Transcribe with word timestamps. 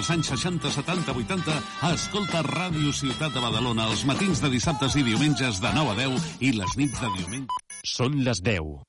dels 0.00 0.10
anys 0.16 0.28
60, 0.32 0.70
70, 0.72 1.12
80, 1.12 1.54
escolta 1.92 2.40
Ràdio 2.46 2.88
Ciutat 2.96 3.34
de 3.36 3.40
Badalona 3.42 3.84
els 3.90 4.06
matins 4.08 4.40
de 4.40 4.48
dissabtes 4.48 4.96
i 4.96 5.02
diumenges 5.04 5.60
de 5.60 5.72
9 5.76 5.92
a 5.92 5.96
10 5.98 6.28
i 6.40 6.52
les 6.56 6.76
nits 6.80 7.02
de 7.02 7.10
diumenge. 7.18 7.58
Són 7.84 8.16
les 8.24 8.40
10. 8.40 8.80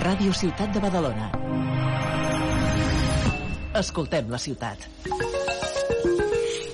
Ràdio 0.00 0.32
Ciutat 0.32 0.72
de 0.72 0.80
Badalona. 0.80 1.28
Escoltem 3.82 4.32
la 4.32 4.40
ciutat. 4.40 4.88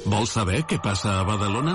Vols 0.07 0.39
saber 0.39 0.63
què 0.71 0.79
passa 0.79 1.19
a 1.19 1.27
Badalona? 1.27 1.75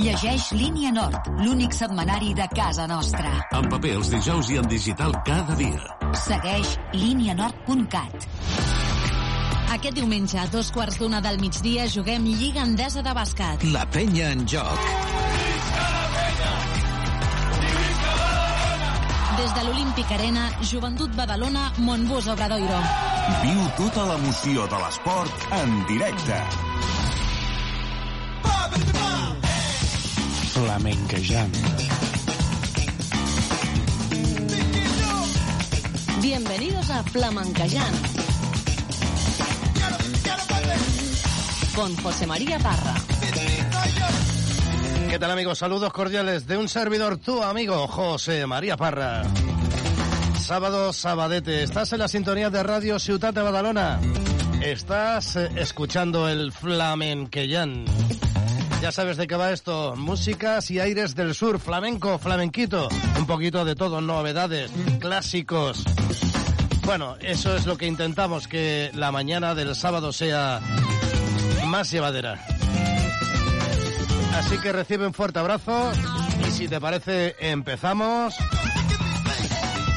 Llegeix 0.00 0.48
Línia 0.56 0.94
Nord, 0.96 1.28
l'únic 1.44 1.76
setmanari 1.76 2.32
de 2.32 2.48
casa 2.56 2.88
nostra. 2.88 3.36
En 3.52 3.68
paper 3.68 3.98
els 4.00 4.16
dijous 4.16 4.48
i 4.48 4.62
en 4.62 4.72
digital 4.72 5.12
cada 5.28 5.60
dia. 5.60 5.98
Segueix 6.24 6.78
línianord.cat. 6.96 8.79
Aquest 9.70 9.94
diumenge, 9.94 10.34
a 10.34 10.48
dos 10.50 10.72
quarts 10.74 10.96
d'una 10.98 11.20
del 11.22 11.36
migdia, 11.38 11.84
juguem 11.86 12.24
Lliga 12.26 12.64
Endesa 12.66 13.04
de 13.06 13.12
Bàsquet. 13.14 13.62
La 13.70 13.84
penya 13.86 14.32
en 14.34 14.40
joc. 14.50 14.80
Des 19.38 19.52
de 19.54 19.62
l'Olímpic 19.68 20.10
Arena, 20.16 20.48
Joventut 20.72 21.14
Badalona, 21.14 21.68
Montbus 21.86 22.26
Obradoiro. 22.34 22.80
Viu 23.44 23.60
tota 23.78 24.08
l'emoció 24.10 24.66
de 24.72 24.80
l'esport 24.82 25.46
en 25.60 25.76
directe. 25.92 26.40
Flamenquejant. 30.50 31.62
Bienvenidos 36.20 36.90
a 36.90 37.04
Flamenquejant. 37.14 38.29
Con 41.80 41.96
José 41.96 42.26
María 42.26 42.58
Parra. 42.58 42.94
¿Qué 45.08 45.18
tal 45.18 45.30
amigos? 45.30 45.56
Saludos 45.56 45.90
cordiales 45.94 46.46
de 46.46 46.58
un 46.58 46.68
servidor, 46.68 47.16
tu 47.16 47.42
amigo 47.42 47.88
José 47.88 48.46
María 48.46 48.76
Parra. 48.76 49.22
Sábado, 50.38 50.92
sabadete, 50.92 51.62
estás 51.62 51.90
en 51.94 52.00
la 52.00 52.08
sintonía 52.08 52.50
de 52.50 52.62
Radio 52.62 52.98
Ciutat 52.98 53.34
de 53.34 53.40
Badalona. 53.40 53.98
Estás 54.62 55.36
eh, 55.36 55.48
escuchando 55.56 56.28
el 56.28 56.52
Flamenquellán. 56.52 57.86
Ya 58.82 58.92
sabes 58.92 59.16
de 59.16 59.26
qué 59.26 59.36
va 59.36 59.50
esto. 59.50 59.94
Músicas 59.96 60.70
y 60.70 60.80
aires 60.80 61.14
del 61.14 61.34
sur, 61.34 61.58
flamenco, 61.58 62.18
flamenquito. 62.18 62.90
Un 63.18 63.26
poquito 63.26 63.64
de 63.64 63.74
todo, 63.74 64.02
novedades, 64.02 64.70
clásicos. 64.98 65.82
Bueno, 66.84 67.16
eso 67.20 67.56
es 67.56 67.64
lo 67.64 67.78
que 67.78 67.86
intentamos, 67.86 68.48
que 68.48 68.90
la 68.92 69.10
mañana 69.12 69.54
del 69.54 69.74
sábado 69.74 70.12
sea 70.12 70.60
más 71.70 71.90
llevadera. 71.90 72.44
Así 74.34 74.58
que 74.58 74.72
recibe 74.72 75.06
un 75.06 75.14
fuerte 75.14 75.38
abrazo 75.38 75.92
y 76.46 76.50
si 76.50 76.68
te 76.68 76.80
parece 76.80 77.36
empezamos 77.38 78.34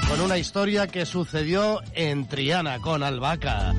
con 0.08 0.22
una 0.22 0.38
historia 0.38 0.88
que 0.88 1.06
sucedió 1.06 1.82
en 1.94 2.28
Triana 2.28 2.80
con 2.80 3.02
Albaca. 3.02 3.74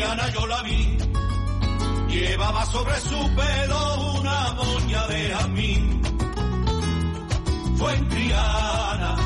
Yo 0.00 0.46
la 0.46 0.62
vi, 0.62 0.96
llevaba 2.08 2.64
sobre 2.64 2.98
su 3.00 3.18
pelo 3.34 4.18
una 4.18 4.52
moña 4.54 5.06
de 5.08 5.30
jamín. 5.30 6.02
Fue 7.76 7.94
en 7.94 8.08
Triana 8.08 9.16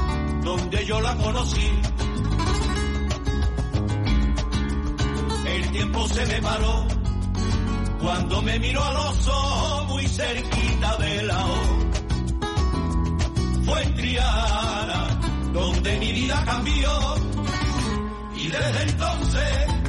donde 0.43 0.85
yo 0.85 1.01
la 1.01 1.15
conocí. 1.15 1.71
El 5.47 5.71
tiempo 5.71 6.09
se 6.09 6.27
me 6.27 6.43
paró 6.43 6.89
cuando 8.03 8.43
me 8.43 8.59
miró 8.59 8.83
a 8.83 8.93
los 8.95 9.29
ojos 9.29 9.87
muy 9.87 10.09
cerquita 10.09 10.97
de 10.97 11.23
la 11.23 11.47
O. 11.47 11.63
Fue 13.65 13.81
en 13.81 13.95
Triana 13.95 15.21
donde 15.53 15.99
mi 16.01 16.13
vida 16.13 16.45
cambió 16.45 16.91
y 18.35 18.49
desde 18.49 18.83
entonces 18.83 19.85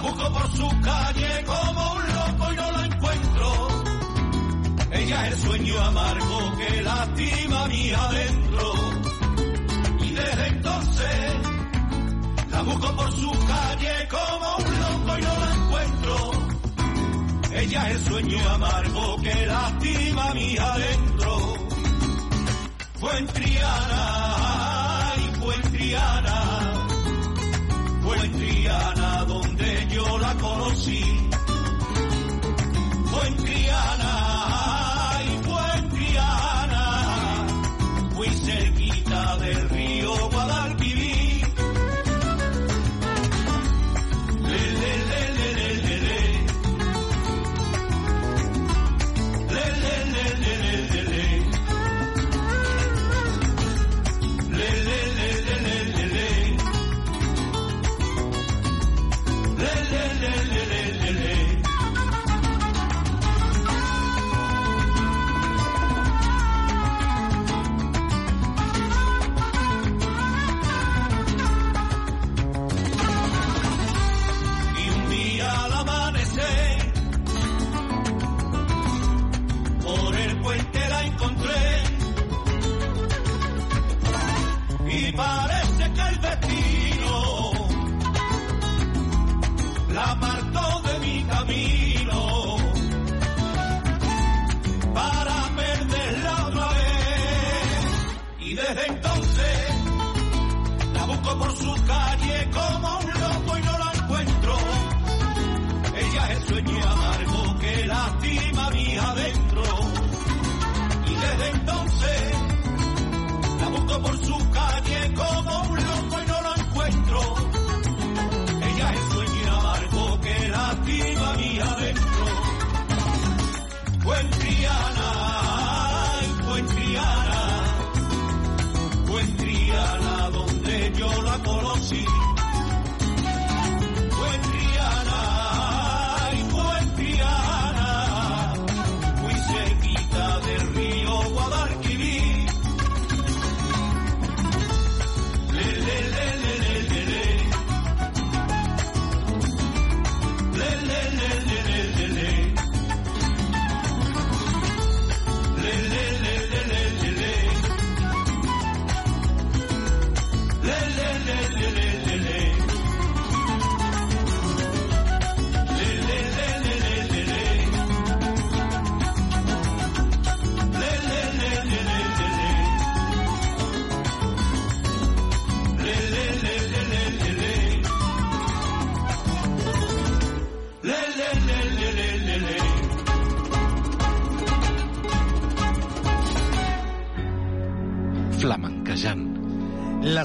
la 0.00 0.08
busco 0.08 0.32
por 0.32 0.50
su 0.56 0.68
calle 0.80 1.44
como 1.44 1.92
un 1.92 2.02
loco 2.14 2.52
y 2.52 2.56
no 2.56 2.70
la 2.72 2.86
encuentro. 2.86 3.68
Ella 4.92 5.26
es 5.26 5.32
el 5.32 5.38
sueño 5.40 5.80
amargo 5.82 6.52
que 6.58 6.82
lastima 6.82 7.68
mi 7.68 7.90
adentro. 7.90 8.72
Y 10.00 10.10
desde 10.12 10.46
entonces 10.46 11.34
la 12.50 12.62
busco 12.62 12.96
por 12.96 13.12
su 13.12 13.30
calle 13.30 14.08
como 14.08 14.56
un 14.56 14.80
loco 14.80 15.18
y 15.18 15.22
no 15.22 15.34
la 15.38 15.54
encuentro. 15.54 16.30
Ella 17.52 17.90
es 17.90 17.96
el 17.96 18.04
sueño 18.06 18.48
amargo 18.50 19.16
que 19.22 19.46
lastima 19.46 20.34
mi 20.34 20.56
adentro. 20.56 21.54
Fue 23.00 23.18
en 23.18 23.26
Triana, 23.26 25.12
y 25.16 25.40
fue 25.40 25.54
en 25.54 25.62
Triana, 25.72 26.86
fue 28.02 28.16
en 28.24 28.32
Triana 28.32 29.24
donde 29.24 29.49
conocí. 30.40 31.30
Fue 33.10 33.26
en 33.28 33.36
Triana, 33.36 34.29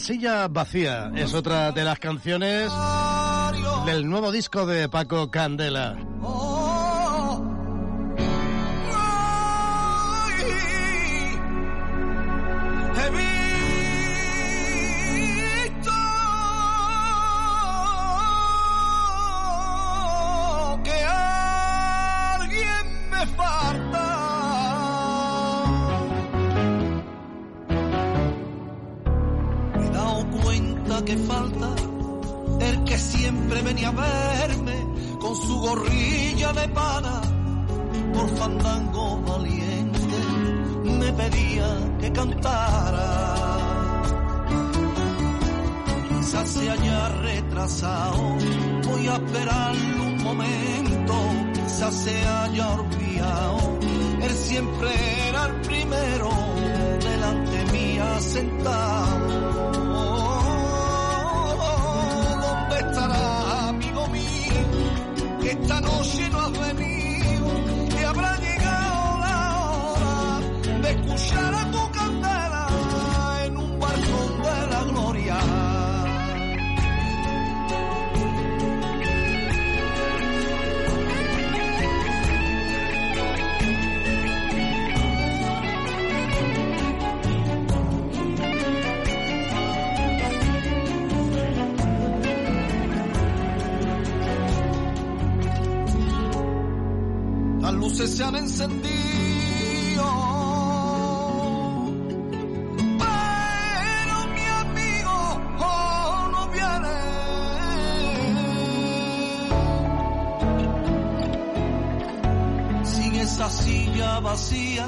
Casilla 0.06 0.48
Vacía 0.48 1.12
es 1.16 1.34
otra 1.34 1.72
de 1.72 1.84
las 1.84 1.98
canciones 1.98 2.72
del 3.88 4.08
nuevo 4.08 4.32
disco 4.32 4.68
de 4.68 4.88
Paco 4.88 5.32
Candela. 5.32 5.98
la 113.46 113.52
silla 113.52 114.20
vacía, 114.22 114.88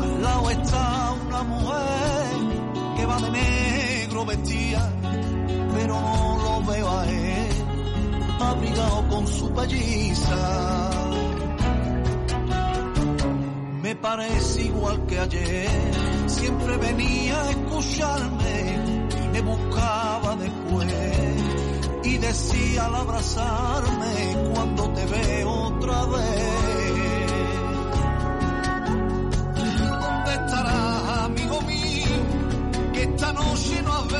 al 0.00 0.22
lado 0.22 0.50
está 0.50 1.14
una 1.26 1.42
mujer 1.42 2.32
que 2.96 3.06
va 3.06 3.18
de 3.18 3.30
negro 3.32 4.24
vestida, 4.24 4.88
pero 5.74 6.00
no 6.00 6.38
lo 6.44 6.72
veo 6.72 6.88
a 7.00 7.08
él, 7.08 7.52
abrigado 8.38 9.08
con 9.08 9.26
su 9.26 9.50
pelliza. 9.52 10.90
Me 13.82 13.96
parece 13.96 14.62
igual 14.62 15.04
que 15.06 15.18
ayer, 15.18 15.68
siempre 16.26 16.76
venía 16.76 17.42
a 17.42 17.50
escucharme 17.50 18.58
y 19.24 19.28
me 19.32 19.40
buscaba 19.40 20.36
después 20.36 20.94
y 22.04 22.18
decía 22.18 22.86
al 22.86 22.94
abrazarme 22.94 24.14
cuando 24.54 24.88
te 24.90 25.04
veo 25.06 25.50
otra 25.50 26.04
vez. 26.04 26.71
noche 33.32 33.82
no. 33.82 34.11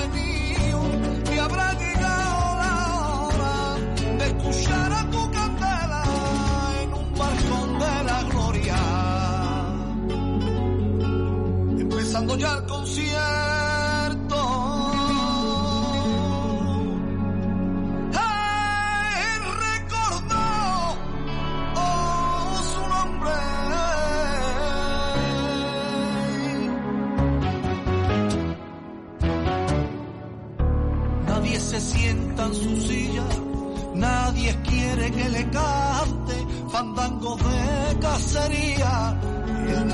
sería 38.32 39.15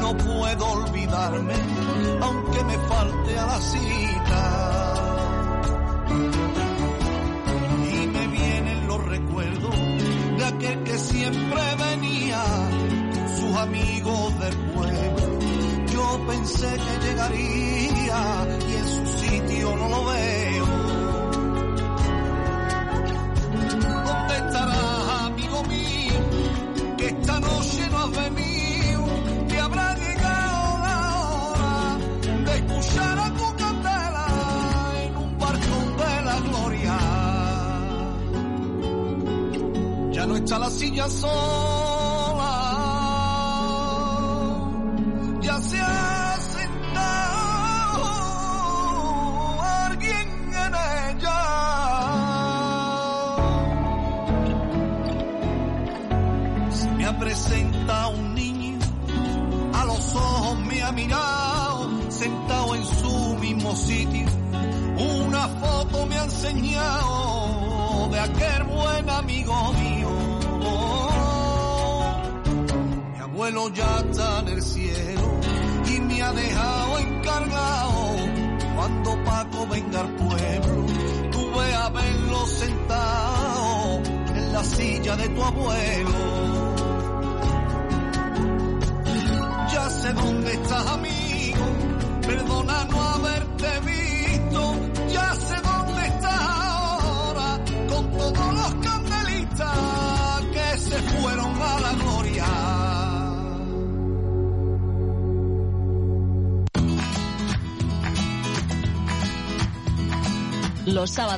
no 0.00 0.16
puedo 0.16 0.66
olvidarme, 0.66 1.54
aunque 2.20 2.64
me 2.64 2.78
falte 2.78 3.38
a 3.38 3.46
la 3.46 3.60
cita. 3.60 4.94
Y 7.92 8.06
me 8.06 8.26
vienen 8.28 8.86
los 8.86 9.04
recuerdos 9.04 9.76
de 10.38 10.44
aquel 10.44 10.82
que 10.84 10.98
siempre 10.98 11.62
venía, 11.88 12.42
sus 13.36 13.56
amigos 13.56 14.38
del 14.40 14.56
pueblo. 14.72 15.38
Yo 15.92 16.26
pensé 16.26 16.68
que 16.68 17.06
llegaría 17.06 18.57
C'ha 40.48 40.56
la 40.56 40.70
signa 40.70 41.06
sopra 41.10 41.97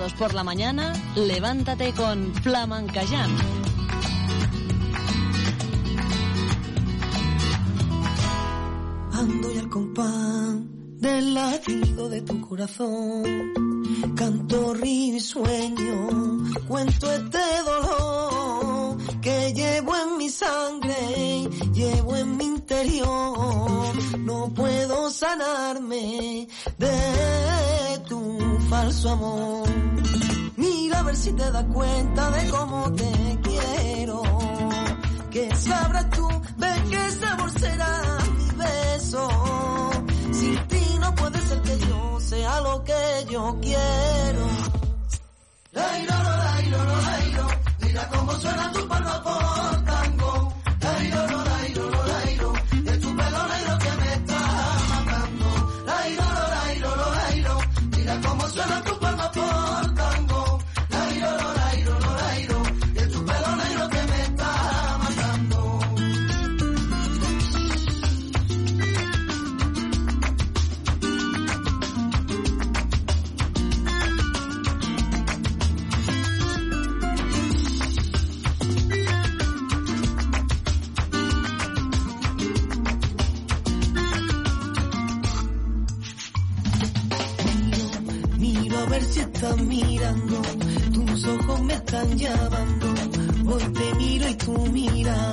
por 0.09 0.33
la 0.33 0.43
mañana, 0.43 0.95
levántate 1.15 1.93
con 1.93 2.35
Flamenca 2.37 3.03
Jam. 3.07 3.31
Ando 9.13 9.53
ya 9.53 9.61
al 9.61 9.69
compás 9.69 10.57
del 11.01 11.35
latido 11.35 12.09
de 12.09 12.23
tu 12.23 12.41
corazón. 12.41 13.50
Ver 31.11 31.17
si 31.17 31.33
te 31.33 31.51
das 31.51 31.65
cuenta 31.65 32.31
de 32.31 32.51
cómo 32.51 32.93
te 32.93 33.39
quiero. 33.43 34.23
Que 35.31 35.57
sabrás 35.57 36.09
tú, 36.11 36.29
ves 36.57 36.81
qué 36.91 37.11
sabor 37.21 37.51
será 37.59 37.93
mi 38.39 38.51
beso. 38.63 39.29
Sin 40.33 40.69
ti 40.69 40.85
no 41.01 41.15
puede 41.17 41.39
ser 41.49 41.63
que 41.63 41.79
yo 41.89 42.21
sea 42.21 42.61
lo 42.61 42.85
que 42.85 43.27
yo 43.29 43.59
quiero. 43.61 44.45
Lairo, 45.73 46.15
lairo, 46.45 46.85
lairo, 46.85 47.47
mira 47.81 48.09
cómo 48.09 48.33
suena 48.35 48.73
tu 48.73 48.89
palma 48.89 49.23
mirando, 89.87 90.43
tus 90.93 91.25
ojos 91.27 91.63
me 91.63 91.75
están 91.75 92.17
llamando. 92.17 92.95
Hoy 93.53 93.63
te 93.73 93.95
miro 93.97 94.29
y 94.29 94.35
tu 94.35 94.53
mira 94.67 95.30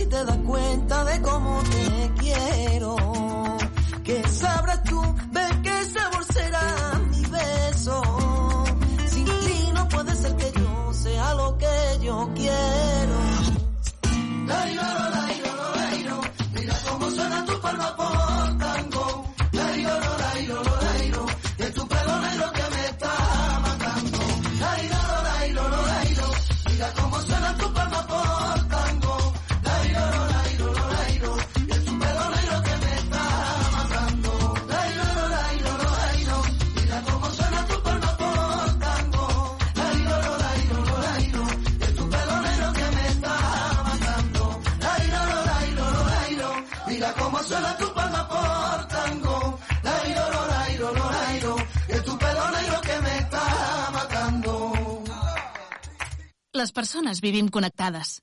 si 0.00 0.06
te 0.06 0.24
das 0.24 0.38
cuenta 0.46 0.89
Les 56.70 56.74
persones 56.86 57.18
vivim 57.18 57.48
connectades. 57.50 58.20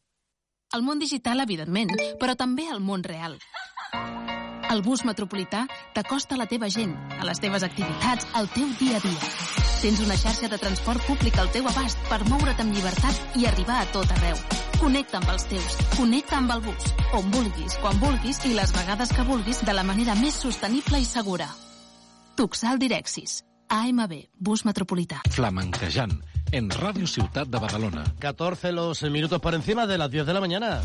El 0.72 0.84
món 0.88 1.02
digital, 1.04 1.42
evidentment, 1.44 1.90
però 2.22 2.32
també 2.40 2.64
el 2.72 2.80
món 2.80 3.02
real. 3.04 3.34
El 4.72 4.84
bus 4.86 5.02
metropolità 5.04 5.66
t'acosta 5.98 6.38
a 6.38 6.40
la 6.40 6.46
teva 6.48 6.70
gent, 6.72 6.94
a 7.20 7.28
les 7.28 7.42
teves 7.44 7.66
activitats, 7.68 8.30
al 8.40 8.48
teu 8.54 8.70
dia 8.80 9.02
a 9.02 9.04
dia. 9.04 9.32
Tens 9.82 10.00
una 10.06 10.16
xarxa 10.22 10.48
de 10.48 10.60
transport 10.62 11.04
públic 11.10 11.36
al 11.44 11.52
teu 11.52 11.68
abast 11.68 12.00
per 12.08 12.22
moure't 12.30 12.64
amb 12.64 12.72
llibertat 12.72 13.36
i 13.36 13.44
arribar 13.52 13.82
a 13.82 13.92
tot 13.92 14.16
arreu. 14.16 14.40
Connecta 14.78 15.20
amb 15.20 15.34
els 15.36 15.44
teus, 15.52 15.76
connecta 15.98 16.40
amb 16.40 16.56
el 16.56 16.64
bus, 16.70 16.88
on 17.20 17.28
vulguis, 17.36 17.76
quan 17.84 18.00
vulguis 18.00 18.40
i 18.48 18.54
les 18.56 18.72
vegades 18.80 19.12
que 19.12 19.28
vulguis 19.28 19.60
de 19.68 19.76
la 19.76 19.84
manera 19.84 20.16
més 20.24 20.40
sostenible 20.48 21.04
i 21.04 21.12
segura. 21.12 21.52
Tuxal 22.40 22.80
Direxis. 22.80 23.42
AMB, 23.68 24.14
bus 24.40 24.64
metropolità. 24.64 25.20
Flamenquejant, 25.36 26.22
en 26.52 26.70
Ràdio 26.70 27.08
Ciutat 27.08 27.48
de 27.48 27.60
Badalona. 27.60 28.04
14 28.20 28.72
los 28.72 29.02
minutos 29.04 29.40
por 29.40 29.54
encima 29.54 29.88
de 29.88 29.98
las 29.98 30.12
10 30.12 30.26
de 30.26 30.34
la 30.34 30.40
mañana. 30.40 30.82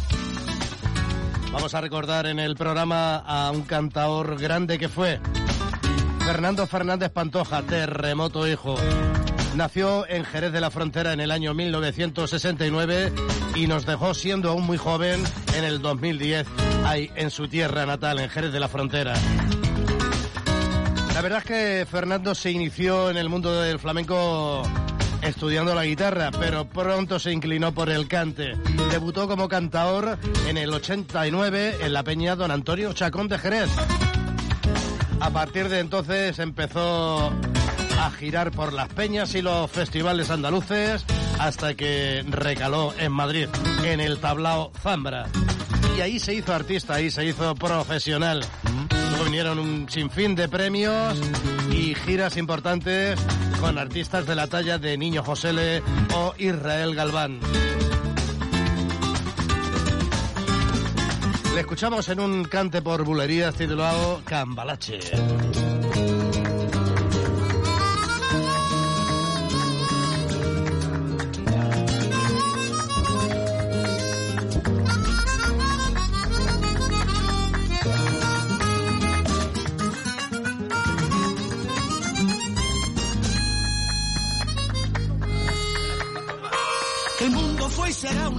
Vamos 1.52 1.74
a 1.74 1.80
recordar 1.80 2.26
en 2.26 2.38
el 2.38 2.56
programa 2.56 3.16
a 3.16 3.50
un 3.50 3.62
cantador 3.62 4.40
grande 4.40 4.78
que 4.78 4.88
fue 4.88 5.20
Fernando 6.24 6.66
Fernández 6.66 7.10
Pantoja, 7.10 7.62
terremoto 7.62 8.48
hijo. 8.48 8.76
Nació 9.54 10.08
en 10.08 10.24
Jerez 10.24 10.52
de 10.52 10.60
la 10.60 10.70
Frontera 10.70 11.12
en 11.12 11.20
el 11.20 11.30
año 11.30 11.52
1969 11.52 13.12
y 13.54 13.66
nos 13.66 13.84
dejó 13.84 14.14
siendo 14.14 14.50
aún 14.50 14.64
muy 14.64 14.78
joven 14.78 15.22
en 15.54 15.64
el 15.64 15.82
2010, 15.82 16.46
ahí 16.86 17.10
en 17.16 17.30
su 17.30 17.48
tierra 17.48 17.84
natal, 17.84 18.18
en 18.18 18.30
Jerez 18.30 18.52
de 18.52 18.60
la 18.60 18.68
Frontera. 18.68 19.14
La 21.12 21.20
verdad 21.20 21.40
es 21.40 21.44
que 21.44 21.86
Fernando 21.90 22.34
se 22.34 22.50
inició 22.50 23.10
en 23.10 23.18
el 23.18 23.28
mundo 23.28 23.60
del 23.60 23.78
flamenco 23.78 24.62
estudiando 25.22 25.74
la 25.74 25.84
guitarra, 25.84 26.30
pero 26.30 26.66
pronto 26.68 27.18
se 27.18 27.32
inclinó 27.32 27.72
por 27.72 27.88
el 27.90 28.08
cante. 28.08 28.54
Debutó 28.90 29.28
como 29.28 29.48
cantador 29.48 30.18
en 30.46 30.56
el 30.56 30.72
89 30.72 31.78
en 31.80 31.92
la 31.92 32.02
peña 32.02 32.36
Don 32.36 32.50
Antonio 32.50 32.92
Chacón 32.92 33.28
de 33.28 33.38
Jerez. 33.38 33.70
A 35.20 35.30
partir 35.30 35.68
de 35.68 35.78
entonces 35.78 36.38
empezó 36.38 37.32
a 37.98 38.10
girar 38.18 38.50
por 38.50 38.72
las 38.72 38.88
peñas 38.88 39.34
y 39.34 39.42
los 39.42 39.70
festivales 39.70 40.30
andaluces 40.30 41.04
hasta 41.38 41.74
que 41.74 42.24
recaló 42.28 42.92
en 42.98 43.12
Madrid, 43.12 43.48
en 43.84 44.00
el 44.00 44.18
tablao 44.18 44.72
Zambra. 44.82 45.26
Y 45.96 46.00
ahí 46.00 46.18
se 46.18 46.34
hizo 46.34 46.54
artista, 46.54 46.94
ahí 46.94 47.10
se 47.10 47.24
hizo 47.24 47.54
profesional. 47.54 48.44
Vinieron 49.24 49.58
un 49.60 49.88
sinfín 49.88 50.34
de 50.34 50.48
premios 50.48 51.18
y 51.70 51.94
giras 51.94 52.36
importantes 52.36 53.18
con 53.62 53.78
artistas 53.78 54.26
de 54.26 54.34
la 54.34 54.48
talla 54.48 54.76
de 54.76 54.98
Niño 54.98 55.22
Josele 55.22 55.84
o 56.16 56.34
Israel 56.36 56.96
Galván. 56.96 57.38
Le 61.54 61.60
escuchamos 61.60 62.08
en 62.08 62.18
un 62.18 62.44
cante 62.44 62.82
por 62.82 63.04
bulerías 63.04 63.54
titulado 63.54 64.20
Cambalache. 64.24 64.98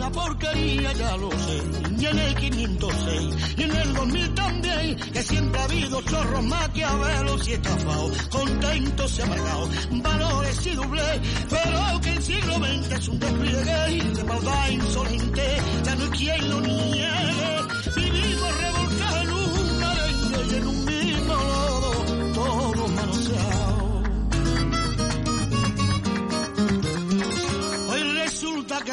Una 0.03 0.11
porquería, 0.11 0.91
ya 0.93 1.17
lo 1.17 1.31
sé. 1.31 1.63
Y 1.97 2.05
en 2.05 2.19
el 2.19 2.35
506 2.35 3.35
y 3.57 3.63
en 3.63 3.75
el 3.75 3.93
2000 3.93 4.33
también, 4.33 4.95
que 5.13 5.23
siempre 5.23 5.61
ha 5.61 5.63
habido 5.63 6.01
chorros 6.01 6.43
maquiavelos 6.43 7.47
y 7.47 7.53
estafados, 7.53 8.21
contentos 8.29 9.17
y 9.17 9.21
amargados, 9.21 9.69
valores 9.91 10.67
y 10.67 10.71
doble, 10.71 11.21
pero 11.49 12.01
que 12.01 12.09
el 12.11 12.23
siglo 12.23 12.55
XX 12.55 12.91
es 12.91 13.07
un 13.07 13.19
despliegue 13.19 14.13
de 14.13 14.23
maldad 14.25 14.69
insolente, 14.69 15.61
ya 15.83 15.95
no 15.95 16.03
hay 16.03 16.09
quien 16.09 16.49
lo 16.49 16.61
niegue. 16.61 17.03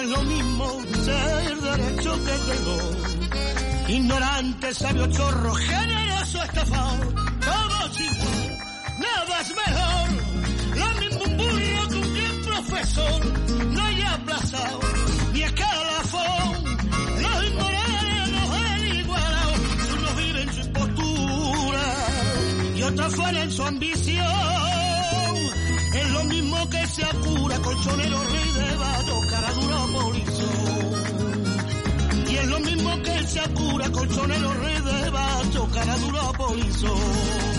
Es 0.02 0.08
lo 0.08 0.22
mismo 0.22 0.80
ser 1.04 1.60
derecho 1.60 2.12
que 2.24 2.32
tengo. 2.52 2.78
Ignorante, 3.88 4.74
sabio, 4.74 5.06
chorro, 5.08 5.54
generoso, 5.54 6.42
estafado, 6.42 7.12
todos 7.40 8.00
igual, 8.00 8.58
nada 8.98 9.40
es 9.40 9.50
mejor. 9.62 10.08
Lo 10.78 11.00
mismo 11.00 11.24
un 11.24 11.36
burro 11.36 11.88
que 11.88 11.96
un 11.96 12.14
bien 12.14 12.42
profesor, 12.42 13.26
no 13.72 13.82
hay 13.82 14.02
aplazado, 14.02 14.80
ni 15.32 15.42
escalafón. 15.42 16.64
Los 17.20 17.46
inmorales 17.46 18.28
los 18.28 18.50
han 18.50 18.86
igualado, 18.96 19.52
unos 19.98 20.16
viven 20.16 20.52
su 20.52 20.60
impostura 20.60 21.96
y 22.76 22.82
otros 22.82 23.16
fueran 23.16 23.50
su 23.50 23.62
ambición. 23.64 25.36
Es 25.94 26.10
lo 26.10 26.24
mismo 26.24 26.70
que 26.70 26.86
se 26.86 27.04
apura, 27.04 27.58
colchonero, 27.58 28.22
rey 28.22 28.52
de 28.52 28.76
vato, 28.76 29.20
cara 29.28 29.52
es 32.40 32.46
lo 32.48 32.60
mismo 32.60 33.02
que 33.02 33.26
se 33.26 33.40
apura, 33.40 33.90
colchonero, 33.90 34.54
rey 34.54 34.80
de 34.80 35.10
vato, 35.10 35.68
cara 35.72 35.96
dura, 35.96 36.32
polizón. 36.32 37.50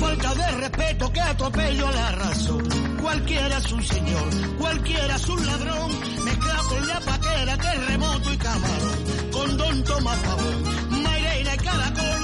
Falta 0.00 0.34
de 0.34 0.50
respeto, 0.58 1.12
qué 1.12 1.20
atropello 1.20 1.88
a 1.88 1.92
la 1.92 2.12
razón. 2.12 2.68
Cualquiera 3.00 3.58
es 3.58 3.72
un 3.72 3.82
señor, 3.82 4.56
cualquiera 4.58 5.16
es 5.16 5.28
un 5.28 5.46
ladrón. 5.46 5.90
Mezclado 6.24 6.68
con 6.68 6.88
la 6.88 7.00
paquera, 7.00 7.56
terremoto 7.56 8.32
y 8.32 8.36
camarón. 8.36 9.04
Con 9.32 9.56
Don 9.56 9.84
Tomás 9.84 10.18
Pavón, 10.18 11.02
Mairena 11.02 11.54
y 11.54 11.58
Caracol. 11.58 12.23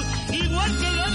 Igual 0.51 0.77
que 0.77 0.91
la 0.91 1.05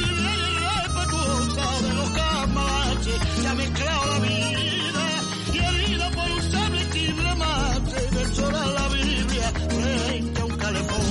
respetuosa 0.81 1.66
de 1.83 1.94
los 1.94 2.11
camaches. 2.11 3.18
Se 3.40 3.46
ha 3.49 3.55
mezclado 3.55 4.07
la 4.07 4.18
vida 4.20 5.05
y 5.53 5.59
herida 5.59 6.11
por 6.11 6.31
un 6.31 6.42
sable 6.51 6.85
tigre 6.87 7.35
mate. 7.35 8.01
Llorar 8.37 8.68
la 8.68 8.88
Biblia 8.88 9.53
frente 9.68 10.40
a 10.40 10.44
un 10.46 10.57
calefón. 10.57 11.07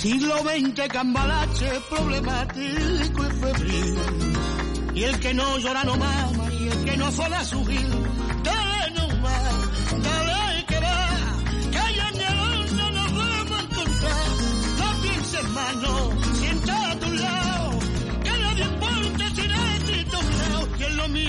Siglo 0.00 0.34
XX, 0.38 0.88
cambalache, 0.88 1.70
problemático 1.90 3.26
y 3.26 3.30
febril. 3.40 3.98
Y 4.94 5.02
el 5.04 5.18
que 5.18 5.34
no 5.34 5.58
llora 5.58 5.84
no 5.84 5.96
mama, 5.96 6.52
y 6.60 6.68
el 6.68 6.84
que 6.84 6.96
no 6.96 7.10
fola 7.10 7.44
su. 7.44 7.64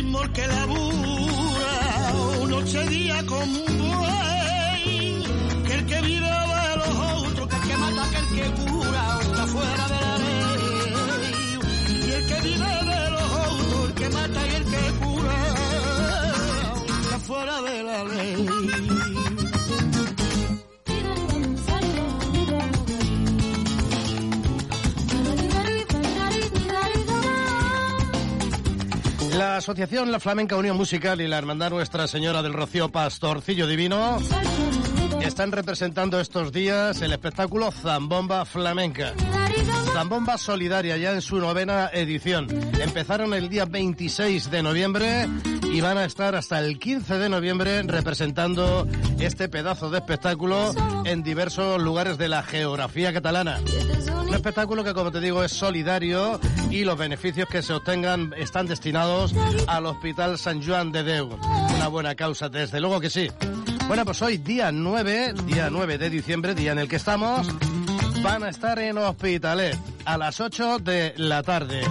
El 0.05 0.31
que 0.31 0.47
labura, 0.47 1.75
noche 2.49 2.87
día 2.89 3.25
como 3.25 3.43
un 3.45 3.77
buey, 3.79 5.23
que 5.65 5.73
el 5.75 5.85
que 5.85 6.01
vive 6.01 6.27
de 6.27 6.75
los 6.77 6.95
otros, 7.27 7.47
que 7.47 7.55
el 7.55 7.61
que 7.61 7.77
mata, 7.77 8.09
que 8.11 8.17
el 8.17 8.27
que 8.35 8.61
cura, 8.61 8.82
La 29.53 29.57
Asociación 29.57 30.11
La 30.11 30.19
Flamenca 30.19 30.55
Unión 30.55 30.75
Musical 30.75 31.21
y 31.21 31.27
la 31.27 31.37
Hermandad 31.37 31.69
Nuestra 31.69 32.07
Señora 32.07 32.41
del 32.41 32.53
Rocío 32.53 32.89
Pastorcillo 32.89 33.67
Divino 33.67 34.17
están 35.21 35.51
representando 35.51 36.19
estos 36.19 36.51
días 36.51 36.99
el 37.03 37.13
espectáculo 37.13 37.71
Zambomba 37.71 38.45
Flamenca. 38.45 39.13
Zambomba 39.93 40.39
Solidaria 40.39 40.97
ya 40.97 41.11
en 41.11 41.21
su 41.21 41.37
novena 41.37 41.89
edición. 41.93 42.47
Empezaron 42.79 43.35
el 43.35 43.47
día 43.47 43.65
26 43.65 44.49
de 44.49 44.63
noviembre 44.63 45.29
y 45.71 45.81
van 45.81 45.99
a 45.99 46.05
estar 46.05 46.33
hasta 46.35 46.59
el 46.59 46.79
15 46.79 47.19
de 47.19 47.29
noviembre 47.29 47.83
representando 47.83 48.87
este 49.19 49.49
pedazo 49.49 49.91
de 49.91 49.99
espectáculo 49.99 50.73
en 51.05 51.21
diversos 51.21 51.79
lugares 51.79 52.17
de 52.17 52.27
la 52.27 52.41
geografía 52.41 53.13
catalana. 53.13 53.59
Un 54.27 54.33
espectáculo 54.33 54.83
que, 54.83 54.95
como 54.95 55.11
te 55.11 55.19
digo, 55.19 55.43
es 55.43 55.51
solidario 55.51 56.39
y 56.71 56.83
los 56.85 56.97
beneficios 56.97 57.47
que 57.47 57.61
se 57.61 57.73
obtengan 57.73 58.33
están 58.35 58.65
destinados 58.65 59.35
al 59.67 59.85
Hospital 59.85 60.39
San 60.39 60.63
Juan 60.63 60.91
de 60.91 61.03
Deu. 61.03 61.37
Una 61.75 61.87
buena 61.87 62.15
causa, 62.15 62.49
desde 62.49 62.79
luego 62.79 62.99
que 62.99 63.11
sí. 63.11 63.29
Bueno, 63.87 64.05
pues 64.05 64.21
hoy, 64.23 64.37
día 64.37 64.71
9, 64.71 65.33
día 65.45 65.69
9 65.69 65.97
de 65.99 66.09
diciembre, 66.09 66.55
día 66.55 66.71
en 66.71 66.79
el 66.79 66.87
que 66.87 66.95
estamos, 66.95 67.47
van 68.23 68.43
a 68.43 68.49
estar 68.49 68.79
en 68.79 68.97
Hospitalet 68.97 69.77
a 70.05 70.17
las 70.17 70.39
8 70.39 70.79
de 70.79 71.13
la 71.17 71.43
tarde. 71.43 71.81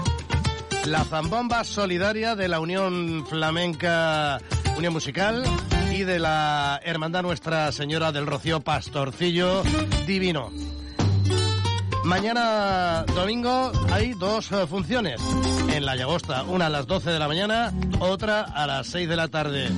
La 0.86 1.04
zambomba 1.04 1.62
solidaria 1.62 2.34
de 2.34 2.48
la 2.48 2.58
Unión 2.58 3.26
Flamenca, 3.28 4.40
Unión 4.78 4.94
Musical 4.94 5.44
y 5.92 6.04
de 6.04 6.18
la 6.18 6.80
Hermandad 6.82 7.22
Nuestra 7.22 7.70
Señora 7.70 8.12
del 8.12 8.26
Rocío 8.26 8.60
Pastorcillo 8.60 9.62
Divino. 10.06 10.50
Mañana 12.04 13.04
domingo 13.14 13.70
hay 13.92 14.14
dos 14.14 14.50
eh, 14.52 14.66
funciones 14.66 15.20
en 15.72 15.84
la 15.84 15.96
Llagosta, 15.96 16.44
una 16.44 16.66
a 16.66 16.70
las 16.70 16.86
12 16.86 17.10
de 17.10 17.18
la 17.18 17.28
mañana, 17.28 17.72
otra 18.00 18.40
a 18.40 18.66
las 18.66 18.86
6 18.88 19.08
de 19.08 19.16
la 19.16 19.28
tarde. 19.28 19.68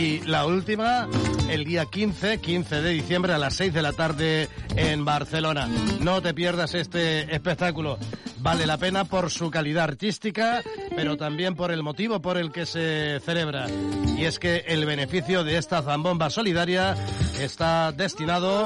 Y 0.00 0.20
la 0.20 0.46
última 0.46 1.06
el 1.50 1.64
día 1.64 1.84
15, 1.84 2.38
15 2.38 2.80
de 2.80 2.90
diciembre 2.90 3.34
a 3.34 3.38
las 3.38 3.52
6 3.56 3.74
de 3.74 3.82
la 3.82 3.92
tarde 3.92 4.48
en 4.74 5.04
Barcelona. 5.04 5.68
No 6.00 6.22
te 6.22 6.32
pierdas 6.32 6.72
este 6.72 7.34
espectáculo. 7.34 7.98
Vale 8.38 8.66
la 8.66 8.78
pena 8.78 9.04
por 9.04 9.30
su 9.30 9.50
calidad 9.50 9.84
artística, 9.84 10.62
pero 10.96 11.18
también 11.18 11.54
por 11.54 11.70
el 11.70 11.82
motivo 11.82 12.22
por 12.22 12.38
el 12.38 12.50
que 12.50 12.64
se 12.64 13.20
celebra. 13.20 13.66
Y 14.16 14.24
es 14.24 14.38
que 14.38 14.64
el 14.68 14.86
beneficio 14.86 15.44
de 15.44 15.58
esta 15.58 15.82
zambomba 15.82 16.30
solidaria 16.30 16.96
está 17.38 17.92
destinado 17.92 18.64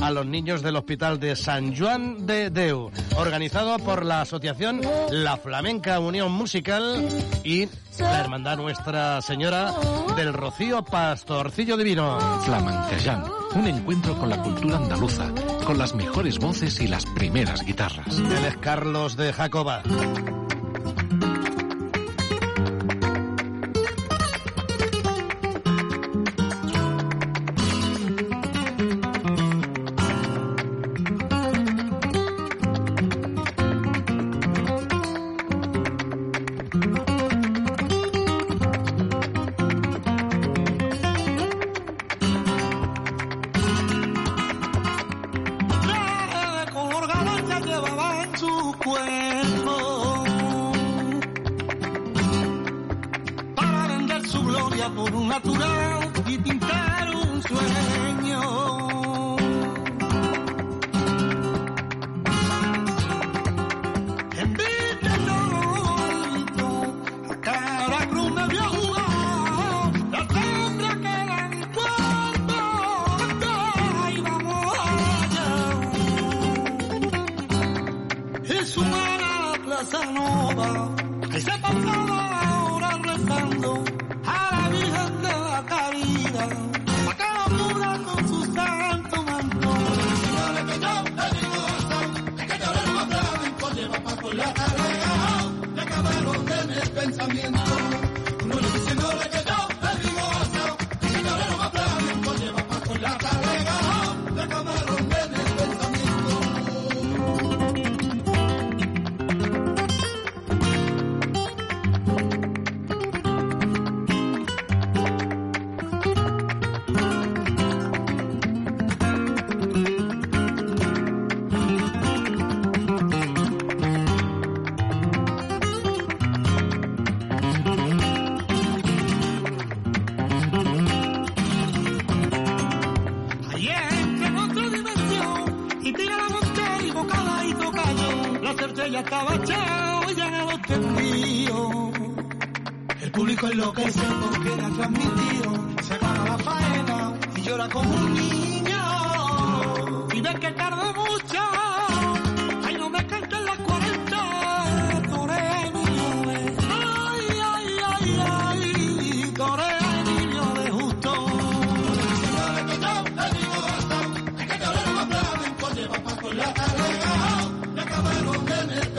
a 0.00 0.10
los 0.10 0.26
niños 0.26 0.62
del 0.62 0.76
Hospital 0.76 1.18
de 1.18 1.36
San 1.36 1.76
Juan 1.76 2.26
de 2.26 2.50
Deu, 2.50 2.90
organizado 3.16 3.78
por 3.78 4.04
la 4.04 4.22
Asociación 4.22 4.80
La 5.10 5.36
Flamenca 5.36 5.98
Unión 6.00 6.32
Musical 6.32 7.08
y 7.44 7.68
la 7.98 8.20
Hermandad 8.20 8.56
Nuestra 8.56 9.20
Señora 9.22 9.72
del 10.16 10.32
Rocío 10.32 10.84
Pastorcillo 10.84 11.76
Divino. 11.76 12.18
Flamencayán, 12.44 13.24
un 13.54 13.66
encuentro 13.66 14.18
con 14.18 14.28
la 14.28 14.42
cultura 14.42 14.76
andaluza, 14.76 15.30
con 15.64 15.78
las 15.78 15.94
mejores 15.94 16.38
voces 16.38 16.80
y 16.80 16.88
las 16.88 17.04
primeras 17.06 17.64
guitarras. 17.64 18.18
Él 18.18 18.44
es 18.46 18.56
Carlos 18.58 19.16
de 19.16 19.32
Jacoba. 19.32 19.82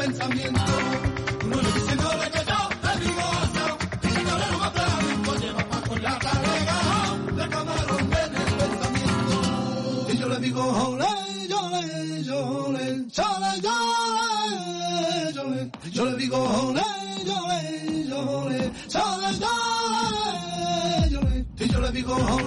Pensamiento. 0.07 0.61
No 1.49 1.55
le 1.61 1.71
diciéndole 1.71 2.31
que 2.31 2.41
yo 2.49 2.59
te 2.83 2.91
digo 3.03 3.23
esto, 3.43 3.65
es 4.03 4.13
que 4.13 4.21
yo 4.23 4.35
no 4.37 4.71
flamenco 4.71 5.31
lleva 5.35 5.63
pa' 5.69 5.81
con 5.81 5.99
la 6.03 6.19
talega, 6.19 6.77
le 7.35 7.43
acabaron 7.43 8.09
de 8.09 8.21
mi 8.33 8.43
pensamiento. 8.59 9.35
Y 10.09 10.17
yo 10.17 10.27
le 10.29 10.39
digo, 10.39 10.63
ole, 10.87 11.11
yole, 11.49 11.83
yole, 12.23 12.85
chole, 13.11 13.51
yole, 13.65 15.33
yole. 15.35 15.71
Yo 15.91 16.05
le 16.05 16.15
digo, 16.17 16.37
ole, 16.37 16.85
yole, 17.25 17.61
yole, 18.07 18.71
chole, 18.87 19.29
yole, 19.43 21.09
yole. 21.11 21.45
Y 21.59 21.69
yo 21.69 21.79
le 21.81 21.91
digo, 21.91 22.13
ole, 22.15 22.46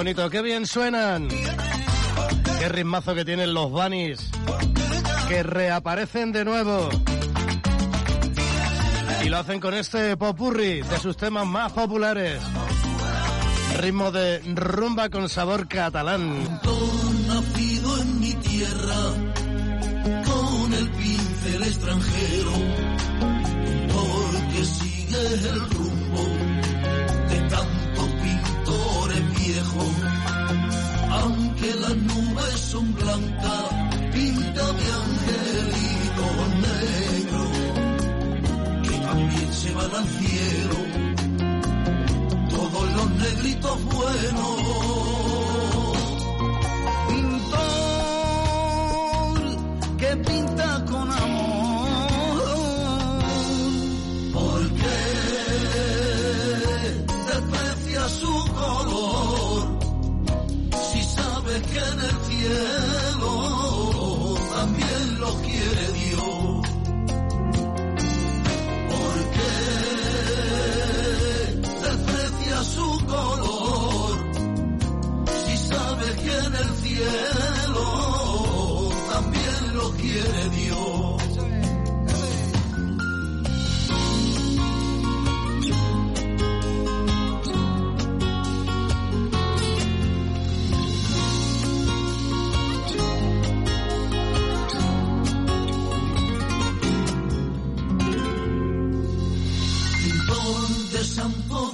bonito, 0.00 0.30
qué 0.30 0.40
bien 0.40 0.66
suenan. 0.66 1.28
Qué 1.28 2.68
ritmazo 2.70 3.14
que 3.14 3.22
tienen 3.22 3.52
los 3.52 3.70
bunnies. 3.70 4.30
Que 5.28 5.42
reaparecen 5.42 6.32
de 6.32 6.42
nuevo. 6.42 6.88
Y 9.22 9.28
lo 9.28 9.36
hacen 9.36 9.60
con 9.60 9.74
este 9.74 10.16
popurri 10.16 10.80
de 10.80 10.98
sus 11.00 11.18
temas 11.18 11.46
más 11.46 11.72
populares. 11.72 12.40
Ritmo 13.78 14.10
de 14.10 14.38
rumba 14.54 15.10
con 15.10 15.28
sabor 15.28 15.68
catalán. 15.68 16.48
Nacido 17.26 18.00
en 18.00 18.20
mi 18.20 18.32
tierra, 18.36 19.00
con 20.24 20.72
el 20.72 20.90
pincel 20.92 21.62
extranjero, 21.62 22.52
porque 23.92 24.64
sigue 24.64 25.50
el 25.50 25.60
rumbo 25.68 25.99
blanca, 32.80 33.54
pinta 34.12 34.72
mi 34.72 34.86
angelito 35.02 36.26
negro, 36.66 37.42
que 38.82 38.98
también 39.06 39.52
se 39.52 39.74
van 39.74 39.94
al 39.94 40.08
cielo 40.08 40.78
todos 42.50 42.92
los 42.96 43.10
negritos 43.10 43.84
buenos. 43.84 45.29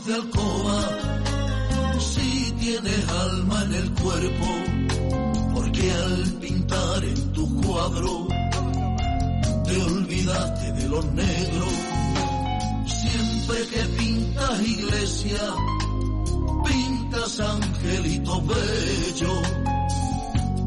de 0.07 0.15
alcoba, 0.15 0.81
si 1.99 2.53
tienes 2.61 3.09
alma 3.09 3.65
en 3.65 3.75
el 3.75 3.91
cuerpo, 3.93 4.47
porque 5.53 5.93
al 5.93 6.23
pintar 6.41 7.05
en 7.05 7.33
tu 7.33 7.63
cuadro 7.63 8.29
te 9.65 9.83
olvidaste 9.83 10.73
de 10.73 10.89
los 10.89 11.05
negros. 11.07 11.73
Siempre 12.87 13.67
que 13.67 13.83
pintas 13.99 14.61
iglesia, 14.63 15.41
pintas 16.65 17.41
angelito 17.41 18.43
bello, 18.43 19.43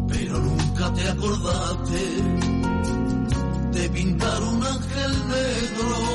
pero 0.09 0.37
nunca 0.39 0.93
te 0.93 1.07
acordaste 1.07 2.03
de 3.71 3.89
pintar 3.89 4.43
un 4.43 4.63
ángel 4.63 5.11
negro. 5.29 6.08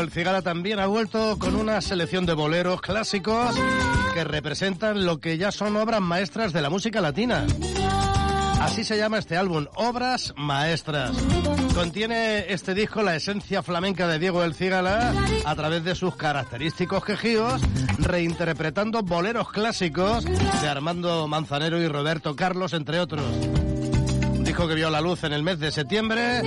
El 0.00 0.10
Cigala 0.10 0.42
también 0.42 0.78
ha 0.78 0.86
vuelto 0.86 1.38
con 1.38 1.54
una 1.56 1.80
selección 1.80 2.26
de 2.26 2.34
boleros 2.34 2.80
clásicos 2.80 3.56
que 4.14 4.24
representan 4.24 5.04
lo 5.04 5.18
que 5.18 5.38
ya 5.38 5.50
son 5.50 5.76
obras 5.76 6.00
maestras 6.00 6.52
de 6.52 6.62
la 6.62 6.70
música 6.70 7.00
latina. 7.00 7.46
Así 8.60 8.84
se 8.84 8.96
llama 8.96 9.18
este 9.18 9.36
álbum, 9.36 9.66
Obras 9.76 10.34
Maestras. 10.36 11.16
Contiene 11.74 12.52
este 12.52 12.74
disco 12.74 13.02
la 13.02 13.14
esencia 13.14 13.62
flamenca 13.62 14.08
de 14.08 14.18
Diego 14.18 14.42
El 14.42 14.54
Cigala 14.54 15.14
a 15.44 15.54
través 15.54 15.84
de 15.84 15.94
sus 15.94 16.16
característicos 16.16 17.04
quejíos, 17.04 17.62
reinterpretando 17.98 19.02
boleros 19.02 19.50
clásicos 19.50 20.24
de 20.24 20.68
Armando 20.68 21.28
Manzanero 21.28 21.80
y 21.80 21.88
Roberto 21.88 22.34
Carlos, 22.34 22.72
entre 22.72 22.98
otros. 22.98 23.24
Disco 24.48 24.66
que 24.66 24.76
vio 24.76 24.88
la 24.88 25.02
luz 25.02 25.24
en 25.24 25.34
el 25.34 25.42
mes 25.42 25.58
de 25.58 25.70
septiembre 25.70 26.40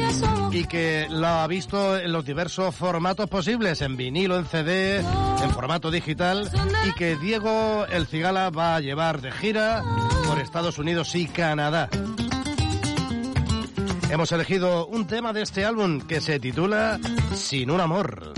y 0.50 0.66
que 0.66 1.06
lo 1.12 1.28
ha 1.28 1.46
visto 1.46 2.00
en 2.00 2.12
los 2.12 2.26
diversos 2.26 2.74
formatos 2.74 3.30
posibles, 3.30 3.80
en 3.84 3.96
vinilo, 3.96 4.40
en 4.40 4.46
CD, 4.48 4.98
en 4.98 5.52
formato 5.52 5.92
digital, 5.92 6.50
y 6.90 6.94
que 6.94 7.16
Diego 7.16 7.86
El 7.86 8.08
Cigala 8.08 8.50
va 8.50 8.78
a 8.78 8.80
llevar 8.80 9.22
de 9.22 9.32
gira 9.32 9.84
por 10.26 10.40
Estados 10.40 10.80
Unidos 10.80 11.14
y 11.14 11.28
Canadá. 11.28 11.90
Hemos 14.10 14.32
elegido 14.32 14.88
un 14.88 15.06
tema 15.06 15.32
de 15.32 15.44
este 15.44 15.64
álbum 15.64 16.02
que 16.02 16.22
se 16.22 16.40
titula 16.40 17.00
Sin 17.36 17.70
un 17.70 17.82
amor. 17.82 18.34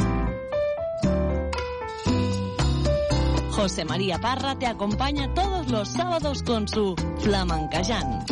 José 3.52 3.86
María 3.86 4.20
Parra 4.20 4.60
te 4.60 4.68
acompaña 4.68 5.34
todos 5.34 5.70
los 5.70 5.88
sábados 5.88 6.44
con 6.44 6.68
su 6.68 6.96
Flamancayán. 7.22 8.26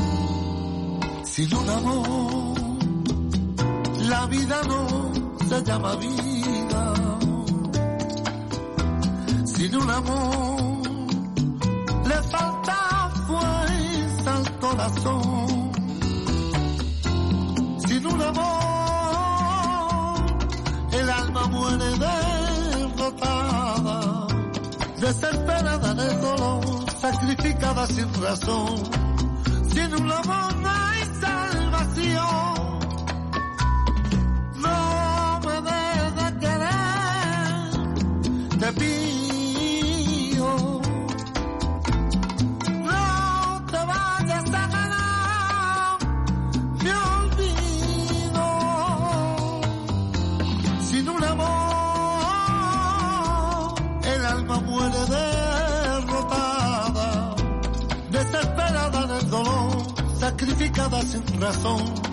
Sin 1.33 1.55
un 1.55 1.69
amor, 1.69 2.59
la 4.09 4.25
vida 4.25 4.61
no 4.67 5.11
se 5.47 5.63
llama 5.63 5.95
vida. 5.95 6.93
Sin 9.45 9.75
un 9.77 9.89
amor, 9.89 10.81
le 12.05 12.23
falta 12.23 13.11
fuerza 13.27 14.35
al 14.35 14.59
corazón. 14.59 15.71
Sin 17.87 18.05
un 18.07 18.21
amor, 18.21 19.25
el 20.91 21.09
alma 21.09 21.47
muere 21.47 21.91
derrotada, 22.77 24.27
desesperada 24.99 25.93
del 25.93 26.19
dolor, 26.19 26.91
sacrificada 26.99 27.87
sin 27.87 28.13
razón. 28.21 28.83
Sin 29.73 29.93
un 29.93 30.11
amor 30.11 30.60
complicadas 60.71 61.15
en 61.15 61.41
razón. 61.41 62.10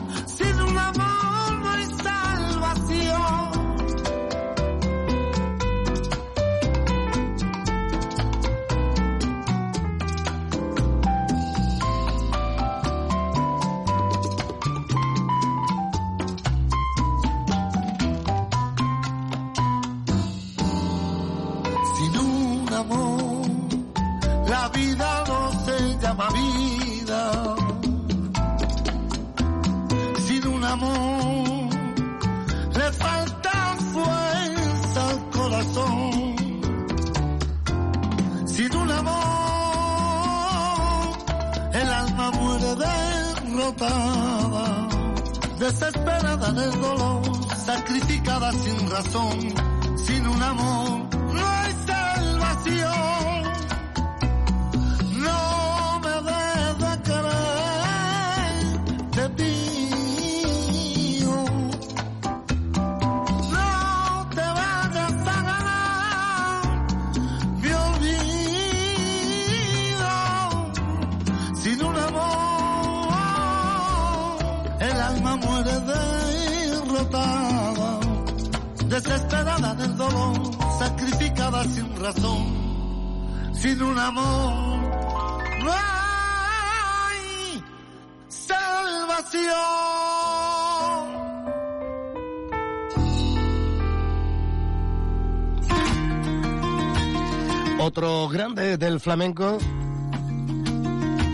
flamenco 99.09 99.57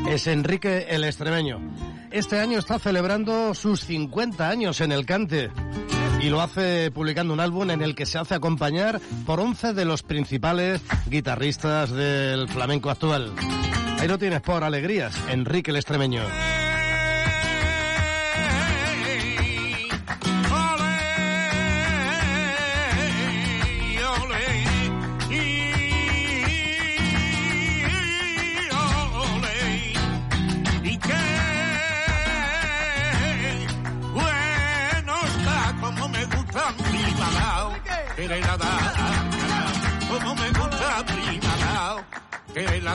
es 0.08 0.28
Enrique 0.28 0.86
el 0.90 1.02
Extremeño. 1.02 1.58
Este 2.12 2.38
año 2.38 2.56
está 2.56 2.78
celebrando 2.78 3.52
sus 3.52 3.80
50 3.80 4.48
años 4.48 4.80
en 4.80 4.92
el 4.92 5.04
cante 5.04 5.50
y 6.22 6.28
lo 6.28 6.40
hace 6.40 6.92
publicando 6.92 7.34
un 7.34 7.40
álbum 7.40 7.68
en 7.72 7.82
el 7.82 7.96
que 7.96 8.06
se 8.06 8.18
hace 8.18 8.36
acompañar 8.36 9.00
por 9.26 9.40
11 9.40 9.74
de 9.74 9.84
los 9.86 10.04
principales 10.04 10.82
guitarristas 11.06 11.90
del 11.90 12.48
flamenco 12.48 12.90
actual. 12.90 13.32
Ahí 13.98 14.06
lo 14.06 14.18
tienes 14.18 14.40
por 14.40 14.62
alegrías, 14.62 15.12
Enrique 15.28 15.72
el 15.72 15.76
Extremeño. 15.78 16.22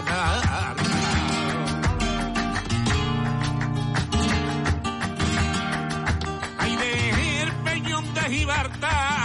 matar. 0.02 0.76
Hay 6.58 6.76
de 6.76 7.41
el 7.41 7.52
peñón 7.64 8.14
de 8.14 8.22
Gibraltar. 8.22 9.18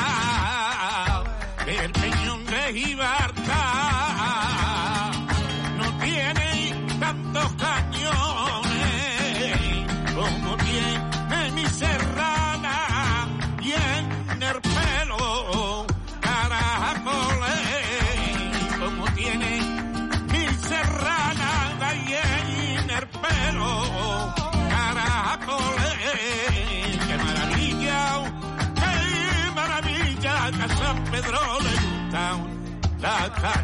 back. 33.43 33.64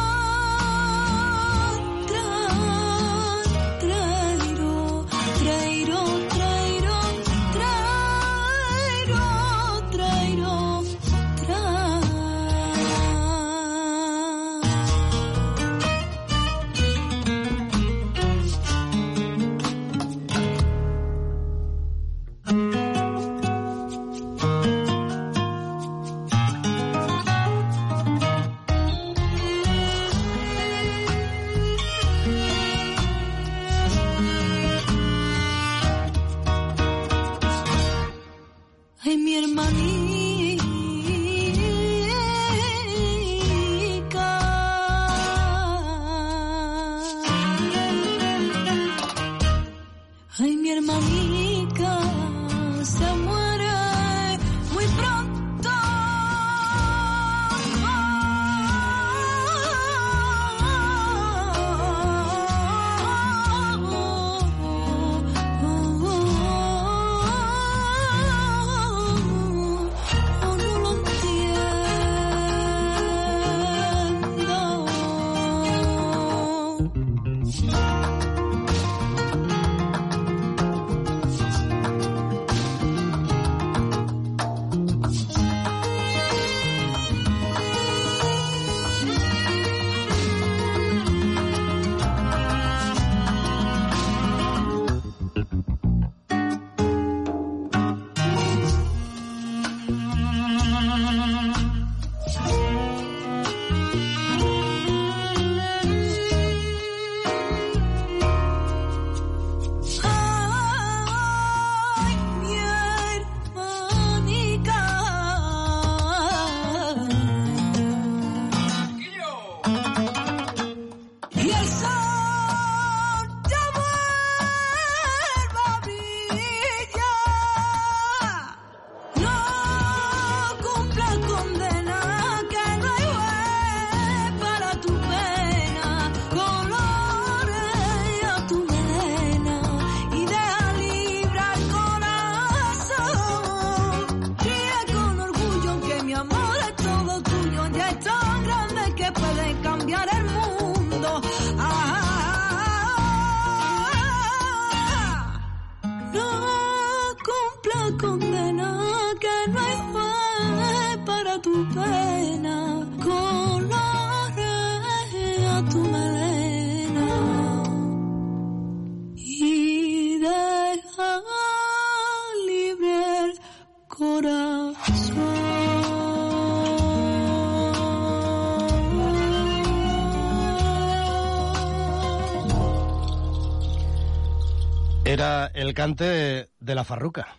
El 185.61 185.73
cante 185.73 186.49
de 186.59 186.75
la 186.75 186.83
farruca. 186.83 187.37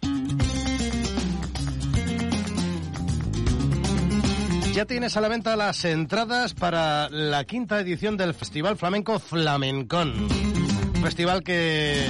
Ya 4.72 4.86
tienes 4.86 5.16
a 5.16 5.20
la 5.20 5.28
venta 5.28 5.56
las 5.56 5.84
entradas 5.84 6.54
para 6.54 7.10
la 7.10 7.44
quinta 7.44 7.80
edición 7.80 8.16
del 8.16 8.32
Festival 8.32 8.78
Flamenco 8.78 9.18
Flamencón. 9.18 10.28
Festival 11.02 11.42
que 11.42 12.06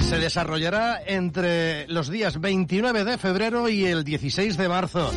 se 0.00 0.18
desarrollará 0.18 1.00
entre 1.06 1.86
los 1.88 2.10
días 2.10 2.40
29 2.40 3.04
de 3.04 3.18
febrero 3.18 3.68
y 3.68 3.86
el 3.86 4.04
16 4.04 4.56
de 4.56 4.68
marzo. 4.68 5.10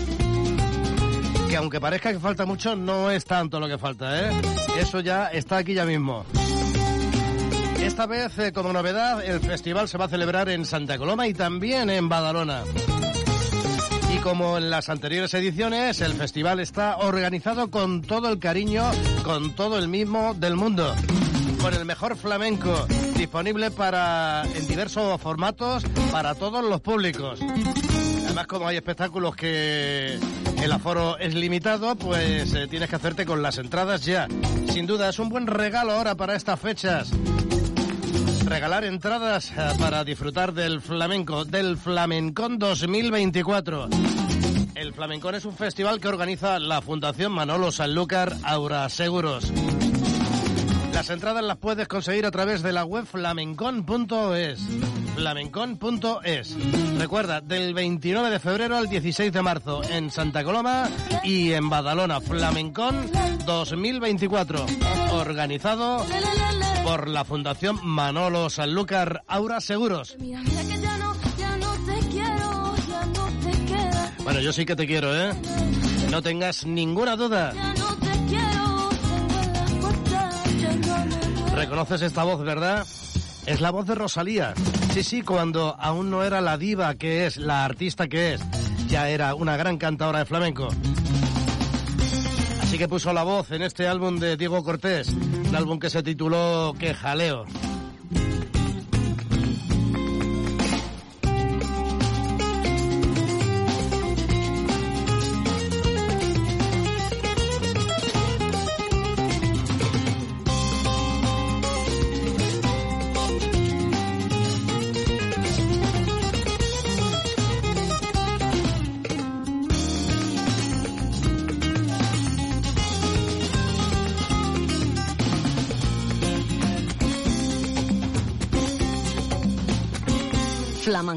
Que 1.49 1.57
aunque 1.57 1.82
parezca 1.82 2.13
que 2.13 2.20
falta 2.20 2.45
mucho, 2.45 2.76
no 2.76 3.11
es 3.11 3.26
tanto 3.26 3.59
lo 3.59 3.68
que 3.68 3.78
falta, 3.78 4.30
¿eh? 4.30 4.32
Eso 4.80 4.99
ya 4.99 5.28
está 5.28 5.57
aquí 5.57 5.74
ya 5.74 5.86
mismo. 5.86 6.26
Esta 7.86 8.07
vez, 8.07 8.38
eh, 8.39 8.51
como 8.51 8.73
novedad, 8.73 9.23
el 9.23 9.39
festival 9.39 9.88
se 9.88 9.99
va 9.99 10.05
a 10.05 10.09
celebrar 10.09 10.49
en 10.49 10.65
Santa 10.65 10.97
Coloma 10.97 11.27
y 11.27 11.36
también 11.36 11.91
en 11.91 12.09
Badalona. 12.09 12.63
Y 14.11 14.17
como 14.17 14.57
en 14.57 14.71
las 14.71 14.89
anteriores 14.89 15.36
ediciones, 15.36 16.01
el 16.01 16.13
festival 16.13 16.59
está 16.59 16.97
organizado 16.97 17.69
con 17.69 18.01
todo 18.01 18.29
el 18.29 18.39
cariño, 18.39 18.83
con 19.23 19.53
todo 19.53 19.77
el 19.77 19.88
mismo 19.88 20.33
del 20.33 20.55
mundo. 20.55 20.95
Con 21.61 21.75
el 21.75 21.86
mejor 21.86 22.17
flamenco 22.17 22.88
disponible 23.15 23.69
para 23.69 24.43
en 24.55 24.67
diversos 24.67 25.21
formatos 25.21 25.83
para 26.11 26.33
todos 26.33 26.65
los 26.65 26.81
públicos. 26.81 27.39
Además, 28.25 28.47
como 28.47 28.67
hay 28.67 28.77
espectáculos 28.77 29.36
que 29.36 30.19
el 30.61 30.71
aforo 30.71 31.19
es 31.19 31.36
limitado, 31.36 31.95
pues 31.95 32.51
eh, 32.55 32.67
tienes 32.67 32.89
que 32.89 32.95
hacerte 32.95 33.27
con 33.27 33.43
las 33.43 33.59
entradas 33.59 34.03
ya. 34.03 34.27
Sin 34.69 34.88
duda, 34.88 35.07
es 35.07 35.19
un 35.19 35.29
buen 35.29 35.45
regalo 35.45 35.91
ahora 35.91 36.15
para 36.15 36.36
estas 36.36 36.59
fechas 36.59 37.11
regalar 38.45 38.85
entradas 38.85 39.51
eh, 39.51 39.73
para 39.79 40.03
disfrutar 40.03 40.53
del 40.53 40.81
flamenco, 40.81 41.45
del 41.45 41.77
Flamencón 41.77 42.59
2024. 42.59 43.89
El 44.75 44.93
Flamencón 44.93 45.35
es 45.35 45.45
un 45.45 45.55
festival 45.55 45.99
que 45.99 46.07
organiza 46.07 46.59
la 46.59 46.81
Fundación 46.81 47.31
Manolo 47.31 47.71
Sanlúcar 47.71 48.33
Aura 48.43 48.87
Seguros. 48.89 49.51
Las 50.93 51.09
entradas 51.09 51.43
las 51.43 51.57
puedes 51.57 51.87
conseguir 51.87 52.25
a 52.25 52.31
través 52.31 52.61
de 52.61 52.71
la 52.71 52.85
web 52.85 53.05
flamencon.es. 53.05 54.59
Flamencon.es. 55.15 56.55
Recuerda, 56.97 57.41
del 57.41 57.73
29 57.73 58.29
de 58.29 58.39
febrero 58.39 58.77
al 58.77 58.87
16 58.87 59.33
de 59.33 59.41
marzo 59.41 59.81
en 59.89 60.11
Santa 60.11 60.43
Coloma 60.43 60.89
y 61.23 61.51
en 61.51 61.69
Badalona. 61.69 62.21
Flamencón 62.21 63.09
2024. 63.45 64.65
Organizado 65.13 66.05
por 66.86 67.09
la 67.09 67.25
Fundación 67.25 67.79
Manolo 67.81 68.47
Sanlúcar 68.51 69.23
Aura 69.27 69.59
Seguros. 69.59 70.15
Bueno, 74.23 74.39
yo 74.39 74.53
sí 74.53 74.65
que 74.67 74.75
te 74.75 74.86
quiero, 74.86 75.15
¿eh? 75.15 75.33
No 76.11 76.21
tengas 76.21 76.63
ninguna 76.63 77.15
duda. 77.15 77.53
¿Reconoces 81.55 82.03
esta 82.03 82.23
voz, 82.23 82.43
verdad? 82.43 82.86
Es 83.47 83.61
la 83.61 83.71
voz 83.71 83.88
de 83.88 83.95
Rosalía. 83.95 84.53
Sí, 84.93 85.01
sí, 85.01 85.21
cuando 85.23 85.75
aún 85.79 86.11
no 86.11 86.23
era 86.23 86.39
la 86.39 86.55
diva 86.59 86.93
que 86.93 87.25
es, 87.25 87.38
la 87.38 87.65
artista 87.65 88.07
que 88.07 88.36
es, 88.36 88.41
ya 88.88 89.09
era 89.09 89.33
una 89.33 89.57
gran 89.57 89.77
cantadora 89.77 90.19
de 90.19 90.25
flamenco. 90.25 90.67
Así 92.76 92.80
que 92.82 92.89
puso 92.89 93.13
la 93.13 93.23
voz 93.23 93.51
en 93.51 93.61
este 93.61 93.88
álbum 93.88 94.19
de 94.19 94.36
Diego 94.36 94.61
Cortés, 94.61 95.07
un 95.07 95.55
álbum 95.55 95.80
que 95.80 95.89
se 95.89 96.03
tituló 96.03 96.76
Que 96.78 96.93
jaleo. 96.93 97.45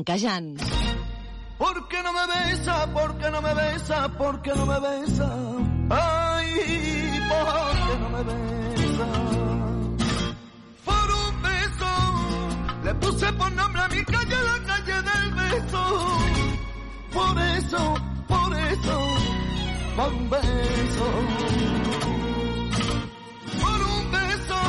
Flamencajant. 0.05 0.61
¿Por 1.59 1.89
qué 1.89 2.03
no 2.03 2.13
me 2.13 2.27
besa? 2.27 2.93
¿Por 2.93 3.19
qué 3.19 3.31
no 3.31 3.43
me 3.43 3.55
besa? 3.55 4.09
¿Por 4.17 4.43
qué 4.43 4.53
no 4.55 4.67
me 4.67 4.79
besa? 4.79 5.29
Ay, 5.91 7.21
¿por 7.29 7.73
qué 7.87 7.99
no 7.99 8.09
me 8.11 8.23
besa? 8.23 9.07
Por 10.85 11.11
un 11.11 11.43
beso 11.43 12.85
le 12.85 12.95
puse 12.95 13.33
por 13.33 13.53
nombre 13.53 13.83
a 13.83 13.89
mi 13.89 14.05
calle 14.05 14.37
la 14.51 14.67
calle 14.67 15.03
del 15.03 15.35
beso. 15.35 16.09
Por 17.13 17.39
eso, 17.41 17.95
por 18.29 18.57
eso, 18.57 19.15
por 19.97 20.13
un 20.13 20.31
beso. 20.31 21.07
Por 23.61 23.81
un 23.97 24.11
beso. 24.13 24.61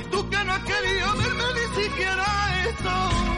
Y 0.00 0.04
tú 0.10 0.30
que 0.30 0.44
no 0.44 0.52
has 0.52 0.64
querido 0.64 1.16
verme 1.18 1.44
ni 1.56 1.82
siquiera 1.82 2.24
eso. 2.68 3.29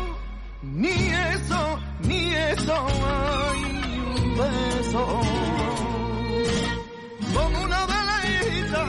Ni 0.75 0.89
eso, 0.89 1.79
ni 2.01 2.35
eso, 2.35 2.75
hay 2.75 3.64
un 4.16 4.37
beso. 4.39 5.20
Como 7.35 7.62
una 7.62 7.87
velita 7.87 8.85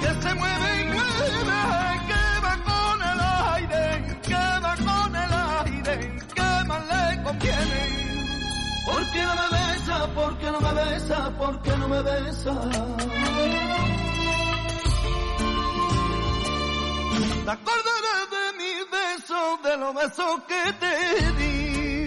que 0.00 0.22
se 0.22 0.34
mueve 0.34 0.80
y 0.80 0.84
mueve, 0.86 1.60
que 2.08 2.22
va 2.44 2.54
con 2.64 3.02
el 3.12 3.20
aire, 3.54 4.20
que 4.22 4.34
va 4.34 4.74
con 4.76 5.16
el 5.16 5.32
aire, 5.66 5.94
que 6.34 6.64
más 6.66 6.82
le 6.90 7.22
conviene. 7.22 7.82
¿Por 8.86 9.02
qué 9.12 9.22
no 9.22 9.34
me 9.36 9.48
besa? 9.58 9.96
¿Por 10.14 10.38
qué 10.38 10.50
no 10.50 10.60
me 10.60 10.72
besa? 10.72 11.38
¿Por 11.38 11.62
qué 11.62 11.76
no 11.76 11.88
me 11.88 12.02
besa? 12.02 12.54
¿Te 17.44 17.50
acordarás 17.50 18.27
de 19.28 19.34
mi 19.34 19.36
beso, 19.36 19.58
de 19.62 19.76
los 19.76 19.94
besos 19.94 20.40
que 20.48 20.72
te 20.80 21.32
di? 21.32 22.06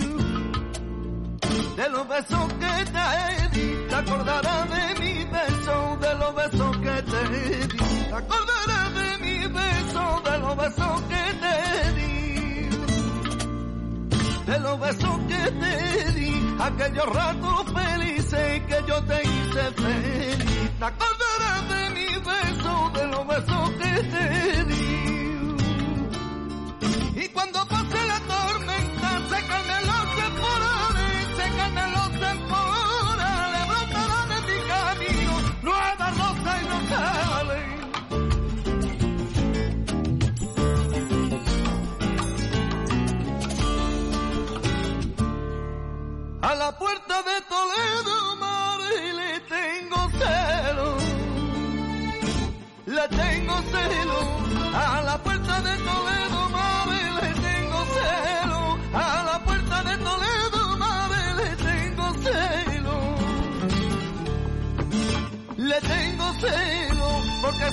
De 1.76 1.90
los 1.90 2.08
besos 2.08 2.54
que 2.54 2.86
te 2.86 3.60
di, 3.60 3.88
te 3.90 3.96
acordarás 3.96 4.70
de 4.70 5.00
mi 5.00 5.24
beso, 5.26 5.98
de 6.02 6.16
los 6.16 6.36
besos 6.36 6.78
que 6.78 7.02
te 7.04 7.30
di. 7.30 7.68
Te 8.10 8.16
acordarás 8.16 8.94
de 8.94 9.18
mi 9.20 9.48
beso, 9.48 10.22
de 10.26 10.38
los 10.40 10.58
besos 10.58 11.02
que 11.02 11.34
te 11.44 11.92
di. 11.94 12.70
De 14.46 14.60
los 14.60 14.80
besos 14.80 15.20
que 15.28 15.52
te 15.52 16.12
di, 16.14 16.56
aquellos 16.60 17.06
ratos 17.06 17.66
felices 17.72 18.62
que 18.68 18.84
yo 18.88 19.04
te 19.04 19.22
hice 19.22 19.72
feliz. 19.74 20.72
Te 20.80 20.86
acordarás 20.86 21.70
de 21.70 21.90
mi 21.92 22.08
beso, 22.08 22.92
de 22.96 23.08
los 23.08 23.28
besos 23.28 23.70
que 23.80 24.04
te 24.04 24.64
di 24.66 24.91
cuando 27.34 27.71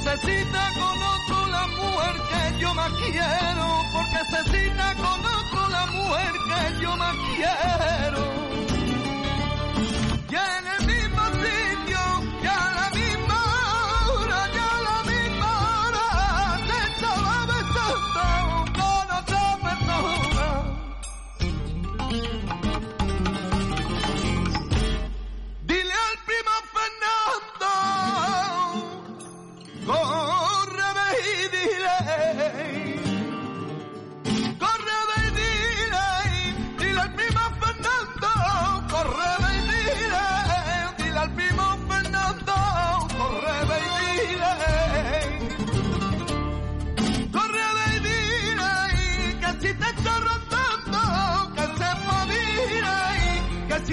se 0.09 0.27
cita 0.27 0.71
con 0.75 1.03
otro 1.03 1.47
la 1.49 1.67
mujer 1.67 2.15
que 2.31 2.61
yo 2.61 2.75
más 2.75 2.93
quiero. 2.93 3.85
Porque 3.93 4.21
se 4.31 4.51
cita 4.51 4.95
con 4.95 5.21
otro 5.25 5.69
la 5.69 5.87
mujer 5.87 6.33
que 6.49 6.83
yo 6.83 6.97
más 6.97 7.17
quiero. 7.37 8.38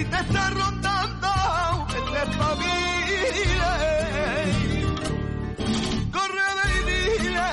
Te 0.10 0.18
está 0.18 0.49
rondando, 0.49 1.28
que 1.88 1.99
se 2.12 2.24
espabile. 2.24 3.74
Corre 6.12 6.47
ve 6.58 6.68
y 6.72 7.20
dile, 7.24 7.49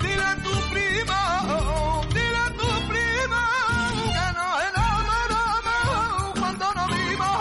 dile 0.00 0.22
a 0.22 0.36
tu 0.36 0.54
prima, 0.72 1.20
dile 2.08 2.36
a 2.36 2.48
tu 2.50 2.68
prima, 2.88 3.42
que 4.12 4.26
nos 4.38 4.54
enamoramos 4.70 6.38
cuando 6.38 6.66
nos 6.74 6.88
vimos. 6.98 7.36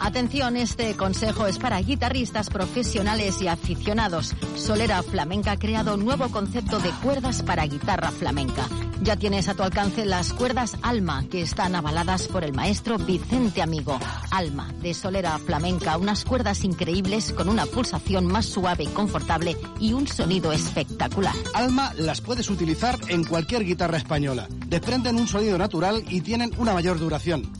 Atención, 0.00 0.56
este 0.56 0.96
consejo 0.96 1.46
es 1.46 1.58
para 1.58 1.80
guitarristas 1.80 2.50
profesionales 2.50 3.40
y 3.42 3.48
aficionados. 3.48 4.34
Solera 4.56 5.02
Flamenca 5.02 5.52
ha 5.52 5.58
creado 5.58 5.94
un 5.94 6.04
nuevo 6.04 6.30
concepto 6.30 6.78
de 6.80 6.90
cuerdas 7.02 7.42
para 7.42 7.66
guitarra 7.66 8.10
flamenca. 8.10 8.66
Ya 9.02 9.16
tienes 9.16 9.48
a 9.48 9.54
tu 9.54 9.62
alcance 9.62 10.04
las 10.04 10.34
cuerdas 10.34 10.76
Alma, 10.82 11.24
que 11.30 11.40
están 11.40 11.74
avaladas 11.74 12.28
por 12.28 12.44
el 12.44 12.52
maestro 12.52 12.98
Vicente 12.98 13.62
Amigo. 13.62 13.98
Alma, 14.30 14.72
de 14.82 14.92
Solera 14.92 15.38
Flamenca, 15.38 15.96
unas 15.96 16.24
cuerdas 16.24 16.64
increíbles 16.64 17.32
con 17.32 17.48
una 17.48 17.64
pulsación 17.64 18.26
más 18.26 18.44
suave 18.44 18.84
y 18.84 18.88
confortable 18.88 19.56
y 19.80 19.94
un 19.94 20.06
sonido 20.06 20.52
espectacular. 20.52 21.34
Alma 21.54 21.94
las 21.96 22.20
puedes 22.20 22.50
utilizar 22.50 22.98
en 23.08 23.24
cualquier 23.24 23.64
guitarra 23.64 23.96
española. 23.96 24.46
Desprenden 24.66 25.16
un 25.16 25.26
sonido 25.26 25.56
natural 25.56 26.04
y 26.08 26.20
tienen 26.20 26.52
una 26.58 26.74
mayor 26.74 26.98
duración. 26.98 27.59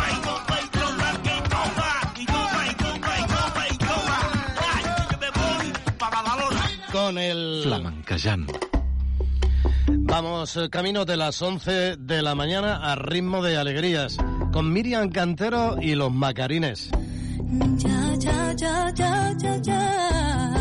con 6.91 7.17
el... 7.17 7.61
Flamancayán. 7.63 8.47
Vamos, 9.87 10.57
eh, 10.57 10.69
camino 10.69 11.05
de 11.05 11.17
las 11.17 11.41
11 11.41 11.97
de 11.97 12.21
la 12.21 12.35
mañana 12.35 12.91
a 12.91 12.95
ritmo 12.95 13.41
de 13.41 13.57
alegrías, 13.57 14.17
con 14.51 14.71
Miriam 14.71 15.09
Cantero 15.09 15.77
y 15.81 15.95
los 15.95 16.11
Macarines. 16.11 16.89
Ya, 17.77 18.15
ya, 18.17 18.53
ya, 18.53 18.93
ya, 18.93 19.33
ya, 19.37 19.57
ya. 19.61 20.60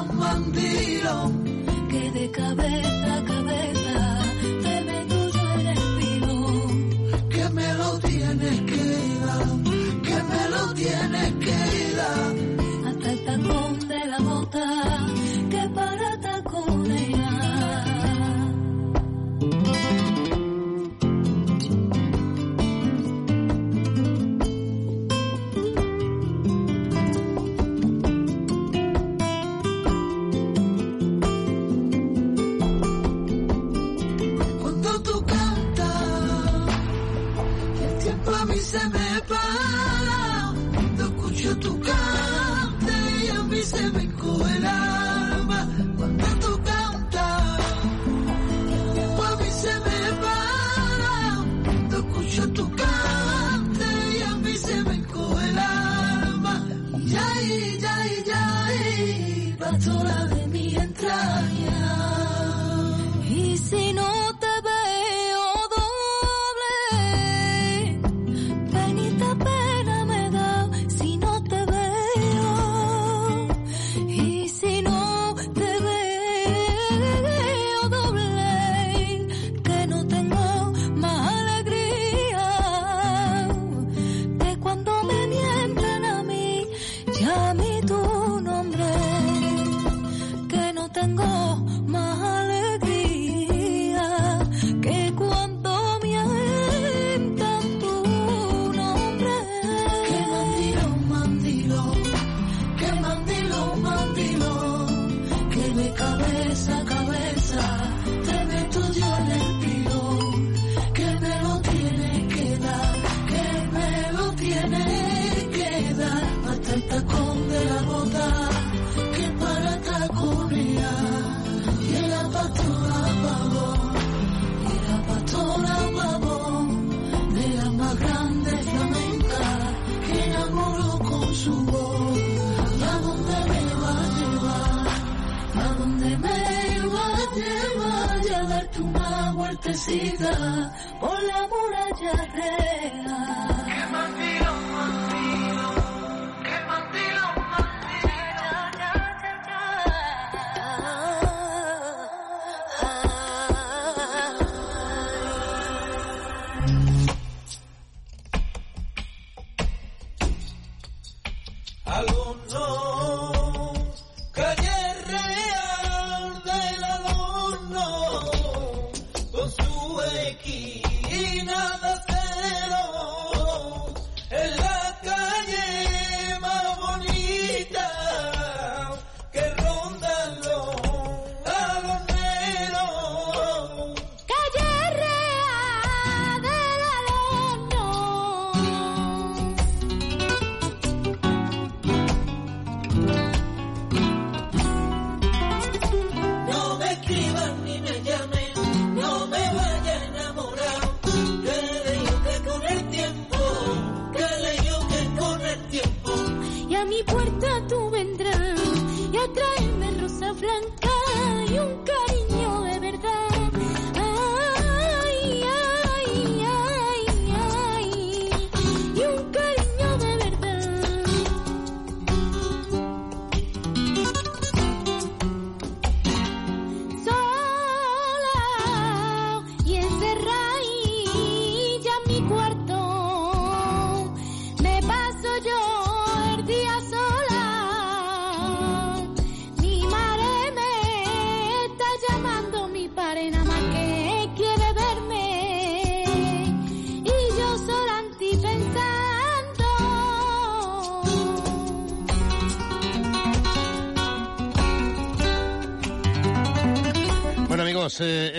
un 0.00 0.18
vampiro 0.18 1.32
que 1.88 2.10
decabe 2.10 2.97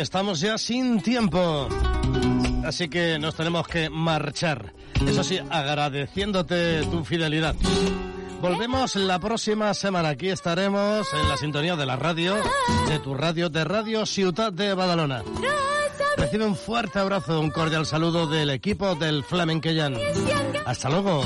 estamos 0.10 0.40
ya 0.40 0.58
sin 0.58 1.04
tiempo. 1.04 1.70
Así 2.66 2.90
que 2.90 3.20
nos 3.20 3.36
tenemos 3.36 3.68
que 3.68 3.92
marchar. 3.92 4.74
Eso 5.08 5.24
sí, 5.24 5.38
agradeciéndote 5.52 6.82
tu 6.86 7.06
fidelidad. 7.06 7.56
Volvemos 8.42 8.96
la 8.96 9.20
próxima 9.20 9.72
semana. 9.76 10.10
Aquí 10.10 10.30
estaremos 10.30 11.14
en 11.14 11.30
la 11.30 11.38
sintonía 11.38 11.76
de 11.76 11.86
la 11.86 11.96
radio, 11.96 12.38
de 12.88 12.98
tu 12.98 13.14
radio, 13.14 13.50
de 13.50 13.64
Radio 13.64 14.08
Ciutat 14.08 14.52
de 14.56 14.74
Badalona. 14.74 15.24
Recibe 16.18 16.44
un 16.44 16.56
fuerte 16.56 16.98
abrazo, 16.98 17.40
un 17.40 17.52
cordial 17.52 17.86
saludo 17.86 18.26
del 18.26 18.50
equipo 18.50 18.96
del 18.96 19.24
Flamenquellán. 19.24 19.96
Hasta 20.66 20.90
luego. 20.90 21.24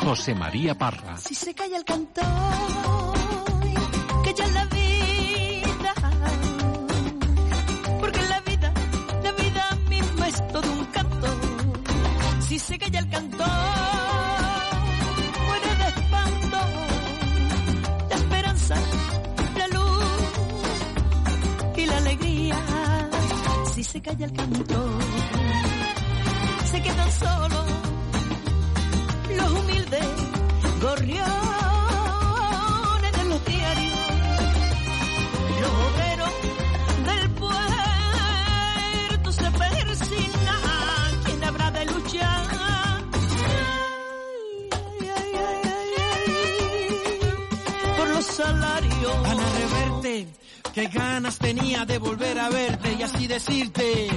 José 0.00 0.32
María 0.32 0.72
Parra. 0.76 1.16
Si 1.16 1.34
se 1.34 1.52
calla 1.54 1.76
el 1.76 1.84
cantor, 1.84 2.24
que 4.22 4.32
ya 4.32 4.46
la 4.46 4.64
vida. 4.66 5.94
Porque 7.98 8.22
la 8.22 8.40
vida, 8.42 8.72
la 9.24 9.32
vida 9.32 9.78
misma 9.88 10.28
es 10.28 10.46
todo 10.52 10.72
un 10.72 10.84
canto. 10.86 11.26
Si 12.46 12.60
se 12.60 12.78
calla 12.78 13.00
el 13.00 13.10
cantor, 13.10 13.46
muere 15.46 15.74
de 15.74 15.88
espanto. 15.88 16.58
La 18.08 18.16
esperanza, 18.16 18.76
la 19.56 19.66
luz 19.68 20.04
y 21.76 21.86
la 21.86 21.96
alegría. 21.96 22.58
Si 23.74 23.82
se 23.82 24.00
calla 24.00 24.26
el 24.26 24.32
cantor, 24.32 25.02
se 26.66 26.82
quedan 26.82 27.10
solos 27.10 27.87
los 29.38 29.50
humildes 29.52 30.06
gorriones 30.80 31.28
de 33.12 33.24
los 33.24 33.44
diarios, 33.44 33.98
los 35.60 35.70
obreros 35.88 36.32
del 37.06 37.30
puerto 37.30 37.58
se 39.32 39.50
persignan, 39.50 41.22
¿quién 41.24 41.44
habrá 41.44 41.70
de 41.70 41.84
luchar? 41.86 42.46
Por 47.96 48.08
los 48.08 48.24
salarios. 48.24 49.14
Ana 49.24 49.44
Reverte, 49.58 50.28
qué 50.74 50.86
ganas 50.88 51.38
tenía 51.38 51.84
de 51.84 51.98
volver 51.98 52.38
a 52.38 52.48
verte 52.48 52.96
y 52.98 53.02
así 53.02 53.26
decirte 53.26 54.08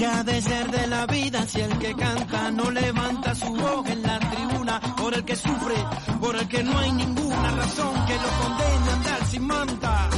que 0.00 0.06
ha 0.06 0.24
de 0.24 0.40
ser 0.40 0.70
de 0.70 0.86
la 0.86 1.04
vida 1.04 1.46
si 1.46 1.60
el 1.60 1.78
que 1.78 1.94
canta 1.94 2.50
no 2.52 2.70
levanta 2.70 3.34
su 3.34 3.54
voz 3.54 3.86
en 3.86 4.00
la 4.00 4.18
tribuna 4.18 4.80
por 4.96 5.12
el 5.12 5.22
que 5.26 5.36
sufre, 5.36 5.74
por 6.18 6.34
el 6.36 6.48
que 6.48 6.62
no 6.62 6.78
hay 6.78 6.90
ninguna 6.92 7.50
razón 7.50 8.06
que 8.06 8.14
lo 8.14 8.28
condene 8.40 8.90
a 8.90 8.94
andar 8.94 9.26
sin 9.26 9.46
manta. 9.46 10.08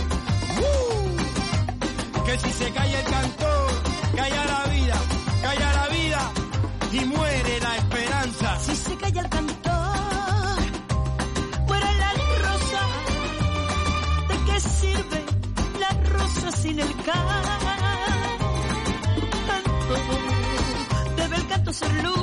¡Uh! 0.61 2.25
Que 2.25 2.39
si 2.39 2.51
se 2.61 2.71
calla 2.71 3.01
el 3.01 3.07
cantor, 3.07 3.71
calla 4.15 4.45
la 4.45 4.65
vida, 4.73 4.97
calla 5.43 5.73
la 5.73 5.89
vida 5.89 6.33
y 6.93 7.05
muere 7.05 7.61
la 7.61 7.77
esperanza. 7.79 8.61
Si 8.61 8.77
se 8.77 8.97
calla 8.99 9.21
el 9.21 9.29
cantor, 9.31 10.59
fuera 11.67 11.93
la 12.03 12.13
rosa, 12.47 12.83
¿de 14.29 14.37
qué 14.47 14.61
sirve 14.61 15.25
la 15.81 15.91
rosa 16.09 16.53
sin 16.53 16.79
el 16.79 16.95
canto? 17.03 17.62
Ser 21.73 21.91
luz 22.05 22.15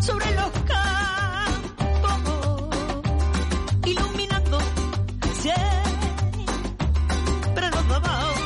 sobre 0.00 0.34
los 0.34 0.50
campos, 0.72 2.20
iluminando 3.86 4.58
siempre 5.40 5.70
los 7.70 7.88
dabaos. 7.88 8.40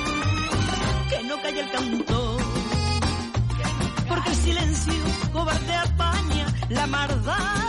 Que 1.08 1.22
no 1.22 1.40
calle 1.40 1.60
el 1.60 1.70
canto, 1.70 2.36
porque 4.06 4.28
el 4.28 4.36
silencio 4.36 4.92
cobarde 5.32 5.74
apaña 5.74 6.46
la 6.68 6.86
maldad. 6.86 7.66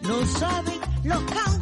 No 0.00 0.26
saben 0.26 0.80
los 1.04 1.22
cantores 1.22 1.61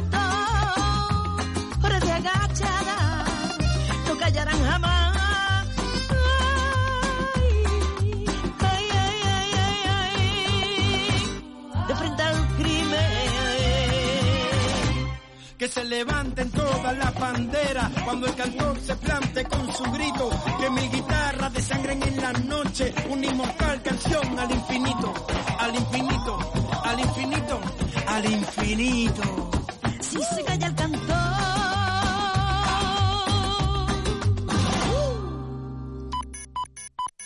que 15.61 15.67
se 15.67 15.83
levanten 15.83 16.49
todas 16.49 16.97
las 16.97 17.13
banderas 17.19 17.91
cuando 18.03 18.25
el 18.25 18.33
cantor 18.33 18.79
se 18.81 18.95
plante 18.95 19.43
con 19.43 19.71
su 19.71 19.83
grito, 19.91 20.27
que 20.59 20.69
mi 20.71 20.89
guitarra 20.89 21.51
desangren 21.51 22.01
en 22.01 22.19
la 22.19 22.33
noche 22.33 22.91
una 23.07 23.27
inmortal 23.27 23.79
canción 23.83 24.39
al 24.39 24.49
infinito, 24.49 25.13
al 25.59 25.75
infinito, 25.75 26.39
al 26.83 26.99
infinito, 26.99 27.59
al 28.07 28.25
infinito. 28.25 29.51
Si 29.99 30.23
se 30.23 30.43
calla 30.43 30.65
el 30.65 30.75
cantor. 30.75 31.17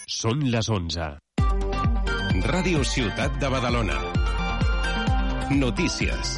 Són 0.07 0.43
les 0.51 0.67
11. 0.67 1.07
Ràdio 2.51 2.83
Ciutat 2.83 3.39
de 3.39 3.53
Badalona. 3.55 3.95
Notícies. 5.55 6.35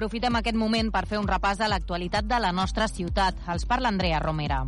Aprofitem 0.00 0.38
aquest 0.38 0.56
moment 0.56 0.86
per 0.94 1.02
fer 1.10 1.18
un 1.20 1.26
repàs 1.28 1.58
de 1.60 1.66
l'actualitat 1.68 2.24
de 2.24 2.38
la 2.40 2.54
nostra 2.56 2.88
ciutat. 2.88 3.44
Els 3.52 3.68
parla 3.68 3.92
Andrea 3.92 4.24
Romera. 4.24 4.62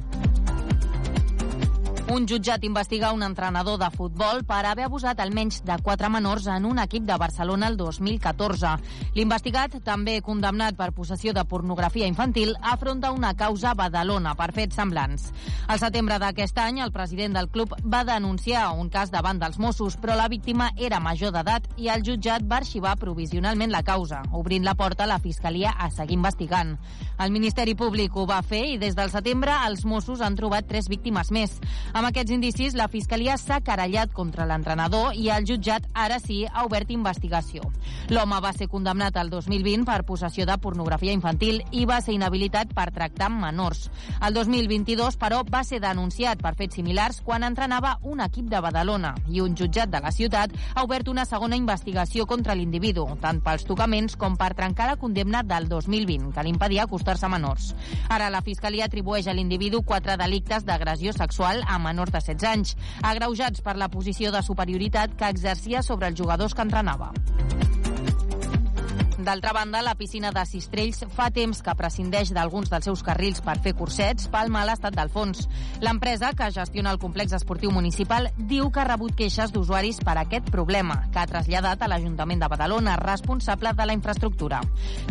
Un 2.13 2.27
jutjat 2.29 2.61
investiga 2.69 3.15
un 3.17 3.23
entrenador 3.25 3.79
de 3.81 3.87
futbol 3.89 4.43
per 4.45 4.67
haver 4.69 4.85
abusat 4.85 5.21
almenys 5.23 5.63
de 5.65 5.79
quatre 5.81 6.11
menors 6.13 6.45
en 6.53 6.67
un 6.69 6.77
equip 6.83 7.07
de 7.09 7.15
Barcelona 7.17 7.71
el 7.73 7.79
2014. 7.81 8.73
L'investigat, 9.17 9.79
també 9.87 10.19
condemnat 10.21 10.77
per 10.77 10.91
possessió 10.93 11.33
de 11.33 11.47
pornografia 11.49 12.05
infantil, 12.05 12.53
afronta 12.61 13.15
una 13.17 13.31
causa 13.33 13.71
a 13.71 13.79
Badalona 13.81 14.35
per 14.37 14.51
fets 14.53 14.77
semblants. 14.77 15.31
Al 15.73 15.81
setembre 15.81 16.19
d'aquest 16.21 16.61
any, 16.61 16.83
el 16.85 16.93
president 16.93 17.39
del 17.39 17.49
club 17.49 17.73
va 17.81 18.03
denunciar 18.05 18.67
un 18.77 18.93
cas 18.93 19.09
davant 19.09 19.41
dels 19.41 19.57
Mossos, 19.57 19.97
però 19.97 20.13
la 20.13 20.29
víctima 20.29 20.69
era 20.77 21.01
major 21.01 21.33
d'edat 21.33 21.71
i 21.81 21.89
el 21.89 22.05
jutjat 22.05 22.45
va 22.45 22.61
arxivar 22.61 22.99
provisionalment 23.01 23.73
la 23.73 23.81
causa, 23.89 24.21
obrint 24.37 24.69
la 24.69 24.77
porta 24.77 25.09
a 25.09 25.13
la 25.15 25.19
Fiscalia 25.19 25.73
a 25.79 25.89
seguir 25.89 26.21
investigant. 26.21 26.77
El 27.25 27.33
Ministeri 27.33 27.73
Públic 27.73 28.13
ho 28.17 28.29
va 28.29 28.43
fer 28.45 28.67
i 28.75 28.79
des 28.83 29.01
del 29.01 29.09
setembre 29.09 29.57
els 29.65 29.87
Mossos 29.89 30.21
han 30.21 30.37
trobat 30.37 30.69
tres 30.69 30.93
víctimes 30.93 31.33
més. 31.33 31.57
Amb 32.03 32.09
aquests 32.09 32.33
indicis, 32.35 32.75
la 32.75 32.89
Fiscalia 32.91 33.37
s'ha 33.39 33.61
querellat 33.63 34.11
contra 34.11 34.43
l'entrenador 34.51 35.13
i 35.15 35.29
el 35.31 35.45
jutjat 35.47 35.85
ara 35.95 36.17
sí 36.19 36.41
ha 36.51 36.65
obert 36.67 36.89
investigació. 36.91 37.69
L'home 38.11 38.41
va 38.43 38.51
ser 38.57 38.67
condemnat 38.67 39.15
el 39.21 39.29
2020 39.31 39.85
per 39.87 40.01
possessió 40.09 40.43
de 40.43 40.57
pornografia 40.59 41.15
infantil 41.15 41.61
i 41.71 41.85
va 41.87 42.01
ser 42.03 42.17
inhabilitat 42.17 42.73
per 42.75 42.89
tractar 42.91 43.29
amb 43.29 43.45
menors. 43.45 43.85
El 44.19 44.35
2022, 44.35 45.15
però, 45.21 45.45
va 45.47 45.61
ser 45.63 45.79
denunciat 45.85 46.43
per 46.43 46.57
fets 46.59 46.81
similars 46.81 47.21
quan 47.23 47.47
entrenava 47.47 47.93
un 48.03 48.25
equip 48.27 48.51
de 48.51 48.65
Badalona 48.67 49.15
i 49.31 49.39
un 49.39 49.55
jutjat 49.55 49.95
de 49.95 50.03
la 50.03 50.11
ciutat 50.11 50.59
ha 50.75 50.83
obert 50.83 51.07
una 51.07 51.23
segona 51.23 51.55
investigació 51.55 52.27
contra 52.27 52.59
l'individu, 52.59 53.07
tant 53.23 53.39
pels 53.47 53.63
tocaments 53.71 54.19
com 54.19 54.35
per 54.35 54.51
trencar 54.59 54.91
la 54.91 54.99
condemna 54.99 55.45
del 55.47 55.71
2020, 55.71 56.35
que 56.35 56.43
li 56.43 56.51
impedia 56.57 56.91
acostar-se 56.91 57.31
a 57.31 57.33
menors. 57.39 57.71
Ara 58.11 58.27
la 58.27 58.43
Fiscalia 58.43 58.91
atribueix 58.91 59.31
a 59.31 59.39
l'individu 59.39 59.85
quatre 59.87 60.19
delictes 60.19 60.67
d'agressió 60.67 61.15
sexual 61.15 61.63
a 61.63 61.79
menors 61.85 62.15
de 62.15 62.23
16 62.23 62.49
anys, 62.53 62.77
agreujats 63.03 63.63
per 63.65 63.77
la 63.77 63.91
posició 63.93 64.33
de 64.33 64.43
superioritat 64.47 65.19
que 65.19 65.31
exercia 65.35 65.83
sobre 65.83 66.13
els 66.13 66.19
jugadors 66.19 66.55
que 66.55 66.67
entrenava. 66.69 67.13
D'altra 69.23 69.53
banda, 69.53 69.83
la 69.83 69.95
piscina 69.95 70.33
de 70.35 70.43
Sistrells 70.43 71.05
fa 71.15 71.29
temps 71.31 71.61
que 71.63 71.73
prescindeix 71.79 72.33
d'alguns 72.35 72.71
dels 72.73 72.89
seus 72.89 73.05
carrils 73.07 73.39
per 73.45 73.55
fer 73.63 73.71
cursets 73.79 74.27
pel 74.33 74.49
mal 74.51 74.73
estat 74.73 74.97
del 74.97 75.13
fons. 75.15 75.45
L'empresa, 75.85 76.33
que 76.35 76.49
gestiona 76.51 76.91
el 76.91 76.99
complex 76.99 77.37
esportiu 77.37 77.71
municipal, 77.71 78.27
diu 78.37 78.73
que 78.75 78.81
ha 78.83 78.87
rebut 78.89 79.15
queixes 79.15 79.53
d'usuaris 79.55 80.01
per 80.03 80.17
aquest 80.19 80.51
problema, 80.51 80.97
que 81.15 81.21
ha 81.23 81.27
traslladat 81.31 81.85
a 81.85 81.91
l'Ajuntament 81.93 82.43
de 82.43 82.49
Badalona, 82.51 82.97
responsable 82.99 83.71
de 83.79 83.87
la 83.87 83.95
infraestructura. 83.95 84.59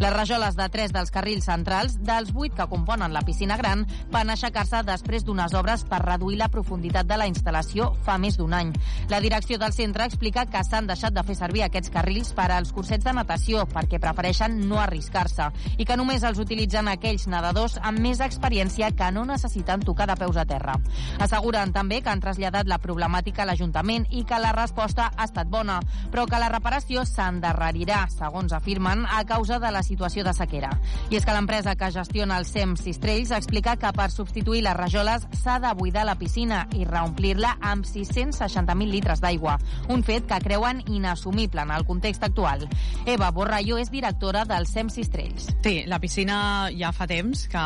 Les 0.04 0.12
rajoles 0.12 0.60
de 0.60 0.68
tres 0.74 0.92
dels 0.92 1.14
carrils 1.16 1.48
centrals, 1.48 1.96
dels 2.04 2.34
vuit 2.36 2.52
que 2.58 2.68
componen 2.68 3.16
la 3.16 3.24
piscina 3.24 3.56
gran, 3.56 3.86
van 4.12 4.36
aixecar-se 4.36 4.84
després 4.92 5.24
d'unes 5.24 5.56
obres 5.56 5.88
per 5.88 6.02
reduir 6.04 6.42
la 6.42 6.52
profunditat 6.52 7.08
de 7.08 7.22
la 7.22 7.30
instal·lació 7.32 7.94
fa 8.04 8.20
més 8.20 8.36
d'un 8.36 8.60
any. 8.60 8.76
La 9.08 9.24
direcció 9.24 9.56
del 9.62 9.72
centre 9.72 10.04
explica 10.12 10.50
que 10.52 10.68
s'han 10.68 10.92
deixat 10.92 11.16
de 11.16 11.24
fer 11.24 11.40
servir 11.40 11.64
aquests 11.64 11.96
carrils 11.96 12.36
per 12.36 12.52
als 12.52 12.76
cursets 12.76 13.08
de 13.08 13.16
natació 13.16 13.64
perquè 13.72 14.01
prefereixen 14.02 14.58
no 14.68 14.80
arriscar-se 14.82 15.50
i 15.78 15.86
que 15.86 15.98
només 16.00 16.26
els 16.28 16.40
utilitzen 16.42 16.90
aquells 16.92 17.28
nedadors 17.32 17.78
amb 17.82 18.02
més 18.02 18.22
experiència 18.24 18.92
que 18.98 19.12
no 19.14 19.26
necessiten 19.30 19.86
tocar 19.86 20.10
de 20.10 20.18
peus 20.20 20.38
a 20.38 20.46
terra. 20.50 20.78
Asseguren 21.22 21.74
també 21.76 22.02
que 22.02 22.12
han 22.12 22.24
traslladat 22.24 22.70
la 22.70 22.80
problemàtica 22.82 23.44
a 23.44 23.50
l'Ajuntament 23.50 24.08
i 24.10 24.24
que 24.28 24.40
la 24.42 24.54
resposta 24.56 25.12
ha 25.16 25.28
estat 25.30 25.50
bona, 25.52 25.80
però 26.12 26.26
que 26.30 26.40
la 26.42 26.50
reparació 26.52 27.06
s'endarrerirà, 27.06 28.06
segons 28.12 28.54
afirmen, 28.58 29.06
a 29.06 29.24
causa 29.30 29.60
de 29.62 29.72
la 29.72 29.84
situació 29.86 30.26
de 30.26 30.34
sequera. 30.34 30.72
I 31.10 31.20
és 31.20 31.26
que 31.28 31.36
l'empresa 31.36 31.76
que 31.78 31.92
gestiona 31.94 32.40
el 32.42 32.48
SEM 32.50 32.76
Sistrells 32.80 33.34
explica 33.36 33.78
que 33.78 33.94
per 33.96 34.10
substituir 34.12 34.64
les 34.66 34.78
rajoles 34.78 35.28
s'ha 35.44 35.60
de 35.62 35.74
buidar 35.78 36.06
la 36.08 36.18
piscina 36.18 36.66
i 36.78 36.86
reomplir-la 36.88 37.58
amb 37.62 37.86
660.000 37.86 38.90
litres 38.90 39.22
d'aigua, 39.22 39.58
un 39.90 40.04
fet 40.04 40.26
que 40.28 40.42
creuen 40.42 40.82
inassumible 40.88 41.62
en 41.62 41.72
el 41.76 41.86
context 41.86 42.24
actual. 42.24 42.68
Eva 43.06 43.32
Borrallo 43.32 43.78
és 43.78 43.91
directora 43.92 44.46
del 44.46 44.68
SEM 44.68 44.90
Sistrells. 44.90 45.50
Sí, 45.64 45.84
la 45.86 46.00
piscina 46.00 46.70
ja 46.74 46.92
fa 46.96 47.08
temps 47.10 47.48
que 47.52 47.64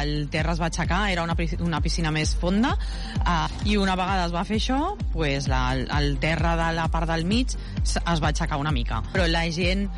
el 0.00 0.28
terra 0.32 0.54
es 0.54 0.62
va 0.62 0.68
aixecar, 0.70 1.04
era 1.12 1.24
una, 1.26 1.36
una 1.64 1.80
piscina 1.84 2.12
més 2.14 2.34
fonda, 2.38 2.74
uh, 3.20 3.48
i 3.68 3.76
una 3.76 3.96
vegada 3.98 4.28
es 4.28 4.34
va 4.34 4.44
fer 4.48 4.60
això, 4.62 4.94
pues 5.12 5.48
la, 5.50 5.72
el 5.74 6.16
terra 6.22 6.56
de 6.56 6.70
la 6.78 6.88
part 6.92 7.10
del 7.10 7.26
mig 7.28 7.52
es 7.52 7.98
va 8.22 8.30
aixecar 8.30 8.60
una 8.60 8.72
mica. 8.72 9.02
Però 9.12 9.26
la 9.28 9.44
gent 9.52 9.88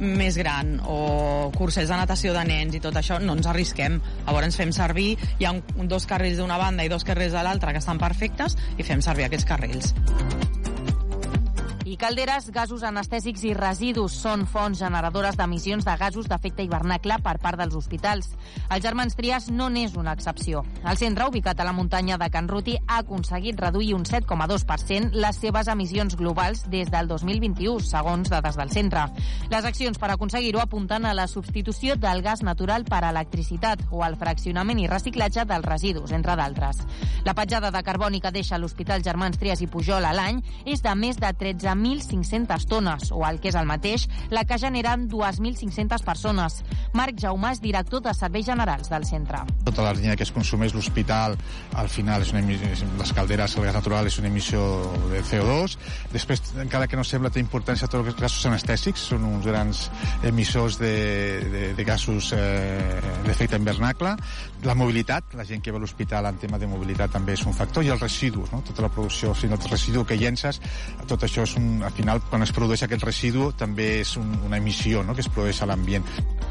més 0.00 0.36
gran 0.40 0.78
o 0.88 1.50
cursets 1.56 1.90
de 1.92 1.98
natació 2.00 2.32
de 2.32 2.44
nens 2.48 2.74
i 2.74 2.80
tot 2.80 2.96
això, 2.96 3.20
no 3.20 3.36
ens 3.36 3.46
arrisquem. 3.50 4.00
Llavors 4.24 4.48
ens 4.48 4.58
fem 4.58 4.72
servir, 4.72 5.12
hi 5.38 5.46
ha 5.46 5.54
un, 5.54 5.62
dos 5.92 6.08
carrils 6.08 6.40
d'una 6.40 6.58
banda 6.58 6.86
i 6.86 6.92
dos 6.92 7.04
carrils 7.04 7.36
de 7.36 7.44
l'altra 7.44 7.76
que 7.76 7.84
estan 7.84 8.00
perfectes 8.00 8.56
i 8.78 8.86
fem 8.86 9.04
servir 9.04 9.28
aquests 9.28 9.48
carrils. 9.52 9.94
I 11.90 11.96
calderes, 11.98 12.44
gasos 12.54 12.84
anestèsics 12.86 13.42
i 13.48 13.50
residus 13.56 14.14
són 14.22 14.44
fonts 14.46 14.78
generadores 14.78 15.34
d'emissions 15.34 15.82
de 15.82 15.94
gasos 15.98 16.28
d'efecte 16.30 16.62
hivernacle 16.62 17.16
per 17.18 17.32
part 17.42 17.58
dels 17.58 17.74
hospitals. 17.74 18.28
El 18.70 18.82
Germans 18.84 19.16
Trias 19.18 19.48
no 19.50 19.66
n'és 19.74 19.96
una 19.98 20.12
excepció. 20.14 20.62
El 20.86 21.00
centre, 21.00 21.26
ubicat 21.26 21.58
a 21.58 21.66
la 21.66 21.72
muntanya 21.74 22.14
de 22.20 22.28
Can 22.30 22.46
Ruti, 22.46 22.76
ha 22.86 23.00
aconseguit 23.02 23.58
reduir 23.58 23.96
un 23.96 24.04
7,2% 24.06 25.18
les 25.18 25.40
seves 25.42 25.70
emissions 25.74 26.14
globals 26.14 26.62
des 26.70 26.92
del 26.94 27.10
2021, 27.10 27.82
segons 27.82 28.30
dades 28.30 28.60
del 28.60 28.70
centre. 28.70 29.08
Les 29.50 29.66
accions 29.66 29.98
per 29.98 30.12
aconseguir-ho 30.14 30.62
apunten 30.62 31.10
a 31.10 31.16
la 31.18 31.26
substitució 31.26 31.98
del 31.98 32.22
gas 32.22 32.44
natural 32.46 32.86
per 32.86 33.02
electricitat 33.10 33.82
o 33.90 34.04
al 34.06 34.14
fraccionament 34.14 34.78
i 34.78 34.86
reciclatge 34.86 35.42
dels 35.42 35.66
residus, 35.66 36.14
entre 36.14 36.38
d'altres. 36.38 36.86
La 37.26 37.34
petjada 37.34 37.74
de 37.74 37.82
carboni 37.82 38.22
que 38.22 38.30
deixa 38.30 38.62
l'Hospital 38.62 39.02
Germans 39.02 39.42
Trias 39.42 39.66
i 39.66 39.66
Pujol 39.66 40.06
a 40.06 40.14
l'any 40.14 40.38
és 40.70 40.86
de 40.86 40.94
més 40.94 41.18
de 41.18 41.34
13 41.34 41.79
1.500 41.80 42.66
tones, 42.70 43.10
o 43.12 43.24
el 43.26 43.40
que 43.40 43.50
és 43.50 43.58
el 43.58 43.68
mateix, 43.68 44.06
la 44.30 44.44
que 44.44 44.58
generen 44.60 45.08
2.500 45.10 46.04
persones. 46.06 46.60
Marc 46.96 47.18
Jaumàs, 47.20 47.60
director 47.62 48.02
de 48.04 48.14
Serveis 48.14 48.46
Generals 48.46 48.90
del 48.90 49.06
centre. 49.08 49.42
Tota 49.64 49.84
la 49.86 49.94
línia 49.96 50.16
que 50.16 50.26
es 50.26 50.32
consumeix 50.34 50.74
l'hospital, 50.74 51.36
al 51.80 51.88
final, 51.88 52.22
és 52.22 52.32
una 52.34 52.42
emissió, 52.42 52.90
les 52.98 53.14
calderes, 53.16 53.56
el 53.56 53.68
gas 53.68 53.78
natural 53.78 54.10
és 54.10 54.18
una 54.20 54.30
emissió 54.30 54.62
de 55.10 55.22
CO2. 55.26 55.76
Després, 56.12 56.42
encara 56.62 56.88
que 56.90 56.98
no 56.98 57.04
sembla, 57.06 57.32
té 57.32 57.42
importància 57.42 57.88
tots 57.90 58.12
els 58.12 58.18
gasos 58.18 58.46
anestèsics, 58.50 59.08
són 59.12 59.26
uns 59.28 59.46
grans 59.46 59.86
emissors 60.26 60.78
de, 60.80 60.94
de, 61.52 61.64
de 61.78 61.86
gasos 61.86 62.32
eh, 62.36 63.00
d'efecte 63.26 63.58
invernacle. 63.60 64.16
La 64.66 64.76
mobilitat, 64.76 65.34
la 65.38 65.46
gent 65.48 65.62
que 65.64 65.72
va 65.72 65.80
a 65.80 65.84
l'hospital 65.84 66.28
en 66.28 66.40
tema 66.42 66.58
de 66.60 66.68
mobilitat 66.70 67.14
també 67.16 67.36
és 67.38 67.46
un 67.48 67.56
factor, 67.56 67.86
i 67.86 67.92
els 67.94 68.02
residus, 68.02 68.50
no? 68.52 68.62
tota 68.66 68.84
la 68.84 68.92
producció, 68.92 69.34
sigui, 69.34 69.54
el 69.56 69.70
residu 69.70 70.04
que 70.04 70.18
llences, 70.20 70.60
tot 71.08 71.24
això 71.26 71.46
és 71.46 71.56
un 71.60 71.69
al 71.84 71.92
final, 71.94 72.20
quan 72.30 72.42
es 72.44 72.52
produeix 72.56 72.84
aquest 72.86 73.04
residu, 73.06 73.50
també 73.56 74.00
és 74.02 74.16
un, 74.20 74.32
una 74.46 74.58
emissió 74.60 75.04
no?, 75.06 75.14
que 75.14 75.24
es 75.24 75.30
produeix 75.30 75.62
a 75.62 75.68
l'ambient. 75.70 76.06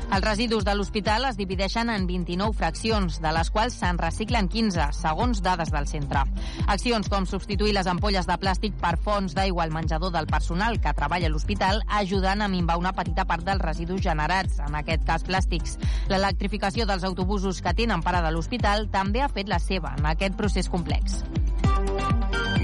Els 0.09 0.25
residus 0.25 0.65
de 0.65 0.73
l'hospital 0.73 1.27
es 1.27 1.37
divideixen 1.37 1.91
en 1.93 2.07
29 2.09 2.57
fraccions, 2.57 3.19
de 3.21 3.31
les 3.35 3.51
quals 3.53 3.75
se'n 3.77 3.99
reciclen 4.01 4.47
15, 4.49 4.87
segons 4.97 5.41
dades 5.45 5.69
del 5.69 5.85
centre. 5.91 6.23
Accions 6.65 7.11
com 7.13 7.27
substituir 7.29 7.75
les 7.77 7.89
ampolles 7.91 8.25
de 8.25 8.37
plàstic 8.41 8.73
per 8.81 8.95
fonts 8.97 9.37
d'aigua 9.37 9.67
al 9.67 9.75
menjador 9.75 10.13
del 10.15 10.25
personal 10.31 10.79
que 10.81 10.95
treballa 10.97 11.29
a 11.29 11.33
l'hospital 11.33 11.83
ajuden 12.01 12.41
a 12.41 12.49
minvar 12.49 12.79
una 12.81 12.95
petita 12.97 13.27
part 13.29 13.45
dels 13.45 13.61
residus 13.61 14.01
generats, 14.01 14.57
en 14.65 14.79
aquest 14.81 15.05
cas 15.05 15.27
plàstics. 15.27 15.77
L'electrificació 16.09 16.89
dels 16.89 17.05
autobusos 17.05 17.61
que 17.61 17.75
tenen 17.77 18.01
parada 18.01 18.33
a 18.33 18.33
l'hospital 18.33 18.89
també 18.89 19.21
ha 19.21 19.29
fet 19.29 19.51
la 19.51 19.61
seva 19.61 19.93
en 19.99 20.09
aquest 20.09 20.33
procés 20.39 20.73
complex. 20.73 21.21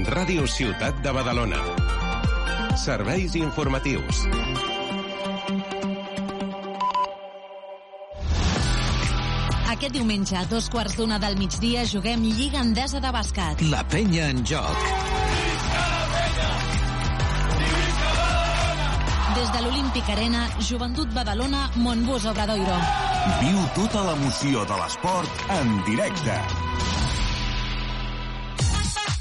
Ràdio 0.06 0.46
Ciutat 0.50 0.98
de 1.02 1.14
Badalona. 1.14 1.62
Serveis 2.76 3.34
informatius. 3.34 4.20
Aquest 9.72 9.92
diumenge, 9.96 10.36
a 10.36 10.44
dos 10.50 10.68
quarts 10.72 10.96
d'una 10.98 11.18
del 11.22 11.38
migdia, 11.40 11.86
juguem 11.88 12.26
Lliga 12.28 12.60
Endesa 12.60 13.00
de 13.00 13.12
Bàsquet. 13.16 13.64
La 13.72 13.80
penya 13.88 14.28
en 14.34 14.44
joc. 14.44 14.86
Des 19.36 19.50
de 19.56 19.64
l'Olímpic 19.64 20.12
Arena, 20.16 20.46
Joventut 20.60 21.12
Badalona, 21.16 21.66
Montbus 21.80 22.28
Obradoiro. 22.28 22.78
Viu 23.40 23.66
tota 23.80 24.04
l'emoció 24.10 24.68
de 24.68 24.80
l'esport 24.84 25.44
en 25.60 25.76
directe. 25.88 26.40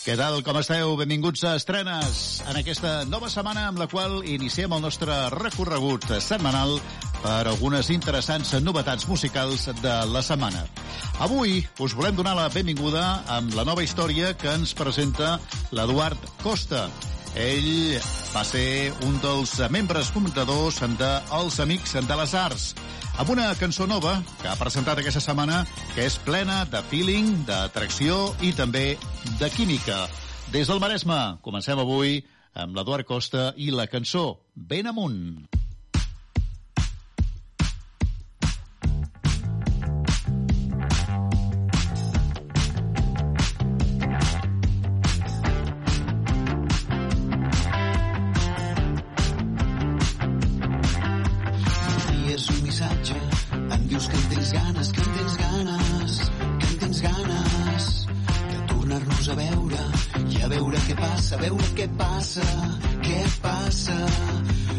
Què 0.00 0.14
tal, 0.16 0.38
com 0.40 0.56
esteu? 0.56 0.94
Benvinguts 0.96 1.42
a 1.44 1.50
Estrenes 1.58 2.20
en 2.48 2.56
aquesta 2.56 3.02
nova 3.04 3.28
setmana 3.28 3.66
amb 3.68 3.82
la 3.82 3.86
qual 3.92 4.22
iniciem 4.24 4.72
el 4.72 4.80
nostre 4.80 5.12
recorregut 5.34 6.06
setmanal 6.24 6.72
per 7.20 7.42
algunes 7.50 7.90
interessants 7.92 8.54
novetats 8.64 9.04
musicals 9.10 9.66
de 9.82 9.94
la 10.08 10.24
setmana. 10.24 10.64
Avui 11.20 11.60
us 11.84 11.92
volem 11.98 12.16
donar 12.16 12.32
la 12.38 12.48
benvinguda 12.48 13.04
amb 13.36 13.52
la 13.52 13.68
nova 13.68 13.84
història 13.84 14.32
que 14.40 14.48
ens 14.56 14.72
presenta 14.72 15.34
l'Eduard 15.76 16.30
Costa. 16.40 16.86
Ell 17.38 17.94
va 18.34 18.42
ser 18.42 18.90
un 19.06 19.14
dels 19.22 19.52
membres 19.70 20.08
fundadors 20.10 20.80
de 20.98 21.10
Els 21.38 21.60
Amics 21.62 21.94
de 21.94 22.16
les 22.18 22.34
Arts, 22.34 22.64
amb 23.22 23.30
una 23.30 23.52
cançó 23.54 23.86
nova 23.86 24.16
que 24.40 24.48
ha 24.50 24.58
presentat 24.58 24.98
aquesta 24.98 25.22
setmana 25.22 25.62
que 25.94 26.08
és 26.08 26.18
plena 26.26 26.64
de 26.66 26.82
feeling, 26.90 27.44
d'atracció 27.46 28.34
i 28.42 28.50
també 28.52 28.98
de 29.38 29.50
química. 29.54 30.08
Des 30.50 30.66
del 30.66 30.82
Maresme, 30.82 31.38
comencem 31.46 31.78
avui 31.78 32.18
amb 32.58 32.74
l'Eduard 32.74 33.06
Costa 33.06 33.52
i 33.56 33.70
la 33.70 33.86
cançó 33.86 34.40
Ben 34.54 34.90
amunt. 34.90 35.46
Què 61.80 61.86
passa, 61.96 62.46
què 63.00 63.18
passa. 63.40 63.94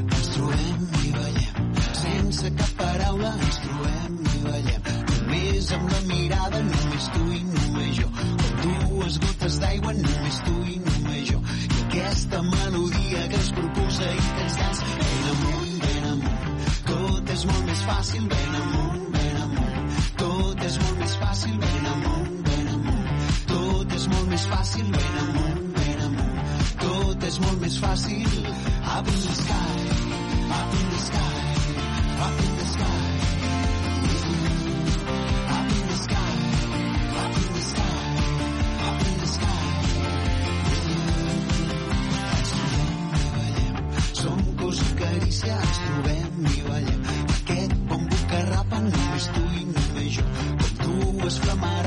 Ens 0.01 0.27
trobem 0.35 0.81
i 1.01 1.13
veiem, 1.15 1.69
sense 1.97 2.51
cap 2.59 2.73
paraula, 2.77 3.31
ens 3.45 3.57
trobem 3.63 4.19
i 4.19 4.41
veiem. 4.43 4.89
Només 5.07 5.71
amb 5.77 5.95
la 5.95 6.01
mirada, 6.11 6.59
només 6.67 7.07
tu 7.15 7.23
i 7.33 7.41
només 7.47 7.95
jo. 7.97 8.09
Com 8.51 8.83
dues 8.91 9.17
gotes 9.23 9.57
d'aigua, 9.63 9.95
només 9.97 10.37
tu 10.45 10.53
i 10.75 10.77
només 10.85 11.23
jo. 11.31 11.41
I 11.41 11.81
aquesta 11.87 12.43
melodia 12.51 13.23
que 13.31 13.39
ens 13.39 13.51
propulsa 13.57 14.11
i 14.11 14.21
que 14.27 14.45
ens 14.45 14.59
llança 14.61 14.89
ben 15.01 15.29
amunt, 15.33 15.75
ben 15.85 16.09
amunt. 16.11 16.67
Tot 16.91 17.33
és 17.37 17.47
molt 17.49 17.71
més 17.71 17.85
fàcil, 17.89 18.27
ben 18.35 18.59
amunt, 18.59 19.07
ben 19.15 19.41
amunt. 19.47 19.97
Tot 20.21 20.67
és 20.69 20.77
molt 20.83 21.01
més 21.01 21.17
fàcil, 21.23 21.57
ben 21.65 21.89
amunt, 21.95 22.37
ben 22.51 22.71
amunt. 22.75 23.33
Tot 23.55 23.97
és 23.97 24.07
molt 24.13 24.35
més 24.35 24.47
fàcil, 24.53 24.93
ben 24.99 25.19
amunt. 25.25 25.50
Tot 27.21 27.29
és 27.29 27.35
molt 27.37 27.59
més 27.61 27.75
fàcil. 27.77 28.31
Up 28.91 29.09
in 29.11 29.19
the 29.21 29.33
sky, 29.37 29.81
up 30.57 30.71
in 30.77 30.87
the 30.93 31.01
sky, 31.01 31.41
up 32.25 32.39
in 32.45 32.55
the 32.57 32.65
sky. 32.71 33.01
Up 35.55 35.67
the 35.91 35.97
sky, 35.99 36.33
the 39.19 39.29
sky. 39.35 39.59
Ens 42.39 42.57
trobem 42.57 43.13
i 43.19 43.37
ballem. 43.37 43.77
Som 44.23 44.41
cos 44.63 44.81
i 44.81 44.89
carícia, 45.03 45.61
només 48.89 49.29
tu 49.37 49.45
i 49.61 49.69
només 49.69 50.11
jo. 50.17 50.27
Com 50.81 51.05
dues 51.21 51.39
flamarades 51.45 51.80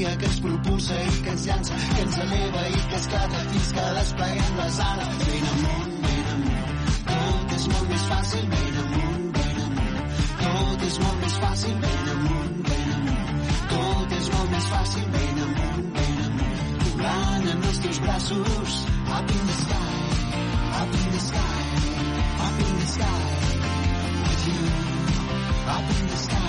melodia 0.00 0.16
que 0.16 0.26
ens 0.26 0.40
propulsa 0.40 0.94
i 0.94 1.22
que 1.22 1.30
ens 1.30 1.46
llança, 1.46 1.74
que 1.94 2.02
ens 2.02 2.16
eleva 2.16 2.68
i 2.68 2.80
que 2.88 2.96
esclata 2.96 3.40
fins 3.52 3.72
que 3.72 3.84
despleguem 3.98 4.56
les 4.56 4.80
ales. 4.80 5.16
Ben 5.26 5.44
amunt, 5.52 5.92
ben 6.04 6.24
amunt. 6.34 6.70
Tot 7.10 7.54
és 7.56 7.66
molt 7.72 7.88
més 7.90 8.04
fàcil, 8.12 8.46
ben 8.54 8.78
amunt, 8.82 9.26
ben 9.36 9.60
amunt. 9.66 9.98
Tot 10.40 10.86
és 10.88 10.98
molt 11.04 11.20
més 11.24 11.36
fàcil, 11.44 11.76
ben 11.84 12.08
amunt, 12.14 12.56
ben 12.70 12.88
amunt. 12.96 13.44
Tot 13.74 14.16
és 14.20 14.30
molt 14.34 14.50
més 14.54 14.66
fàcil, 14.74 15.06
ben 15.16 15.42
amunt, 15.46 15.86
ben 15.98 16.16
amunt. 16.28 16.84
Volant 16.86 17.48
en 17.54 17.68
els 17.70 17.82
teus 17.84 18.00
braços, 18.06 18.80
up 19.18 19.34
in 19.36 19.46
the 19.50 19.56
sky, 19.60 19.94
up 20.80 20.98
in 21.02 21.08
the 21.16 21.22
sky, 21.28 21.60
up 22.48 22.60
in 22.66 22.74
the 22.80 22.88
sky, 22.96 23.22
with 24.24 24.48
you. 24.48 24.64
Up 25.70 25.90
in 25.98 26.06
the 26.08 26.16
sky, 26.16 26.39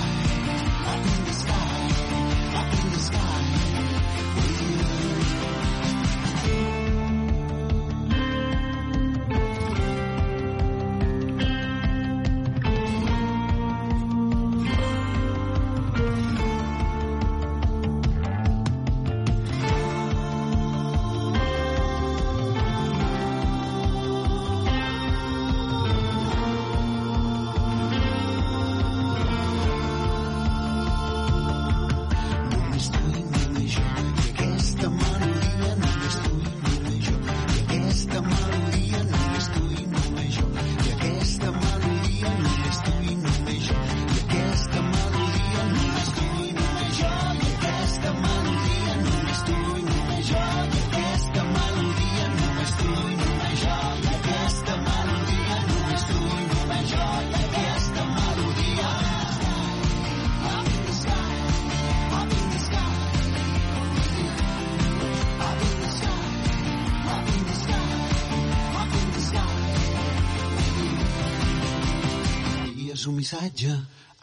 missatge, 73.21 73.73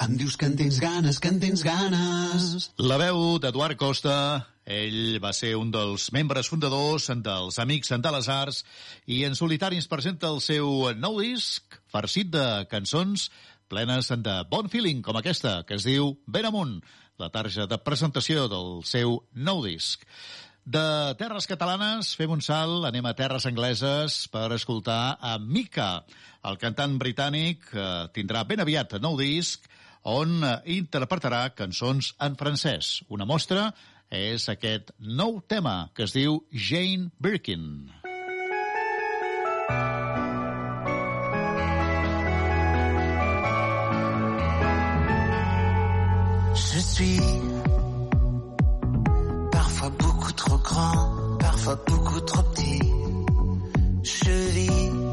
em 0.02 0.14
dius 0.18 0.36
que 0.38 0.46
en 0.48 0.56
tens 0.58 0.78
ganes, 0.82 1.18
que 1.22 1.30
en 1.30 1.38
tens 1.42 1.62
ganes. 1.66 2.70
La 2.82 2.98
veu 2.98 3.38
d'Eduard 3.42 3.78
Costa, 3.78 4.14
ell 4.68 5.18
va 5.22 5.30
ser 5.36 5.54
un 5.58 5.70
dels 5.74 6.08
membres 6.14 6.50
fundadors 6.50 7.06
dels 7.24 7.58
Amics 7.62 7.94
de 7.94 8.12
les 8.14 8.28
Arts 8.28 8.64
i 9.06 9.22
en 9.28 9.38
solitari 9.38 9.78
ens 9.78 9.88
presenta 9.90 10.32
el 10.34 10.42
seu 10.44 10.90
nou 10.98 11.20
disc 11.22 11.78
farcit 11.94 12.32
de 12.34 12.46
cançons 12.70 13.28
plenes 13.70 14.10
de 14.10 14.36
bon 14.50 14.68
feeling, 14.72 15.02
com 15.04 15.16
aquesta, 15.16 15.62
que 15.68 15.78
es 15.78 15.86
diu 15.86 16.16
Ben 16.26 16.48
amunt, 16.48 16.78
la 17.20 17.30
tarja 17.30 17.68
de 17.70 17.78
presentació 17.78 18.46
del 18.50 18.82
seu 18.88 19.20
nou 19.34 19.62
disc. 19.66 20.02
De 20.68 21.14
terres 21.20 21.46
catalanes 21.48 22.10
fem 22.18 22.32
un 22.34 22.42
salt, 22.44 22.84
anem 22.84 23.06
a 23.08 23.14
terres 23.16 23.46
angleses 23.48 24.26
per 24.32 24.50
escoltar 24.56 25.16
a 25.20 25.38
Mika, 25.40 26.04
el 26.48 26.56
cantant 26.60 26.96
britànic 27.00 27.68
que 27.72 27.86
tindrà 28.16 28.44
ben 28.48 28.62
aviat 28.64 28.96
nou 29.02 29.18
disc 29.20 29.68
on 30.08 30.40
eh, 30.46 30.56
interpretarà 30.78 31.48
cançons 31.56 32.14
en 32.24 32.36
francès. 32.40 33.02
Una 33.12 33.26
mostra 33.28 33.68
és 34.14 34.48
aquest 34.48 34.94
nou 34.98 35.42
tema 35.46 35.90
que 35.94 36.06
es 36.08 36.16
diu 36.16 36.40
Jane 36.52 37.10
Birkin. 37.20 37.90
Je 46.54 46.80
suis 46.80 47.20
parfois 49.52 49.90
beaucoup 49.90 50.32
trop 50.32 50.58
grand, 50.62 51.36
parfois 51.38 51.76
beaucoup 51.86 52.20
trop 52.20 52.42
petit. 52.54 52.92
Je 54.02 54.32
vis 54.54 55.07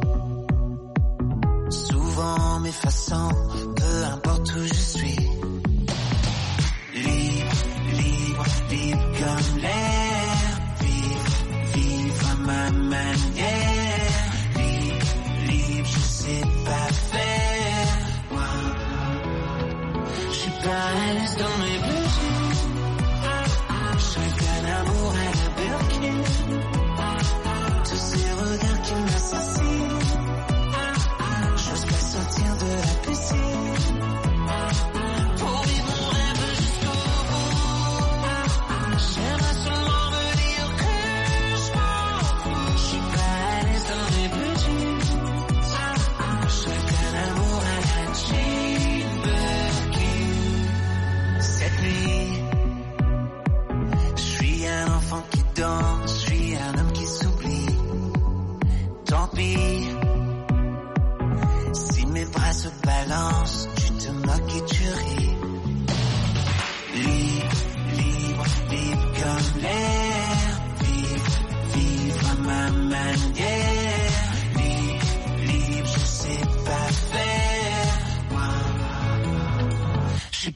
souvent 2.15 2.59
m'effaçant, 2.61 3.29
peu 3.75 4.05
importe 4.05 4.55
où 4.55 4.63
je 4.63 4.73
suis. 4.73 5.34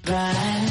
right. 0.10 0.69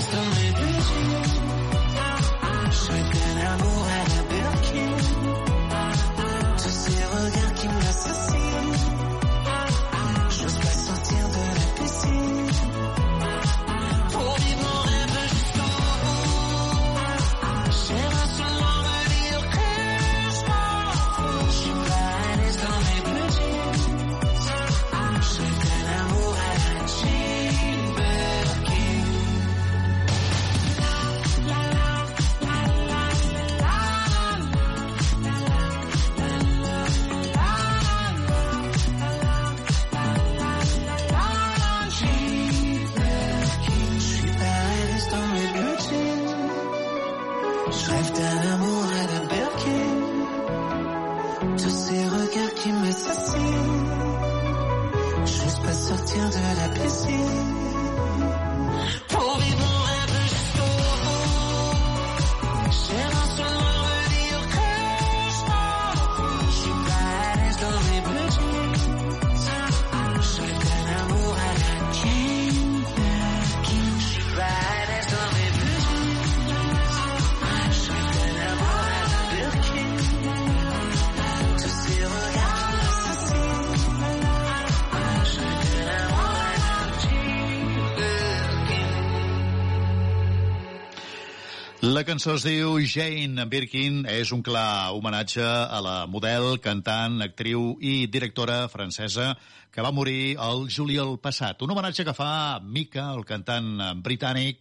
Cançó 92.18 92.32
es 92.34 92.42
diu 92.42 92.72
Jane 92.82 93.44
Birkin, 93.46 94.00
és 94.10 94.32
un 94.34 94.40
clar 94.42 94.90
homenatge 94.90 95.44
a 95.46 95.78
la 95.78 95.92
model, 96.10 96.56
cantant, 96.58 97.20
actriu 97.22 97.76
i 97.78 98.08
directora 98.10 98.64
francesa 98.72 99.36
que 99.70 99.84
va 99.86 99.92
morir 99.94 100.34
el 100.42 100.64
juliol 100.66 101.14
passat. 101.22 101.62
Un 101.62 101.70
homenatge 101.70 102.02
que 102.02 102.16
fa 102.18 102.58
Mika, 102.58 103.04
el 103.14 103.22
cantant 103.22 104.02
britànic, 104.02 104.58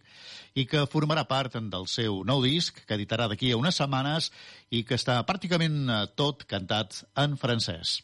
i 0.58 0.64
que 0.66 0.84
formarà 0.90 1.22
part 1.28 1.54
del 1.70 1.86
seu 1.90 2.22
nou 2.26 2.42
disc, 2.42 2.80
que 2.86 2.96
editarà 2.96 3.28
d'aquí 3.30 3.52
a 3.52 3.58
unes 3.58 3.78
setmanes 3.78 4.30
i 4.74 4.82
que 4.86 4.96
està 4.98 5.20
pràcticament 5.28 5.78
eh, 5.86 5.98
tot 6.18 6.42
cantat 6.50 7.02
en 7.22 7.36
francès. 7.38 7.98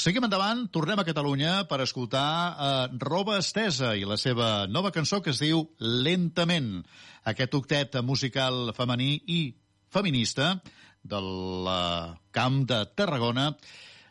Seguim 0.00 0.24
endavant, 0.24 0.64
tornem 0.72 1.00
a 1.00 1.06
Catalunya 1.06 1.52
per 1.68 1.82
escoltar 1.84 2.30
eh, 2.50 2.98
Roba 3.04 3.38
Estesa 3.42 3.92
i 3.98 4.06
la 4.08 4.18
seva 4.20 4.66
nova 4.70 4.92
cançó 4.94 5.20
que 5.20 5.34
es 5.34 5.42
diu 5.42 5.66
Lentament. 5.78 6.80
Aquest 7.28 7.54
octet 7.58 8.00
musical 8.06 8.72
femení 8.76 9.12
i 9.28 9.40
feminista 9.92 10.54
del 11.04 11.68
eh, 11.68 12.16
camp 12.32 12.64
de 12.70 12.84
Tarragona 12.96 13.50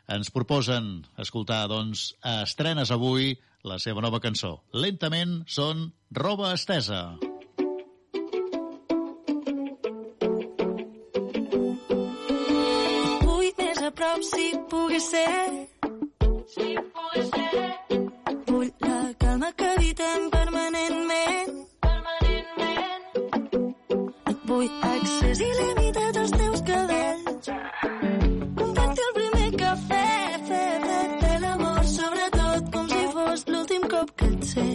ens 0.10 0.32
proposen 0.34 1.03
escoltar, 1.22 1.68
doncs, 1.70 2.16
estrenes 2.41 2.90
avui 2.90 3.36
la 3.61 3.78
seva 3.78 4.02
nova 4.02 4.22
cançó. 4.24 4.56
Lentament 4.74 5.44
són 5.45 5.91
Roba 6.18 6.56
Estesa. 6.57 7.03
Vull 7.20 7.29
prop 14.20 14.24
si 14.24 14.58
pogués 14.70 15.04
ser. 15.04 15.68
Si 16.48 16.76
pogués 16.94 17.30
ser. 17.36 18.00
Vull 18.48 18.72
la 18.80 19.14
calma 19.18 19.52
que 19.54 19.68
evitem 19.78 20.30
permanentment. 20.30 21.52
Permanentment. 21.88 23.04
Et 24.30 24.38
vull 24.50 24.70
accés 24.91 25.40
il·limitat 25.48 26.18
als 26.24 26.32
teus 26.32 26.62
cabells. 26.70 27.52
Compartir 28.60 29.06
el 29.08 29.14
primer 29.20 29.50
cafè, 29.64 30.06
fer-te 30.50 31.02
de 31.24 31.34
l'amor, 31.46 31.84
sobretot 31.96 32.72
com 32.76 32.90
si 32.96 33.04
fos 33.16 33.46
l'últim 33.48 33.88
cop 33.94 34.16
que 34.18 34.32
et 34.34 34.44
sé. 34.52 34.68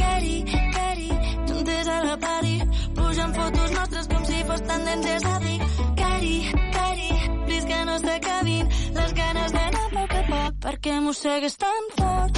Cari, 0.00 0.36
cari, 0.78 1.10
juntes 1.52 1.88
a 1.88 2.02
la 2.08 2.16
pari, 2.28 2.56
pujant 3.00 3.40
fotos 3.40 3.80
nostres 3.80 4.12
com 4.14 4.24
si 4.32 4.44
fos 4.48 4.68
tendències 4.72 5.32
a 5.34 5.38
dir. 5.44 5.75
Perquè 10.66 10.96
mossegues 10.98 11.54
tan 11.62 11.84
fort, 11.94 12.35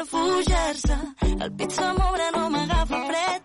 refugiar-se. 0.00 0.96
El 1.44 1.52
pit 1.56 1.70
se 1.70 1.88
m'obre, 1.98 2.26
no 2.36 2.44
m'agafa 2.54 3.00
fred. 3.08 3.42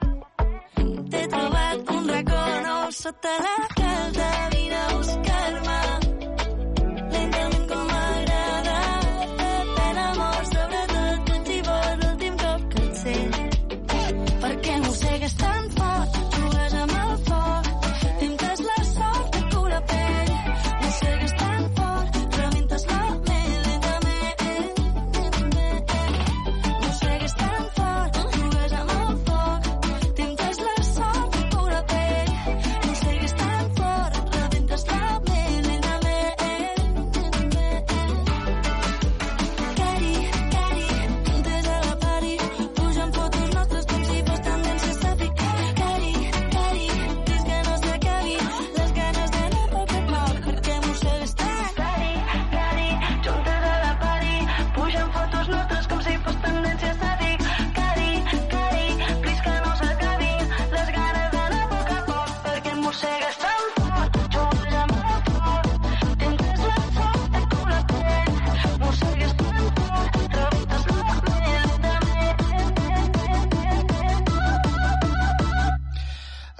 T'he 1.11 1.23
trobat 1.33 1.91
un 1.97 2.09
racó 2.13 2.41
nou 2.67 2.91
sota 3.01 3.35
la 3.47 3.57
calda, 3.81 4.31
vine 4.55 4.79
a 4.85 4.87
buscar-me. 4.95 5.94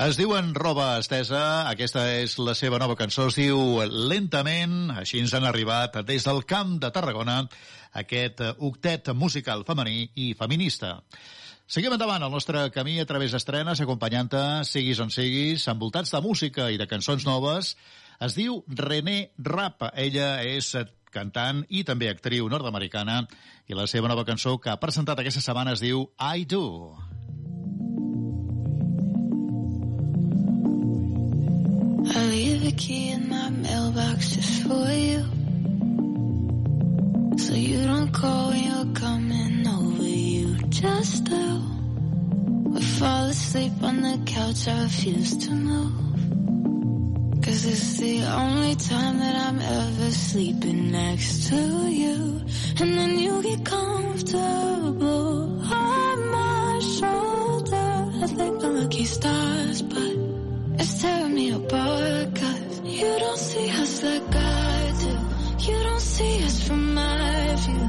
Es 0.06 0.20
diuen 0.20 0.52
Roba 0.54 1.00
Estesa, 1.02 1.66
aquesta 1.66 2.04
és 2.20 2.36
la 2.38 2.54
seva 2.54 2.78
nova 2.78 2.94
cançó, 3.00 3.24
es 3.32 3.38
diu 3.40 3.80
Lentament, 3.90 4.92
així 5.02 5.18
ens 5.18 5.32
han 5.34 5.48
arribat 5.50 5.96
des 6.06 6.28
del 6.28 6.44
camp 6.46 6.76
de 6.84 6.92
Tarragona 6.94 7.40
aquest 8.02 8.44
octet 8.68 9.10
musical 9.18 9.64
femení 9.66 10.04
i 10.22 10.28
feminista. 10.38 11.00
Seguim 11.66 11.96
endavant 11.96 12.22
el 12.22 12.30
nostre 12.30 12.68
camí 12.76 13.00
a 13.02 13.08
través 13.10 13.34
d'estrenes, 13.34 13.82
acompanyant-te, 13.82 14.44
siguis 14.70 15.02
on 15.02 15.10
siguis, 15.10 15.66
envoltats 15.74 16.14
de 16.14 16.22
música 16.22 16.70
i 16.70 16.78
de 16.78 16.86
cançons 16.92 17.26
noves. 17.26 17.74
Es 18.22 18.38
diu 18.38 18.62
René 18.68 19.32
Rap. 19.40 19.90
Ella 19.96 20.36
és 20.46 20.70
cantant 21.10 21.66
i 21.74 21.82
també 21.88 22.14
actriu 22.14 22.46
nord-americana 22.52 23.24
i 23.66 23.74
la 23.74 23.90
seva 23.90 24.14
nova 24.14 24.28
cançó 24.30 24.60
que 24.62 24.70
ha 24.70 24.78
presentat 24.78 25.26
aquesta 25.26 25.42
setmana 25.42 25.74
es 25.74 25.82
diu 25.82 26.06
I 26.22 26.46
Do. 26.46 27.05
I 32.08 32.26
leave 32.28 32.68
a 32.68 32.72
key 32.72 33.12
in 33.12 33.30
my 33.30 33.50
mailbox 33.50 34.36
just 34.36 34.64
for 34.64 34.90
you. 34.92 35.26
So 37.38 37.54
you 37.54 37.84
don't 37.84 38.12
call 38.12 38.50
when 38.50 38.64
you're 38.64 38.94
coming 38.94 39.68
over. 39.68 40.04
You 40.04 40.56
just 40.70 41.24
do. 41.24 41.62
We 42.74 42.82
fall 42.82 43.26
asleep 43.26 43.74
on 43.82 44.02
the 44.02 44.20
couch. 44.26 44.68
I 44.68 44.84
refuse 44.84 45.36
to 45.46 45.52
move. 45.52 46.06
Cause 47.44 47.66
it's 47.66 47.98
the 47.98 48.24
only 48.24 48.76
time 48.76 49.20
that 49.20 49.36
I'm 49.48 49.60
ever 49.60 50.12
sleeping 50.12 50.92
next 50.92 51.48
to 51.50 51.56
you. 51.90 52.42
And 52.80 52.98
then 52.98 53.20
you 53.20 53.42
get 53.44 53.66
comfortable 53.66 55.62
on 55.74 56.32
my 56.32 56.80
shoulder. 56.80 58.12
I 58.24 58.28
think 58.28 58.62
the 58.62 58.70
lucky 58.70 59.06
stars, 59.06 59.82
but 59.84 60.25
it's 60.80 61.02
tearing 61.02 61.36
me 61.36 61.52
apart 61.52 62.36
cause 62.36 62.82
you 62.84 63.12
don't 63.24 63.38
see 63.38 63.70
us 63.82 64.04
like 64.04 64.36
I 64.36 64.94
do. 65.04 65.72
You 65.72 65.84
don't 65.84 66.02
see 66.02 66.44
us 66.44 66.68
from 66.68 66.94
my 66.94 67.56
view. 67.64 67.86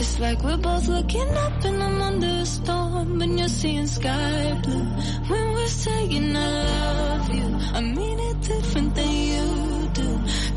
It's 0.00 0.18
like 0.18 0.42
we're 0.42 0.56
both 0.56 0.88
looking 0.88 1.30
up 1.44 1.64
and 1.64 1.82
I'm 1.82 2.02
under 2.02 2.26
a 2.26 2.46
storm 2.46 3.22
and 3.22 3.38
you're 3.38 3.48
seeing 3.48 3.86
sky 3.86 4.60
blue. 4.62 4.86
When 5.30 5.52
we're 5.52 5.66
saying 5.68 6.36
I 6.36 6.48
love 6.64 7.34
you, 7.34 7.48
I 7.78 7.80
mean 7.82 8.18
it 8.18 8.40
different 8.40 8.94
than 8.94 9.12
you 9.32 9.90
do. 10.00 10.08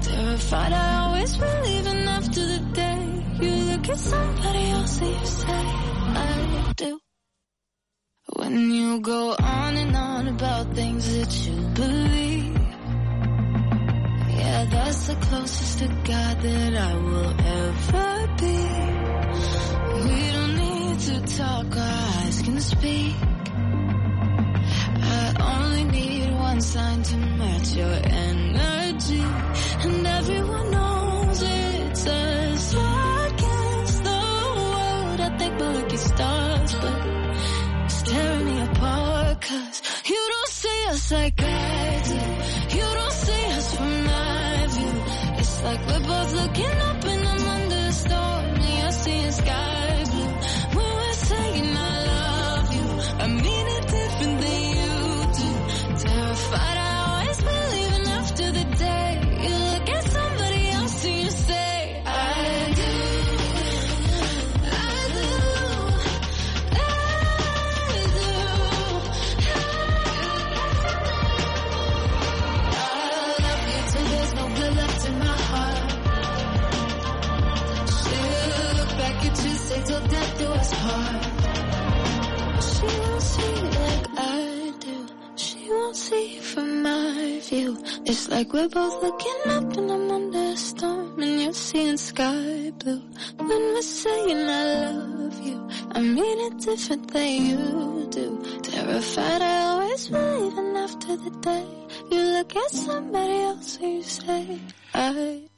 Terrified 0.01 0.73
I 0.73 0.87
always 1.03 1.37
believe 1.37 1.85
enough 1.87 2.23
after 2.23 2.45
the 2.53 2.59
day. 2.73 3.23
You 3.41 3.51
look 3.71 3.89
at 3.89 3.97
somebody 3.97 4.69
else 4.71 5.01
and 5.01 5.19
you 5.19 5.25
say 5.25 5.51
I 5.51 6.73
do. 6.77 7.02
When 8.31 8.71
you 8.71 9.01
go 9.01 9.35
on 9.37 9.75
and 9.75 9.95
on 9.95 10.27
about 10.29 10.73
things 10.73 11.13
that 11.13 11.45
you 11.45 11.55
believe. 11.75 12.57
Yeah, 14.37 14.65
that's 14.71 15.07
the 15.07 15.15
closest 15.15 15.79
to 15.79 15.87
God 15.87 16.41
that 16.41 16.73
I 16.73 16.93
will 16.95 17.35
ever 17.59 18.27
be. 18.39 18.59
We 20.05 20.31
don't 20.31 20.55
need 20.55 20.99
to 20.99 21.35
talk, 21.37 21.75
our 21.75 22.23
eyes 22.23 22.41
can 22.43 22.61
speak. 22.61 23.13
I 25.01 25.35
only 25.57 25.83
need 25.83 26.31
one 26.33 26.61
sign 26.61 27.03
to 27.03 27.17
match 27.17 27.73
your 27.75 27.99
energy. 28.05 29.25
And 29.83 30.07
everyone 30.07 30.71
knows 30.71 31.41
it's 31.41 32.07
us 32.07 32.73
against 32.73 34.03
the 34.05 34.21
world. 34.55 35.19
I 35.19 35.37
think 35.37 35.59
lucky 35.59 35.97
stars, 35.97 36.73
but 36.75 37.22
it's 38.03 38.11
tearing 38.11 38.45
me 38.45 38.61
apart. 38.61 39.41
Cause 39.41 39.81
you 40.05 40.27
don't 40.29 40.49
see 40.49 40.85
us 40.89 41.11
like 41.11 41.41
I 41.41 42.01
do. 42.05 42.77
You 42.77 42.83
don't 42.99 43.13
see 43.13 43.45
us 43.57 43.75
from 43.75 44.03
my 44.05 44.67
view. 44.69 45.03
It's 45.39 45.63
like 45.63 45.87
we're 45.87 46.07
both 46.07 46.33
looking 46.33 46.81
up 46.81 46.92
Won't 85.93 86.09
see 86.09 86.39
from 86.39 86.81
my 86.81 87.39
view. 87.49 87.77
It's 88.03 88.27
like 88.27 88.51
we're 88.51 88.67
both 88.67 89.03
looking 89.03 89.41
up 89.45 89.77
and 89.77 89.91
I'm 89.91 90.09
under 90.09 90.39
a 90.39 90.57
storm 90.57 91.21
and 91.21 91.39
you're 91.39 91.53
seeing 91.53 91.97
sky 91.97 92.71
blue. 92.79 93.03
When 93.37 93.61
we're 93.73 93.81
saying 93.83 94.39
I 94.49 94.63
love 94.89 95.39
you, 95.39 95.69
I 95.91 96.01
mean 96.01 96.39
it 96.47 96.57
different 96.65 97.13
than 97.13 97.45
you 97.45 98.07
do. 98.09 98.41
Terrified 98.63 99.43
I 99.43 99.57
always 99.69 100.07
believe 100.07 100.57
and 100.57 100.77
after 100.77 101.15
the 101.15 101.29
day 101.29 101.67
you 102.09 102.21
look 102.37 102.55
at 102.55 102.71
somebody 102.71 103.37
else 103.51 103.77
and 103.77 103.93
you 103.93 104.01
say 104.01 104.59
I 104.95 105.49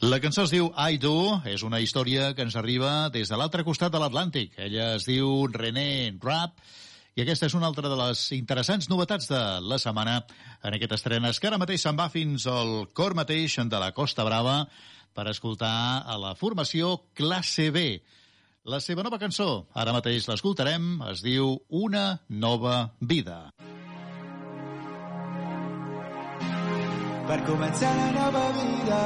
La 0.00 0.18
cançó 0.18 0.42
es 0.42 0.50
diu 0.50 0.72
I 0.74 0.98
Do, 0.98 1.38
és 1.44 1.62
una 1.62 1.78
història 1.78 2.32
que 2.34 2.42
ens 2.42 2.56
arriba 2.56 3.10
des 3.14 3.30
de 3.30 3.36
l'altre 3.38 3.62
costat 3.62 3.92
de 3.92 4.00
l'Atlàntic. 4.00 4.56
Ella 4.56 4.94
es 4.96 5.04
diu 5.06 5.44
René 5.52 6.16
Rapp, 6.18 6.56
i 7.20 7.22
aquesta 7.26 7.50
és 7.50 7.54
una 7.58 7.68
altra 7.68 7.90
de 7.92 7.96
les 7.98 8.20
interessants 8.32 8.86
novetats 8.88 9.26
de 9.28 9.40
la 9.60 9.76
setmana 9.82 10.22
en 10.64 10.76
aquest 10.76 10.94
estrenes, 10.96 11.36
que 11.36 11.50
ara 11.50 11.58
mateix 11.60 11.82
se'n 11.84 11.98
va 11.98 12.06
fins 12.08 12.46
al 12.48 12.86
cor 12.96 13.12
mateix 13.18 13.58
de 13.60 13.80
la 13.82 13.90
Costa 13.92 14.24
Brava 14.24 14.62
per 15.12 15.26
escoltar 15.28 16.00
a 16.08 16.16
la 16.16 16.32
formació 16.32 16.94
Classe 17.12 17.68
B. 17.76 18.00
La 18.64 18.80
seva 18.80 19.04
nova 19.04 19.20
cançó, 19.20 19.66
ara 19.76 19.92
mateix 19.92 20.30
l'escoltarem, 20.30 20.96
es 21.12 21.20
diu 21.20 21.58
Una 21.68 22.22
nova 22.28 22.94
vida. 23.00 23.50
per 27.30 27.38
començar 27.46 27.90
la 27.94 28.08
nova 28.16 28.40
vida. 28.56 29.00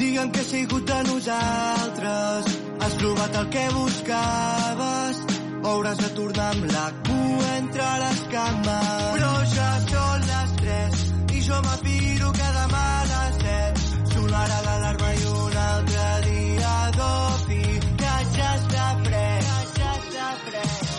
Digue'm 0.00 0.32
que 0.34 0.40
ha 0.40 0.48
sigut 0.48 0.88
de 0.88 0.96
nosaltres, 1.12 2.48
has 2.80 2.96
trobat 3.02 3.38
el 3.42 3.46
que 3.54 3.64
buscaves, 3.76 5.25
hauràs 5.70 5.98
de 6.02 6.10
tornar 6.18 6.48
amb 6.54 6.66
la 6.72 6.86
cua 7.08 7.48
entre 7.56 7.88
les 8.02 8.20
cames. 8.34 9.00
Però 9.16 9.32
ja 9.54 9.70
són 9.86 10.26
les 10.30 10.54
tres 10.60 11.02
i 11.36 11.42
jo 11.48 11.58
m'apiro 11.66 12.30
que 12.38 12.48
demà 12.58 12.84
a 13.00 13.04
les 13.12 13.40
set 13.42 13.82
sonarà 14.12 14.58
l'alarma 14.66 15.10
i 15.20 15.26
un 15.32 15.58
altre 15.64 16.06
dia 16.28 16.74
d'opi 16.98 17.62
que 18.02 18.14
ja 18.36 18.50
està 18.60 18.86
pres, 19.08 19.52
que 19.76 19.82
ja 19.82 19.92
està 20.00 20.30
pres. 20.46 20.96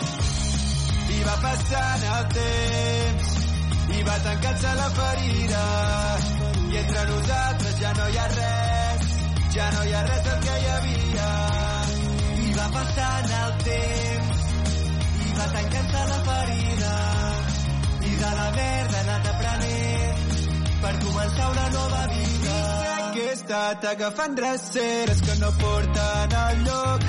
I 1.16 1.20
va 1.28 1.36
passant 1.46 2.08
el 2.14 2.30
temps 2.38 3.36
i 3.98 4.02
va 4.06 4.16
tancant-se 4.24 4.72
la 4.78 4.88
ferida 4.98 5.62
i 6.68 6.76
entre 6.82 7.04
nosaltres 7.10 7.78
ja 7.82 7.92
no 7.98 8.08
hi 8.12 8.18
ha 8.20 8.26
res 8.34 9.06
ja 9.56 9.68
no 9.74 9.84
hi 9.88 9.94
ha 9.96 10.02
res 10.10 10.24
del 10.26 10.42
que 10.46 10.56
hi 10.62 10.68
havia 10.76 11.30
i 12.48 12.52
va 12.58 12.68
passant 12.76 13.32
el 13.42 13.56
temps 13.64 14.27
i 15.38 15.40
va 15.40 15.46
tancant-se 15.54 16.00
la 16.10 16.18
ferida 16.26 16.94
i 18.08 18.14
de 18.20 18.30
la 18.38 18.46
merda 18.56 18.96
ha 18.96 19.02
anat 19.02 19.28
aprenent. 19.32 20.32
Per 20.82 20.94
començar 21.04 21.50
una 21.52 21.66
nova 21.74 22.00
vida. 22.14 22.56
Que 23.14 23.22
he 23.26 23.34
estat 23.36 23.86
agafant 23.92 24.34
dreceres 24.40 25.22
que 25.28 25.36
no 25.42 25.52
porten 25.60 26.34
al 26.40 26.64
lloc. 26.66 27.06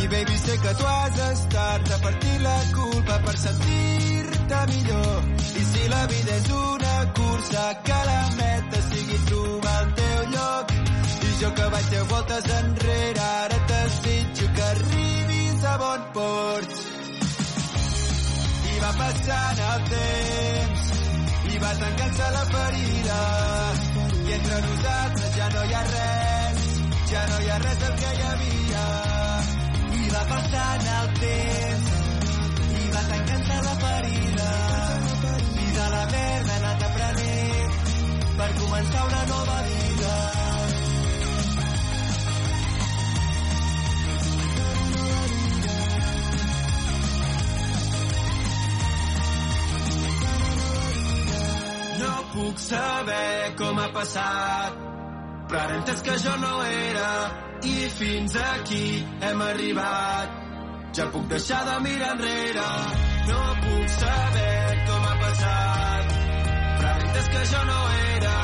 I 0.00 0.08
baby 0.14 0.38
sé 0.44 0.56
que 0.64 0.74
tu 0.78 0.88
has 0.92 1.20
estat 1.26 1.92
repartint 1.92 2.42
la 2.46 2.56
culpa 2.78 3.20
per 3.28 3.36
sentir-te 3.44 4.64
millor. 4.72 5.30
I 5.60 5.68
si 5.72 5.86
la 5.92 6.02
vida 6.14 6.34
és 6.40 6.50
una 6.62 6.96
cursa 7.20 7.68
que 7.90 8.00
la 8.10 8.18
meta 8.40 8.84
sigui 8.88 9.22
trobar 9.30 9.78
el 9.84 9.94
teu 10.00 10.26
lloc. 10.38 10.76
I 11.28 11.38
jo 11.44 11.54
que 11.60 11.70
vaig 11.76 11.94
deu 11.94 12.10
voltes 12.16 12.52
enrere 12.58 13.30
ara 13.30 13.64
desitjo 13.72 14.52
que 14.58 14.68
arribis 14.72 15.72
a 15.74 15.78
bon 15.84 16.12
port 16.16 16.85
va 18.82 18.92
passant 19.00 19.60
el 19.70 19.84
temps 19.90 20.86
i 21.52 21.60
va 21.62 21.72
tancant-se 21.82 22.30
la 22.36 22.44
ferida. 22.52 23.20
I 24.26 24.32
entre 24.38 24.60
nosaltres 24.66 25.36
ja 25.38 25.48
no 25.54 25.64
hi 25.64 25.76
ha 25.78 25.82
res 25.92 26.66
ja 27.12 27.22
no 27.30 27.38
hi 27.44 27.50
ha 27.50 27.58
res 27.64 27.78
del 27.82 27.94
que 28.02 28.12
hi 28.16 28.24
havia. 28.30 28.84
I 30.00 30.10
va 30.14 30.24
passant 30.32 30.88
el 30.96 31.14
temps 31.20 31.94
i 32.82 32.90
va 32.96 33.04
tancant-se 33.12 33.62
la 33.68 33.76
ferida. 33.84 34.50
I 35.64 35.70
de 35.78 35.88
la 35.94 36.04
merda 36.14 36.52
ha 36.52 36.60
anat 36.60 36.86
aprenent 36.90 37.80
per 38.42 38.52
començar 38.60 39.08
una 39.12 39.24
nova 39.32 39.62
vida 39.70 40.55
puc 52.36 52.58
saber 52.60 53.54
com 53.58 53.78
ha 53.80 53.86
passat, 53.96 54.80
però 55.48 55.60
ara 55.62 55.76
entès 55.78 56.02
que 56.06 56.16
jo 56.24 56.34
no 56.42 56.54
era 56.68 57.10
i 57.70 57.76
fins 57.98 58.36
aquí 58.42 58.84
hem 59.28 59.44
arribat. 59.46 60.42
Ja 60.98 61.06
puc 61.14 61.26
deixar 61.32 61.62
de 61.68 61.76
mirar 61.86 62.12
enrere, 62.16 62.68
no 63.30 63.40
puc 63.64 63.88
saber 63.96 64.76
com 64.90 65.08
ha 65.08 65.16
passat, 65.24 66.14
però 66.76 66.92
ara 66.92 67.08
entès 67.08 67.32
que 67.34 67.44
jo 67.52 67.64
no 67.72 67.80
era 68.12 68.36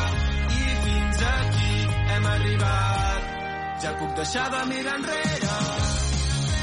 i 0.59 0.74
fins 0.86 1.24
aquí 1.36 1.78
hem 2.16 2.28
arribat. 2.35 3.31
Ja 3.85 3.97
puc 4.01 4.19
deixar 4.20 4.51
de 4.56 4.66
mirar 4.74 4.98
enrere 5.02 5.56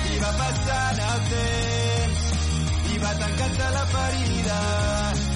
i 0.09 0.21
va 0.21 0.37
passant 0.43 1.03
el 1.09 1.25
temps 1.33 2.29
i 2.93 3.03
va 3.03 3.17
tancant-se 3.25 3.73
la 3.77 3.89
ferida 3.97 5.28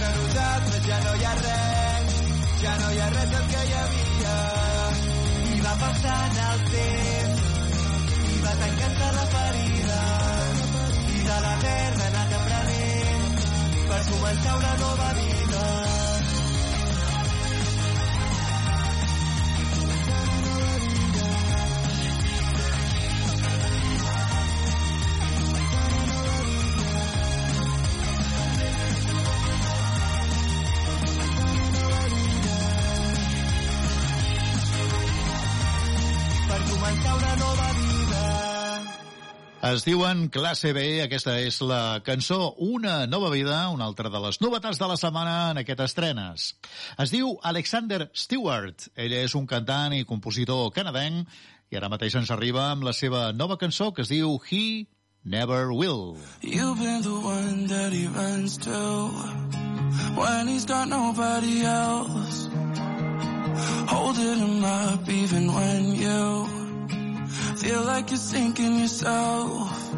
entre 0.00 0.22
nosaltres 0.22 0.86
ja 0.86 0.98
no 1.04 1.14
hi 1.14 1.24
ha 1.24 1.32
res 1.38 2.14
ja 2.62 2.76
no 2.80 2.92
hi 2.92 3.00
ha 3.00 3.08
res 3.16 3.30
del 3.32 3.46
que 3.52 3.64
hi 3.68 3.74
havia. 3.80 4.36
I 5.56 5.60
va 5.66 5.74
passant 5.82 6.40
el 6.46 6.64
temps 6.70 7.44
i 8.36 8.40
va 8.46 8.54
tancant-se 8.62 9.12
la 9.18 9.26
ferida 9.36 10.00
i 11.18 11.22
de 11.28 11.38
la 11.46 11.54
merda 11.66 12.10
anat 12.10 12.36
aprenent 12.40 13.40
per 13.92 14.02
començar 14.10 14.58
una 14.64 14.74
nova 14.84 15.14
vida 15.22 15.89
una 36.92 37.36
nova 37.36 37.68
vida. 37.72 38.82
Es 39.70 39.84
diuen 39.84 40.28
Classe 40.32 40.72
B, 40.72 41.02
aquesta 41.04 41.36
és 41.40 41.60
la 41.60 42.00
cançó 42.04 42.54
Una 42.58 43.06
nova 43.06 43.30
vida, 43.30 43.68
una 43.68 43.84
altra 43.84 44.08
de 44.08 44.20
les 44.24 44.40
novetats 44.40 44.80
de 44.80 44.88
la 44.88 44.96
setmana 44.96 45.50
en 45.50 45.60
aquest 45.62 45.80
estrenes. 45.84 46.54
Es 46.98 47.12
diu 47.12 47.36
Alexander 47.42 48.10
Stewart. 48.14 48.88
Ell 48.96 49.12
és 49.12 49.36
un 49.36 49.46
cantant 49.46 49.94
i 49.94 50.06
compositor 50.08 50.70
canadenc 50.72 51.28
i 51.70 51.76
ara 51.78 51.90
mateix 51.92 52.16
ens 52.18 52.30
arriba 52.34 52.70
amb 52.70 52.88
la 52.88 52.92
seva 52.96 53.30
nova 53.32 53.58
cançó 53.60 53.92
que 53.94 54.02
es 54.02 54.10
diu 54.10 54.40
He 54.50 54.88
Never 55.24 55.72
Will. 55.72 56.16
You've 56.40 56.80
been 56.80 57.02
the 57.02 57.20
one 57.20 57.66
that 57.68 57.92
he 57.92 58.06
runs 58.08 58.56
to 58.64 59.10
when 60.16 60.48
he's 60.48 60.64
got 60.64 60.88
nobody 60.88 61.62
else. 61.62 62.48
Holding 63.86 64.38
him 64.38 64.64
up 64.64 65.08
even 65.08 65.52
when 65.52 65.94
you 65.94 66.59
feel 67.60 67.82
like 67.82 68.10
you're 68.10 68.16
sinking 68.16 68.80
yourself. 68.80 69.94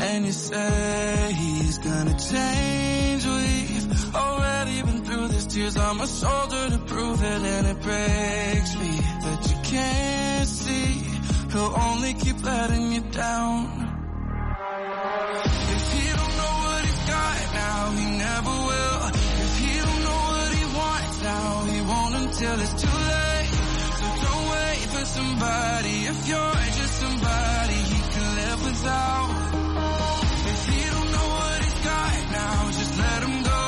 And 0.00 0.26
you 0.26 0.32
say 0.32 1.32
he's 1.32 1.78
gonna 1.78 2.16
change. 2.18 3.22
We've 3.24 4.14
already 4.14 4.82
been 4.82 5.04
through 5.04 5.28
this. 5.28 5.46
Tears 5.46 5.76
on 5.76 5.96
my 5.98 6.06
shoulder 6.06 6.70
to 6.70 6.78
prove 6.92 7.22
it, 7.22 7.42
and 7.54 7.66
it 7.72 7.80
breaks 7.80 8.72
me 8.82 8.92
that 9.24 9.40
you 9.50 9.56
can't 9.74 10.48
see. 10.48 10.90
He'll 11.52 11.74
only 11.88 12.14
keep 12.14 12.38
letting 12.44 12.92
you 12.92 13.02
down. 13.26 13.58
If 15.74 15.84
he 15.94 16.04
don't 16.18 16.34
know 16.40 16.54
what 16.64 16.80
he's 16.88 17.02
got 17.14 17.38
now, 17.64 17.80
he 17.98 18.06
never 18.26 18.54
will. 18.70 19.00
If 19.44 19.52
he 19.62 19.72
don't 19.86 20.02
know 20.08 20.22
what 20.32 20.50
he 20.58 20.64
wants 20.78 21.16
now, 21.22 21.48
he 21.72 21.78
won't 21.90 22.14
until 22.22 22.56
it's 22.64 22.76
too 22.82 22.98
late. 23.12 23.50
So 23.98 24.06
don't 24.26 24.46
wait 24.56 24.82
for 24.94 25.04
somebody 25.16 25.96
if 26.12 26.18
you're 26.28 26.58
just 26.78 26.87
somebody 27.02 27.78
he 27.92 28.00
can 28.14 28.26
live 28.40 28.60
without. 28.68 29.28
If 30.52 30.60
he 30.70 30.80
don't 30.92 31.10
know 31.14 31.28
what 31.36 31.56
he's 31.64 31.80
got 31.90 32.14
now, 32.40 32.56
just 32.78 32.94
let 33.04 33.20
him 33.26 33.36
go. 33.52 33.62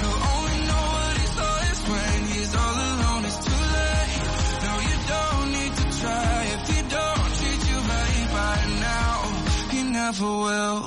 He'll 0.00 0.20
only 0.34 0.58
know 0.68 0.84
what 0.94 1.12
he's 1.20 1.34
lost 1.42 1.82
when 1.92 2.18
he's 2.32 2.52
all 2.62 2.76
alone. 2.90 3.22
It's 3.28 3.40
too 3.48 3.62
late. 3.76 4.20
No, 4.66 4.72
you 4.88 4.96
don't 5.14 5.48
need 5.58 5.72
to 5.80 5.84
try 6.00 6.34
if 6.56 6.62
he 6.72 6.78
don't 6.96 7.28
treat 7.38 7.62
you 7.70 7.78
right 7.94 8.26
by 8.38 8.56
now. 8.88 9.14
He 9.74 9.80
never 10.00 10.30
will. 10.46 10.80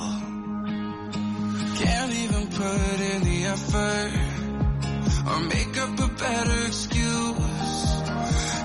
Can't 1.82 2.12
even 2.24 2.42
put 2.58 2.98
in 3.12 3.20
the 3.30 3.38
effort 3.54 4.12
or 5.30 5.40
make 5.54 5.74
up 5.84 5.92
a 5.98 6.08
better 6.24 6.58
excuse. 6.66 7.56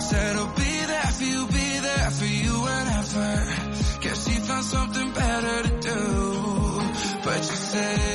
Said 0.10 0.36
I'll 0.36 0.56
be 0.56 0.74
there 0.92 1.12
for 1.18 1.24
you, 1.24 1.42
Guess 3.14 4.28
he 4.28 4.40
found 4.40 4.66
something 4.66 5.12
better 5.12 5.64
to 5.64 5.80
do. 5.82 6.82
But 7.24 7.38
you 7.38 7.58
say 7.72 8.13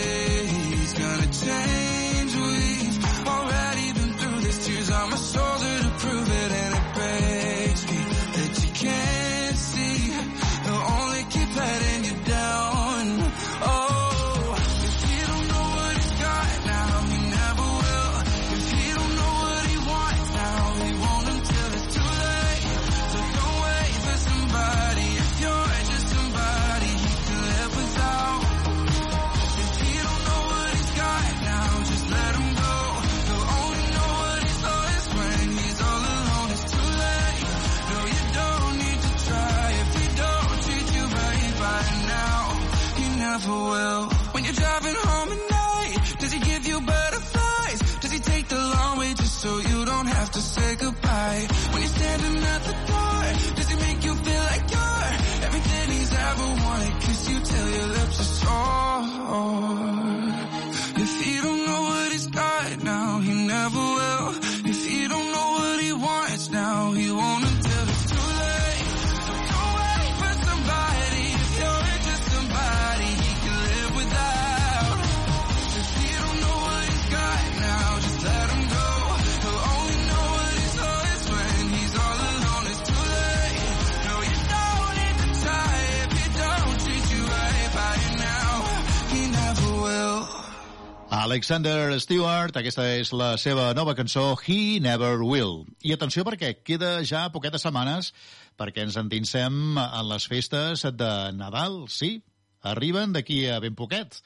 Alexander 91.28 91.92
Stewart, 92.00 92.56
aquesta 92.56 92.86
és 92.96 93.10
la 93.12 93.34
seva 93.36 93.66
nova 93.76 93.92
cançó 93.92 94.30
He 94.40 94.78
Never 94.80 95.18
Will. 95.20 95.66
I 95.84 95.92
atenció 95.92 96.22
perquè 96.24 96.54
queda 96.64 97.02
ja 97.04 97.26
poquetes 97.34 97.66
setmanes 97.66 98.14
perquè 98.56 98.86
ens 98.86 98.96
endinsem 98.96 99.76
en 99.76 100.08
les 100.08 100.24
festes 100.24 100.86
de 100.96 101.10
Nadal, 101.36 101.82
sí, 101.92 102.22
arriben 102.64 103.12
d'aquí 103.12 103.42
a 103.44 103.58
ben 103.60 103.76
poquet. 103.76 104.16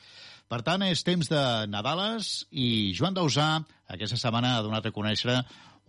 Per 0.47 0.63
tant, 0.63 0.87
és 0.87 1.03
temps 1.03 1.27
de 1.27 1.43
Nadales 1.75 2.31
i 2.55 2.95
Joan 2.95 3.19
Dausà 3.19 3.49
aquesta 3.91 4.23
setmana 4.23 4.55
ha 4.55 4.63
donat 4.63 4.87
a 4.87 4.95
conèixer 4.95 5.41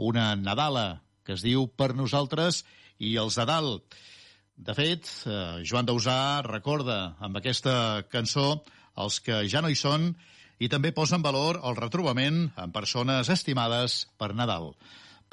una 0.02 0.32
Nadala 0.34 1.04
que 1.22 1.38
es 1.38 1.46
diu 1.46 1.70
Per 1.70 1.94
nosaltres 1.94 2.64
i 2.98 3.14
els 3.22 3.38
de 3.38 3.50
dalt. 3.54 4.02
De 4.58 4.74
fet, 4.74 5.14
eh, 5.30 5.62
Joan 5.62 5.86
Dausà 5.86 6.42
recorda 6.50 7.20
amb 7.22 7.38
aquesta 7.38 8.02
cançó 8.10 8.64
els 8.98 9.22
que 9.22 9.44
ja 9.46 9.62
no 9.62 9.70
hi 9.70 9.78
són 9.78 10.16
i 10.64 10.70
també 10.72 10.94
posa 10.96 11.18
en 11.20 11.24
valor 11.26 11.60
el 11.68 11.76
retrobament 11.76 12.46
amb 12.56 12.76
persones 12.76 13.30
estimades 13.34 14.04
per 14.18 14.32
Nadal. 14.38 14.72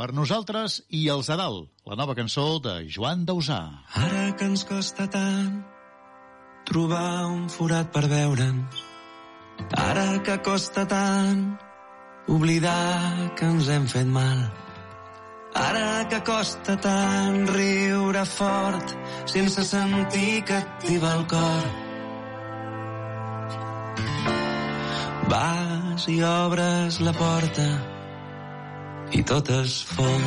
Per 0.01 0.09
nosaltres 0.17 0.81
i 0.97 1.05
els 1.13 1.29
de 1.31 1.37
dalt, 1.39 1.69
la 1.87 1.97
nova 2.01 2.17
cançó 2.19 2.45
de 2.65 2.81
Joan 2.89 3.27
Dausà. 3.29 3.61
Ara 4.01 4.31
que 4.39 4.49
ens 4.49 4.65
costa 4.67 5.07
tant 5.13 5.61
trobar 6.71 7.27
un 7.29 7.45
forat 7.53 7.91
per 7.93 8.07
veure'ns, 8.09 8.81
ara 9.77 10.07
que 10.25 10.39
costa 10.47 10.87
tant 10.89 11.45
oblidar 12.31 13.35
que 13.37 13.51
ens 13.53 13.69
hem 13.75 13.87
fet 13.93 14.09
mal, 14.09 14.41
ara 15.67 16.09
que 16.09 16.23
costa 16.27 16.79
tant 16.81 17.45
riure 17.53 18.25
fort 18.39 18.97
sense 19.37 19.69
sentir 19.69 20.43
que 20.49 20.59
et 20.65 20.75
tiba 20.87 21.15
el 21.19 21.27
cor. 21.35 21.90
Vas 25.31 26.09
i 26.11 26.17
obres 26.27 26.97
la 27.07 27.13
porta 27.15 27.67
i 29.15 29.21
tot 29.23 29.51
es 29.55 29.75
fon. 29.87 30.25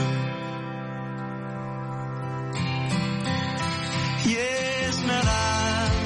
I 4.32 4.36
és 4.44 5.00
Nadal 5.10 5.98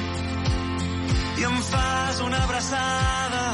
i 1.38 1.46
em 1.50 1.58
fas 1.68 2.22
una 2.26 2.40
abraçada 2.48 3.44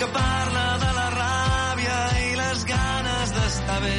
que 0.00 0.08
parla 0.14 0.64
de 0.84 0.92
la 1.00 1.08
ràbia 1.16 1.98
i 2.22 2.30
les 2.40 2.64
ganes 2.72 3.34
d'estar 3.36 3.80
bé. 3.84 3.98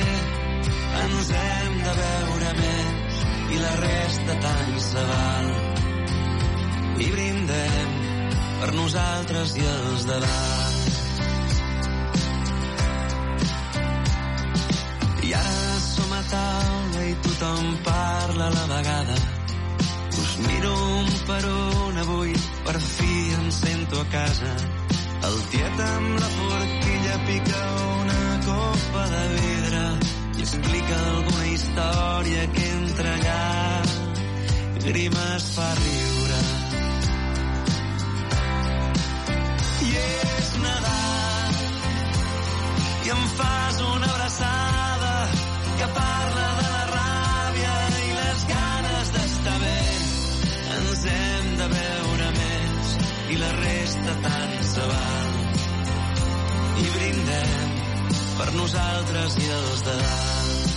Ens 1.04 1.30
hem 1.42 1.76
de 1.84 1.94
veure 2.00 2.56
més 2.62 3.20
i 3.58 3.62
la 3.66 3.76
resta 3.84 4.40
tant 4.48 4.74
se 4.88 5.06
val. 5.12 5.52
I 7.06 7.12
brindem 7.14 7.94
per 8.64 8.74
nosaltres 8.82 9.56
i 9.62 9.70
els 9.76 10.10
de 10.10 10.20
dalt. 10.26 10.59
taula 16.32 17.04
i 17.06 17.16
tothom 17.26 17.66
parla 17.84 18.46
a 18.48 18.54
la 18.58 18.66
vegada. 18.74 19.16
Us 20.22 20.32
miro 20.48 20.74
un 21.00 21.08
per 21.30 21.44
un 21.46 21.98
avui, 22.06 22.34
per 22.66 22.78
fi 22.80 23.14
em 23.40 23.52
sento 23.52 24.02
a 24.02 24.08
casa. 24.18 24.54
El 25.30 25.38
tiet 25.52 25.80
amb 25.88 26.20
la 26.24 26.30
forquilla 26.38 27.16
pica 27.28 27.64
una 28.02 28.22
copa 28.46 29.08
de 29.16 29.24
vidre 29.36 29.84
i 30.38 30.46
explica 30.48 31.02
alguna 31.14 31.48
història 31.56 32.48
que 32.56 32.70
entra 32.78 33.16
allà 33.18 33.40
grimes 34.90 35.44
fa 35.56 35.70
riure. 35.82 36.40
I 39.86 39.92
és 40.04 40.50
Nadal 40.64 41.60
i 43.06 43.14
em 43.18 43.24
fa 43.38 43.69
la 53.40 53.52
resta 53.56 54.14
tant 54.24 54.56
se 54.72 54.84
val. 54.92 55.32
I 56.84 56.86
brindem 56.96 57.72
per 58.40 58.50
nosaltres 58.56 59.38
i 59.40 59.48
els 59.58 59.80
de 59.88 59.96
dalt. 60.02 60.68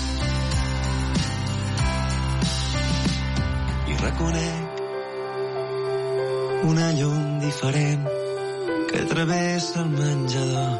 I 3.92 3.94
reconec 4.04 4.62
una 6.70 6.88
llum 6.98 7.26
diferent 7.42 8.04
que 8.92 9.00
travessa 9.12 9.76
el 9.84 9.90
menjador. 9.98 10.74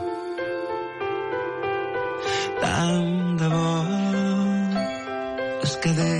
Tant 2.63 3.15
de 3.43 3.49
bo 3.57 3.75
es 5.67 5.75
quedés 5.87 6.12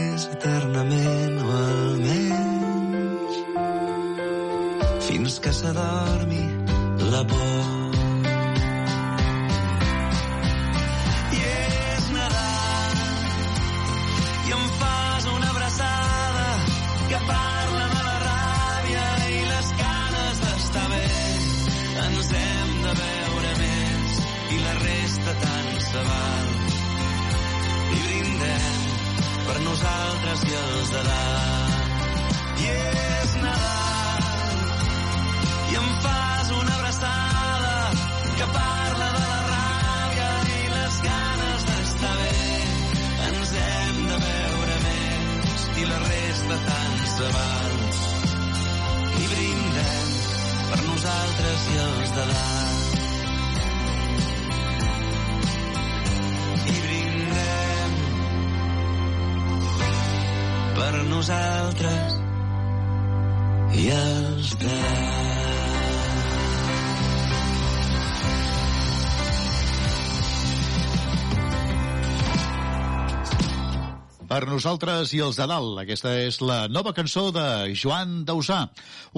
nosaltres 74.63 75.11
i 75.11 75.19
els 75.19 75.35
de 75.35 75.47
dalt. 75.51 75.75
Aquesta 75.83 76.13
és 76.23 76.37
la 76.39 76.69
nova 76.71 76.93
cançó 76.95 77.33
de 77.35 77.73
Joan 77.75 78.21
Dausà, 78.29 78.61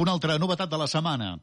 una 0.00 0.14
altra 0.16 0.38
novetat 0.40 0.70
de 0.72 0.78
la 0.80 0.86
setmana. 0.88 1.34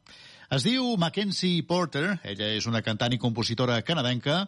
Es 0.50 0.66
diu 0.66 0.96
Mackenzie 0.98 1.62
Porter, 1.68 2.16
ella 2.26 2.48
és 2.56 2.66
una 2.66 2.82
cantant 2.82 3.14
i 3.14 3.20
compositora 3.22 3.78
canadenca, 3.86 4.40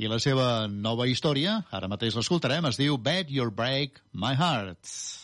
i 0.00 0.08
la 0.08 0.16
seva 0.24 0.64
nova 0.72 1.04
història, 1.04 1.58
ara 1.68 1.90
mateix 1.92 2.16
l'escoltarem, 2.16 2.64
es 2.70 2.80
diu 2.80 2.96
Bet 2.96 3.28
Your 3.28 3.52
Break 3.52 4.00
My 4.16 4.32
Heart. 4.40 5.23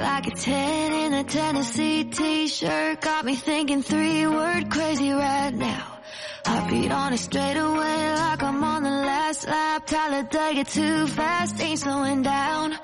like 0.00 0.26
a 0.26 0.30
10 0.30 0.92
in 0.92 1.14
a 1.14 1.24
Tennessee 1.24 2.04
t-shirt. 2.04 3.00
Got 3.00 3.24
me 3.24 3.34
thinking 3.34 3.82
three 3.82 4.26
word 4.26 4.70
crazy 4.70 5.12
right 5.12 5.54
now. 5.54 5.98
Heartbeat 6.44 6.90
on 6.90 7.12
it 7.12 7.18
straight 7.18 7.56
away 7.56 8.14
like 8.14 8.42
I'm 8.42 8.64
on 8.64 8.82
the 8.82 8.90
last 8.90 9.46
lap. 9.46 9.86
Talladega 9.86 10.64
too 10.64 11.06
fast, 11.06 11.60
ain't 11.60 11.78
slowing 11.78 12.22
down. 12.22 12.74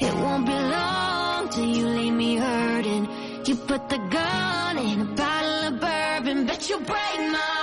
It 0.00 0.14
won't 0.14 0.46
be 0.46 0.52
long 0.52 1.48
till 1.50 1.64
you 1.66 1.86
leave 1.88 2.14
me 2.14 2.36
hurting. 2.36 3.08
You 3.46 3.56
put 3.56 3.88
the 3.88 3.98
gun 3.98 4.78
in 4.78 5.00
a 5.00 5.04
bottle 5.04 5.68
of 5.68 5.80
bourbon, 5.80 6.46
bet 6.46 6.70
you 6.70 6.78
break 6.78 7.18
my 7.36 7.61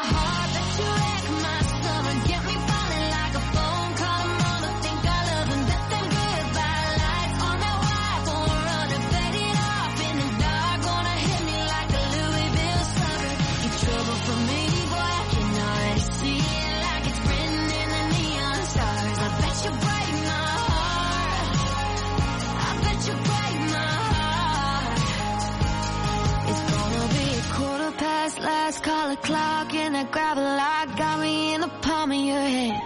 dollar 29.10 29.22
clock 29.22 29.74
and 29.74 29.96
that 29.96 30.12
gravel 30.12 30.44
lot 30.44 30.98
got 30.98 31.20
me 31.20 31.54
in 31.56 31.62
the 31.62 31.68
palm 31.82 32.12
of 32.12 32.18
your 32.18 32.40
hand. 32.40 32.82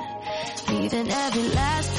Leaving 0.70 1.10
every 1.10 1.50
last 1.50 1.93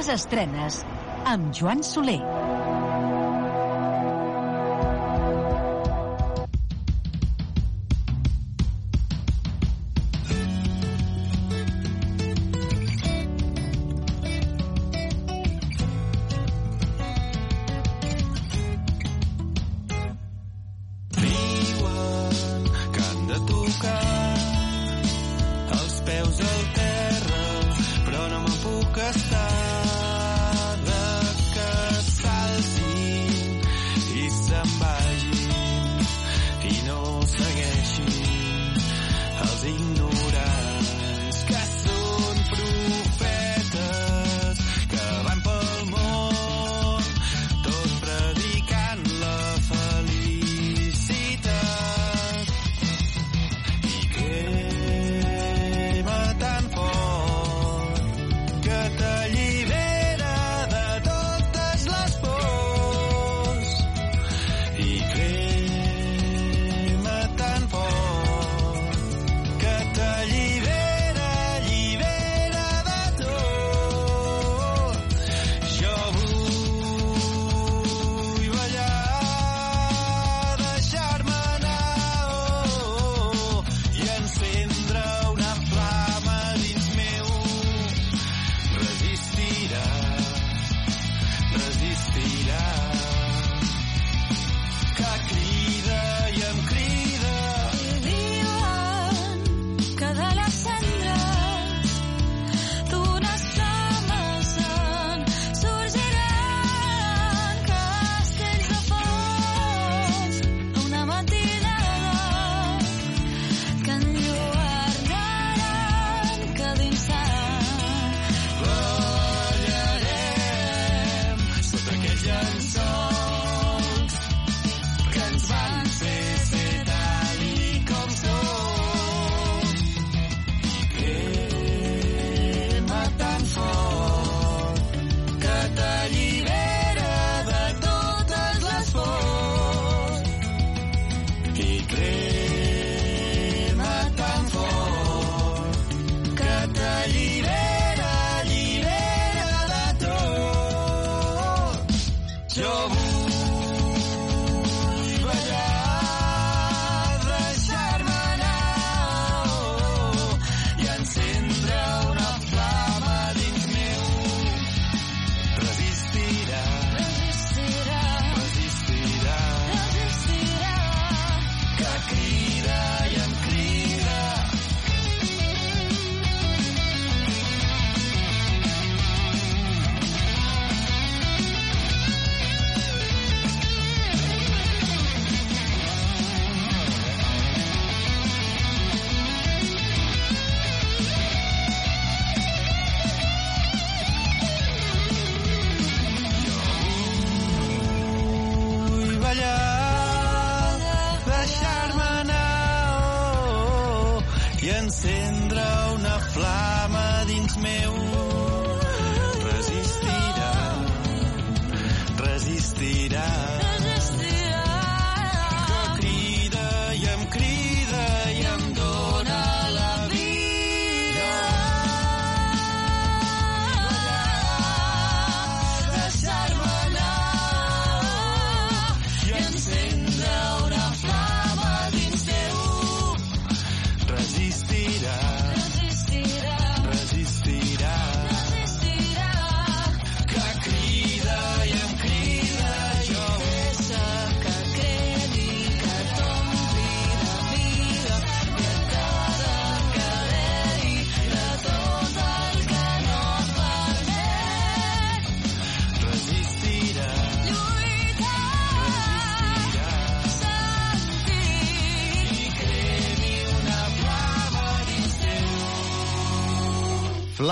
Noves 0.00 0.14
estrenes 0.14 0.78
amb 1.28 1.50
Joan 1.52 1.84
Soler. 1.84 2.39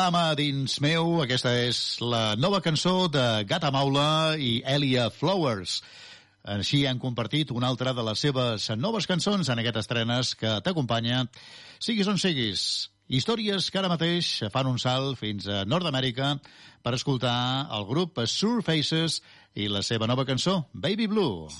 Flama 0.09 0.33
dins 0.41 0.79
meu, 0.81 1.19
aquesta 1.21 1.51
és 1.67 1.79
la 2.01 2.33
nova 2.41 2.63
cançó 2.65 3.11
de 3.13 3.43
Gata 3.45 3.69
Maula 3.69 4.39
i 4.41 4.63
Elia 4.65 5.11
Flowers. 5.13 5.83
Així 6.49 6.87
han 6.89 6.97
compartit 7.03 7.53
una 7.53 7.69
altra 7.69 7.93
de 7.93 8.07
les 8.07 8.23
seves 8.25 8.71
noves 8.81 9.05
cançons 9.11 9.51
en 9.53 9.61
aquestes 9.61 9.85
estrenes 9.85 10.31
que 10.33 10.55
t'acompanya, 10.65 11.27
siguis 11.77 12.09
on 12.09 12.17
siguis. 12.17 12.89
Històries 13.13 13.69
que 13.69 13.83
ara 13.83 13.93
mateix 13.93 14.31
fan 14.55 14.73
un 14.73 14.81
salt 14.81 15.21
fins 15.21 15.45
a 15.45 15.67
Nord-Amèrica 15.69 16.39
per 16.81 16.95
escoltar 16.97 17.69
el 17.69 17.85
grup 17.93 18.25
Surfaces 18.25 19.21
i 19.61 19.69
la 19.69 19.85
seva 19.85 20.09
nova 20.09 20.25
cançó, 20.25 20.63
Baby 20.73 21.13
Blue. 21.13 21.53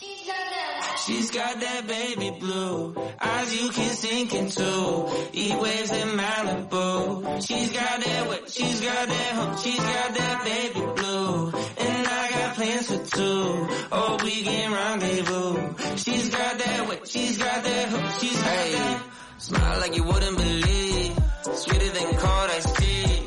She's 1.09 1.31
got 1.31 1.59
that 1.59 1.87
baby 1.87 2.31
blue, 2.39 2.95
eyes 3.19 3.55
you 3.63 3.71
can 3.71 3.95
sink 3.97 4.35
into, 4.35 5.09
heat 5.33 5.59
waves 5.59 5.91
in 5.91 6.09
Malibu. 6.09 7.47
She's 7.47 7.73
got 7.73 8.01
that 8.05 8.29
wet, 8.29 8.51
she's 8.51 8.81
got 8.83 9.09
that 9.09 9.33
hump, 9.33 9.59
she's 9.59 9.81
got 9.81 10.15
that 10.15 10.45
baby 10.45 10.81
blue, 10.97 11.47
and 11.79 12.07
I 12.07 12.31
got 12.31 12.55
plans 12.57 12.87
for 12.89 13.17
two. 13.17 13.69
Oh, 13.91 14.19
we 14.23 14.43
can 14.43 14.71
rendezvous. 14.71 15.97
She's 15.97 16.29
got 16.29 16.59
that 16.59 16.89
wet, 16.89 17.09
she's 17.09 17.39
got 17.39 17.65
that 17.65 17.89
hump, 17.89 18.21
she's 18.21 18.37
got 18.37 18.45
Hey, 18.45 18.73
that. 18.73 19.03
smile 19.39 19.81
like 19.81 19.97
you 19.97 20.05
wouldn't 20.05 20.37
believe. 20.37 21.19
Sweeter 21.55 21.89
than 21.91 22.15
cold 22.17 22.51
iced 22.51 22.77
tea. 22.77 23.23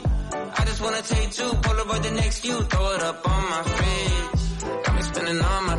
I 0.60 0.66
just 0.66 0.82
wanna 0.82 1.02
take 1.02 1.32
two, 1.32 1.50
Polaroid 1.66 2.04
the 2.04 2.12
next 2.12 2.40
few, 2.42 2.62
throw 2.62 2.92
it 2.94 3.02
up 3.02 3.28
on 3.28 3.50
my 3.50 3.64
fridge. 3.64 4.84
Got 4.86 4.96
me 4.96 5.02
spending 5.02 5.42
all 5.42 5.62
my 5.64 5.71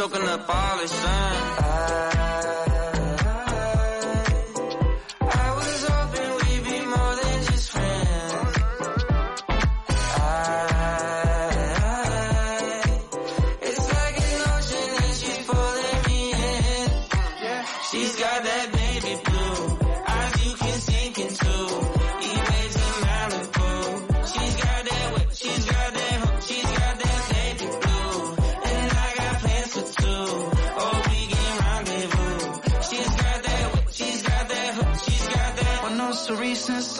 soaking 0.00 0.26
up 0.28 0.48
all 0.48 0.78
the 0.78 0.88
sun. 0.88 1.69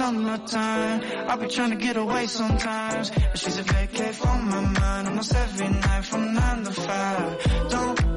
Summertime. 0.01 1.03
I'll 1.29 1.37
be 1.37 1.49
trying 1.49 1.71
to 1.71 1.77
get 1.77 1.97
away 1.99 2.27
sometimes. 2.27 3.11
But 3.11 3.39
she's 3.39 3.59
a 3.59 3.63
vacate 3.63 4.15
from 4.15 4.49
my 4.49 4.63
mind 4.81 5.09
almost 5.09 5.35
every 5.35 5.69
night 5.69 6.05
from 6.11 6.23
nine 6.33 6.65
to 6.65 6.73
five. 6.73 7.71
Don't 7.71 8.10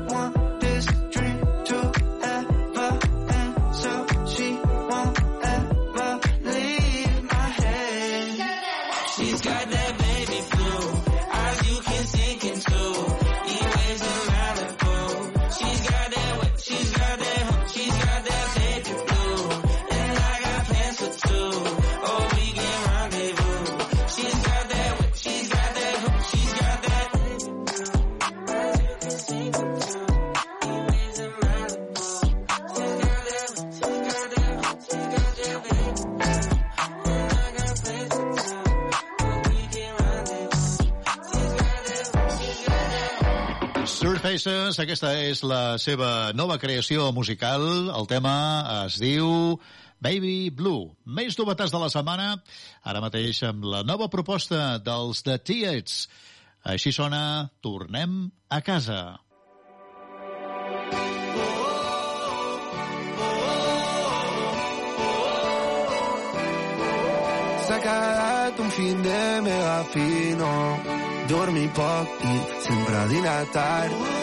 Surfaces, 44.74 44.88
aquesta 44.88 45.10
és 45.22 45.42
la 45.46 45.78
seva 45.78 46.34
nova 46.34 46.58
creació 46.58 47.12
musical. 47.14 47.62
El 47.94 48.08
tema 48.10 48.34
es 48.86 48.96
diu 48.98 49.60
Baby 50.02 50.50
Blue. 50.50 50.96
Més 51.06 51.38
novetats 51.38 51.72
de 51.72 51.82
la 51.82 51.90
setmana, 51.94 52.40
ara 52.82 53.02
mateix 53.04 53.44
amb 53.46 53.68
la 53.70 53.84
nova 53.86 54.08
proposta 54.10 54.80
dels 54.82 55.22
The 55.22 55.38
Tietz. 55.38 56.08
Així 56.66 56.92
sona 56.92 57.52
Tornem 57.62 58.32
a 58.50 58.62
casa. 58.66 59.20
S'ha 67.68 67.80
quedat 67.86 68.60
un 68.66 68.76
fin 68.80 69.06
de 69.06 69.22
mega 69.46 69.80
fino 69.94 70.52
Dormir 71.30 71.70
poc 71.78 72.28
i 72.34 72.36
sempre 72.66 73.08
dinar 73.14 73.40
tard 73.54 74.23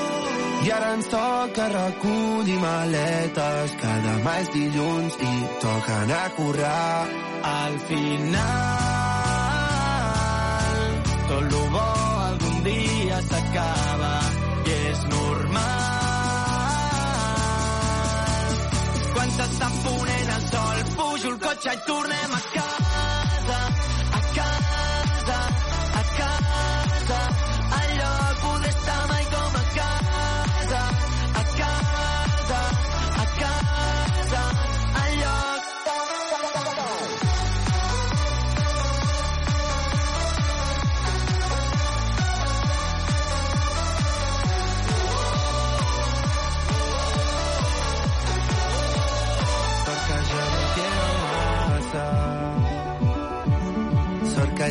i 0.64 0.70
ara 0.76 0.88
ens 0.94 1.06
toca 1.08 1.64
recollir 1.72 2.58
maletes. 2.60 3.70
Que 3.80 3.92
demà 4.06 4.34
és 4.42 4.48
dilluns 4.56 5.14
i 5.24 5.32
toca 5.64 5.92
anar 6.04 6.24
a 6.26 6.32
currar. 6.36 7.00
Al 7.50 7.74
final, 7.88 8.40
tot 11.30 11.44
lo 11.52 11.64
bo 11.76 11.88
algun 12.26 12.56
dia 12.68 13.18
s'acaba 13.30 14.14
i 14.66 14.68
és 14.90 15.00
normal. 15.14 15.90
Quan 19.14 19.28
s'està 19.38 19.68
ponent 19.84 20.30
el 20.36 20.44
sol, 20.52 20.78
pujo 20.98 21.28
el 21.32 21.38
cotxe 21.46 21.70
i 21.78 21.80
tornem 21.88 22.30
a 22.36 22.42
casa, 22.54 22.79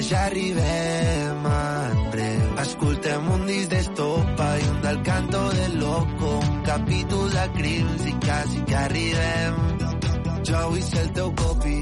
ja 0.01 0.25
arribem 0.25 1.45
en 1.45 2.11
breu. 2.11 2.43
Escoltem 2.63 3.27
un 3.33 3.45
disc 3.47 3.69
d'estopa 3.71 4.47
i 4.59 4.67
un 4.69 4.81
del 4.81 5.01
canto 5.03 5.41
del 5.49 5.77
loco, 5.79 6.29
un 6.39 6.61
capítol 6.63 7.29
de 7.31 7.45
crims 7.57 8.05
i 8.05 8.13
quasi 8.25 8.63
que 8.69 8.75
arribem. 8.75 9.59
Jo 10.47 10.63
vull 10.69 10.85
ser 10.87 11.03
el 11.03 11.11
teu 11.17 11.33
copi, 11.41 11.75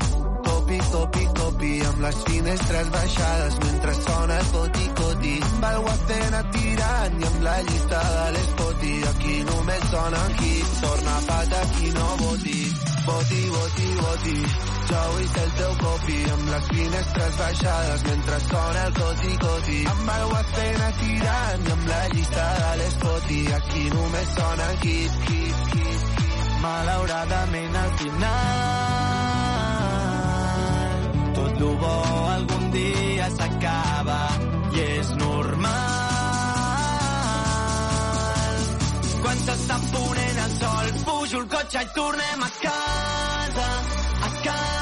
copi, 0.50 0.80
copi, 0.92 1.26
copi, 1.40 1.72
amb 1.92 2.04
les 2.08 2.20
finestres 2.32 2.92
baixades 2.98 3.60
mentre 3.66 3.96
sona 4.02 4.40
el 4.42 4.52
coti-coti. 4.56 5.38
Amb 5.52 5.72
el 5.72 5.82
guapena 5.88 6.44
tirant 6.58 7.22
i 7.22 7.32
amb 7.32 7.42
la 7.50 7.58
llista 7.70 8.04
de 8.18 8.28
l'espoti. 8.36 8.94
Aquí 9.14 9.42
només 9.54 9.90
sona 9.94 10.28
hit, 10.42 10.78
torna 10.82 11.18
pata 11.32 11.66
qui 11.76 11.98
no 12.00 12.14
voti. 12.26 12.97
Voti, 13.08 13.42
voti, 13.56 13.88
voti. 14.04 14.38
Jo 14.88 15.02
vull 15.12 15.28
ser 15.34 15.44
el 15.46 15.52
teu 15.60 15.74
copi, 15.84 16.18
amb 16.34 16.50
les 16.52 16.66
finestres 16.72 17.34
baixades 17.42 18.02
mentre 18.08 18.40
sona 18.48 18.82
el 18.88 18.94
coti-coti. 18.98 19.80
Amb 19.94 20.12
el 20.16 20.24
guapena 20.32 20.90
tirant 21.00 21.64
i 21.68 21.72
amb 21.76 21.86
la 21.92 22.02
llista 22.16 22.46
de 22.60 22.72
l'espoti. 22.82 23.40
Aquí 23.60 23.84
només 23.96 24.28
sona 24.36 24.68
hit, 24.84 25.14
hit, 25.30 25.58
hit. 25.78 26.02
Malauradament 26.66 27.74
al 27.86 27.92
final 28.04 28.88
tot 31.38 31.60
lo 31.62 31.72
bo 31.82 31.96
algun 32.36 32.72
dia 32.76 33.28
s'acaba 33.40 34.22
i 34.74 34.80
és 35.00 35.10
normal. 35.16 35.37
S'està 39.48 39.76
ponent 39.92 40.40
el 40.46 40.56
sol, 40.60 40.90
pujo 41.08 41.40
el 41.40 41.46
cotxe 41.54 41.84
i 41.86 41.92
tornem 41.96 42.44
a 42.44 42.50
casa, 42.64 43.70
a 44.28 44.32
casa, 44.44 44.77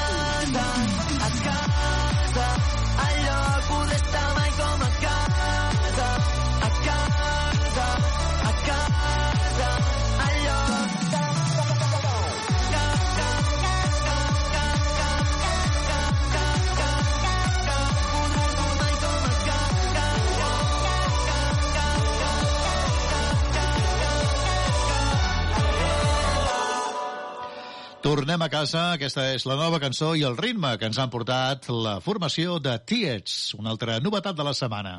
Tornem 28.35 28.49
a 28.49 28.51
casa, 28.51 28.79
aquesta 28.91 29.23
és 29.31 29.45
la 29.47 29.55
nova 29.55 29.77
cançó 29.79 30.09
i 30.19 30.25
el 30.27 30.33
ritme 30.35 30.73
que 30.75 30.89
ens 30.89 30.97
han 30.99 31.07
portat 31.07 31.69
la 31.71 31.93
formació 32.03 32.57
de 32.59 32.73
Tietz, 32.83 33.53
una 33.55 33.69
altra 33.71 33.93
novetat 34.03 34.35
de 34.35 34.43
la 34.43 34.51
setmana. 34.51 34.97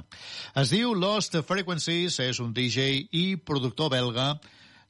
Es 0.56 0.72
diu 0.72 0.94
Lost 0.96 1.36
Frequencies, 1.44 2.16
és 2.24 2.40
un 2.40 2.54
DJ 2.56 3.10
i 3.12 3.24
productor 3.36 3.90
belga, 3.92 4.30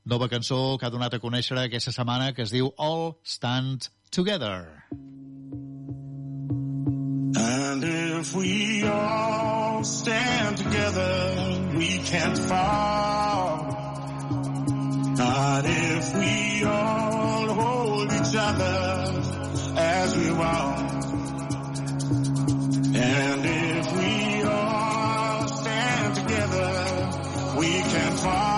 nova 0.06 0.28
cançó 0.30 0.76
que 0.78 0.86
ha 0.86 0.92
donat 0.94 1.16
a 1.16 1.20
conèixer 1.24 1.58
aquesta 1.58 1.90
setmana 1.90 2.30
que 2.36 2.46
es 2.46 2.54
diu 2.54 2.70
All 2.78 3.16
Stand 3.26 3.88
Together. 4.14 4.62
And 7.34 7.82
if 7.82 8.32
we 8.36 8.86
all 8.86 9.82
stand 9.82 10.62
together, 10.62 11.74
we 11.74 11.98
can't 12.06 12.38
fall. 12.46 13.85
Not 15.16 15.64
if 15.64 16.14
we 16.14 16.62
all 16.64 17.46
hold 17.48 18.12
each 18.12 18.36
other 18.36 19.22
as 19.78 20.16
we 20.16 20.30
walk. 20.30 20.78
And 22.94 23.46
if 23.46 23.92
we 23.96 24.42
all 24.42 25.48
stand 25.48 26.16
together, 26.16 27.58
we 27.58 27.68
can 27.80 28.12
fall. 28.18 28.55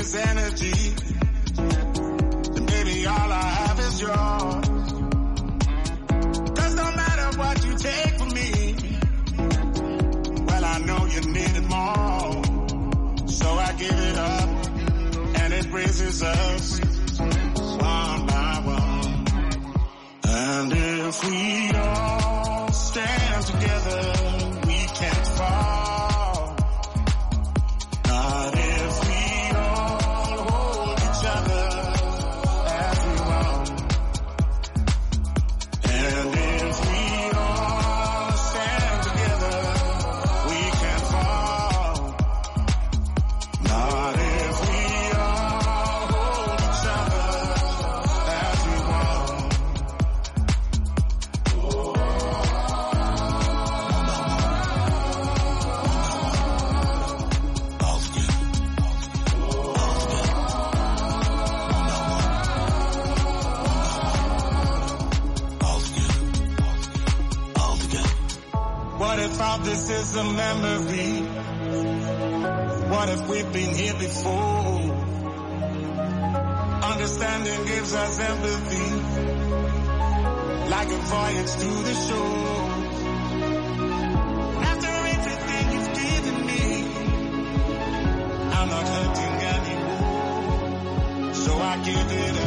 is 0.00 0.14
energy, 0.14 0.94
baby 2.66 3.06
all 3.06 3.32
I 3.32 3.42
have 3.42 3.80
is 3.80 4.00
yours. 4.00 4.66
Cause 6.56 6.74
no 6.74 6.84
matter 6.96 7.38
what 7.38 7.64
you 7.66 7.76
take 7.76 8.18
from 8.18 8.28
me, 8.32 8.74
well, 10.46 10.64
I 10.64 10.78
know 10.86 11.06
you 11.06 11.20
need 11.20 11.56
it 11.56 11.68
more. 11.68 12.42
So 13.28 13.48
I 13.50 13.72
give 13.78 13.92
it 13.92 14.18
up, 14.18 14.48
and 15.40 15.52
it 15.52 15.70
raises 15.70 16.22
us 16.22 16.80
one 16.80 18.26
by 18.26 18.62
one. 18.64 19.26
And 20.24 20.72
if 20.72 21.24
we 21.28 21.72
all 21.76 22.72
stand 22.72 23.46
together, 23.46 24.12
we 24.66 24.78
can't 24.94 25.26
fall. 25.26 25.79
A 70.20 70.24
memory? 70.24 71.12
What 72.90 73.08
if 73.08 73.28
we've 73.28 73.52
been 73.52 73.74
here 73.74 73.94
before? 73.94 74.80
Understanding 76.92 77.64
gives 77.64 77.94
us 77.94 78.18
empathy, 78.20 78.90
like 80.74 80.88
a 80.88 81.00
voyage 81.12 81.52
to 81.62 81.70
the 81.88 81.94
shore. 82.06 82.70
After 84.70 84.92
everything 85.16 85.64
you've 85.74 85.92
given 86.04 86.38
me, 86.50 86.64
I'm 88.56 88.68
not 88.74 88.86
hurting 88.94 89.36
anymore. 89.56 91.34
So 91.34 91.52
I 91.56 91.76
give 91.84 92.12
it 92.24 92.39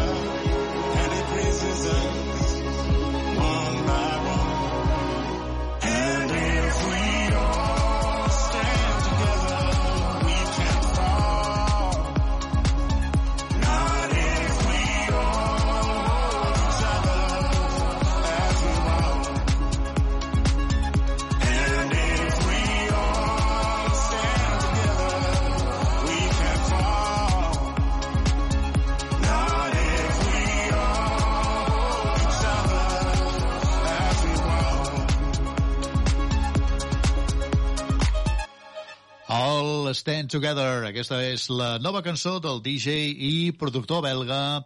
All 39.33 39.89
Stand 39.97 40.29
Together. 40.29 40.83
Aquesta 40.85 41.17
és 41.25 41.47
la 41.49 41.79
nova 41.81 42.03
cançó 42.05 42.35
del 42.37 42.59
DJ 42.61 43.07
i 43.17 43.31
productor 43.57 44.03
belga 44.05 44.61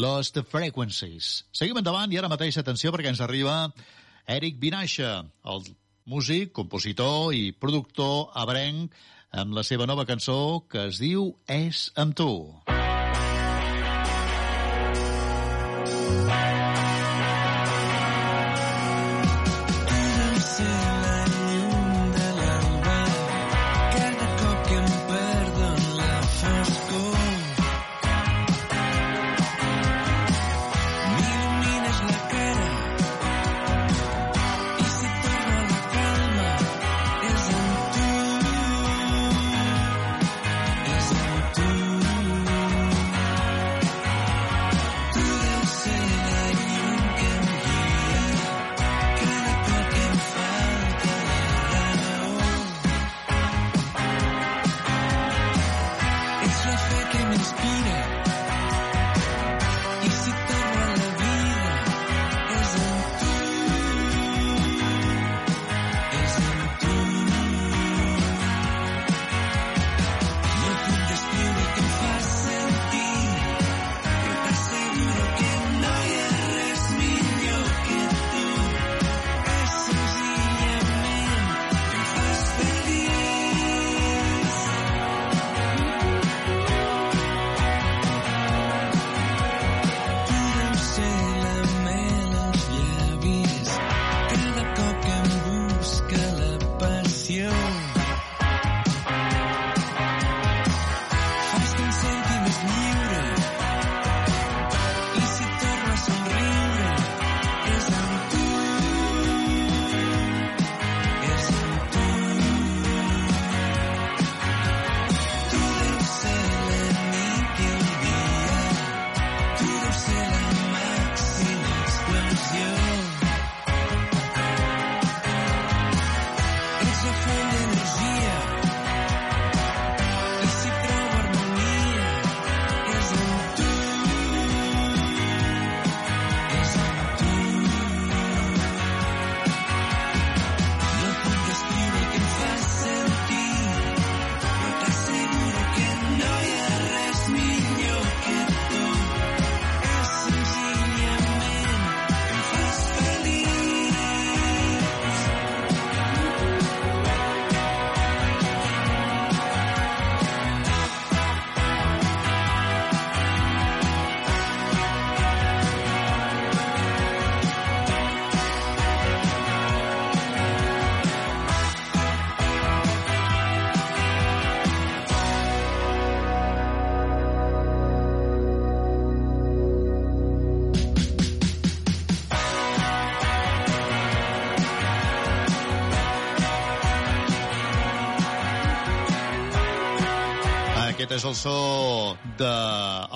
Lost 0.00 0.38
Frequencies. 0.48 1.42
Seguim 1.52 1.76
endavant 1.76 2.14
i 2.14 2.16
ara 2.16 2.30
mateix 2.32 2.56
atenció 2.56 2.88
perquè 2.94 3.12
ens 3.12 3.20
arriba 3.20 3.58
Eric 4.24 4.56
Vinaixa, 4.64 5.12
el 5.52 5.68
músic, 6.08 6.54
compositor 6.56 7.36
i 7.36 7.52
productor 7.52 8.32
abrenc 8.32 8.96
amb 9.36 9.52
la 9.52 9.66
seva 9.74 9.84
nova 9.84 10.08
cançó 10.08 10.64
que 10.72 10.88
es 10.88 11.04
diu 11.04 11.34
És 11.44 11.90
amb 12.00 12.16
tu. 12.16 12.32
Podem 12.64 12.77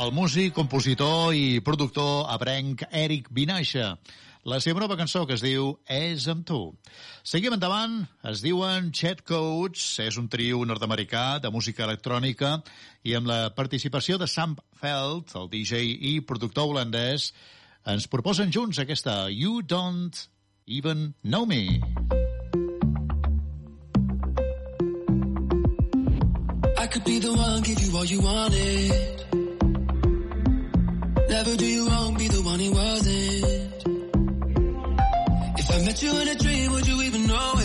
el 0.03 0.11
músic, 0.11 0.51
compositor 0.57 1.31
i 1.37 1.61
productor 1.63 2.27
abrenc 2.33 2.83
Eric 2.91 3.29
Vinaixa. 3.31 3.93
La 4.43 4.59
seva 4.59 4.81
nova 4.83 4.97
cançó 4.99 5.23
que 5.29 5.37
es 5.37 5.43
diu 5.45 5.77
És 5.87 6.25
amb 6.33 6.43
tu. 6.49 6.59
Seguim 7.23 7.55
endavant, 7.55 8.01
es 8.27 8.43
diuen 8.43 8.89
Chet 8.91 9.23
Coates, 9.29 9.85
és 10.03 10.19
un 10.19 10.27
trio 10.33 10.65
nord-americà 10.67 11.39
de 11.45 11.53
música 11.55 11.85
electrònica 11.87 12.57
i 13.07 13.15
amb 13.15 13.31
la 13.31 13.53
participació 13.55 14.19
de 14.19 14.27
Sam 14.27 14.57
Feld, 14.81 15.37
el 15.39 15.47
DJ 15.53 15.85
i 16.11 16.17
productor 16.27 16.73
holandès, 16.73 17.31
ens 17.87 18.09
proposen 18.11 18.51
junts 18.51 18.83
aquesta 18.83 19.29
You 19.31 19.63
Don't 19.63 20.19
Even 20.67 21.13
Know 21.23 21.47
Me. 21.47 21.79
I 26.75 26.87
could 26.91 27.05
be 27.05 27.21
the 27.21 27.31
one, 27.31 27.63
give 27.63 27.79
you 27.79 27.97
all 27.97 28.05
you 28.05 28.21
wanted. 28.21 29.42
Never 31.33 31.57
do 31.57 31.65
you 31.65 31.89
wrong, 31.89 32.15
be 32.19 32.29
the 32.29 32.43
one 32.43 32.61
he 32.61 32.69
wasn't. 32.69 33.73
If 35.61 35.71
I 35.71 35.79
met 35.87 36.03
you 36.03 36.21
in 36.21 36.29
a 36.29 36.35
dream, 36.35 36.73
would 36.73 36.87
you 36.87 37.01
even 37.01 37.27
know 37.27 37.53
it? 37.57 37.62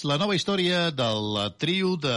és 0.00 0.06
la 0.08 0.16
nova 0.16 0.32
història 0.32 0.86
del 0.96 1.34
trio 1.60 1.90
de 2.00 2.12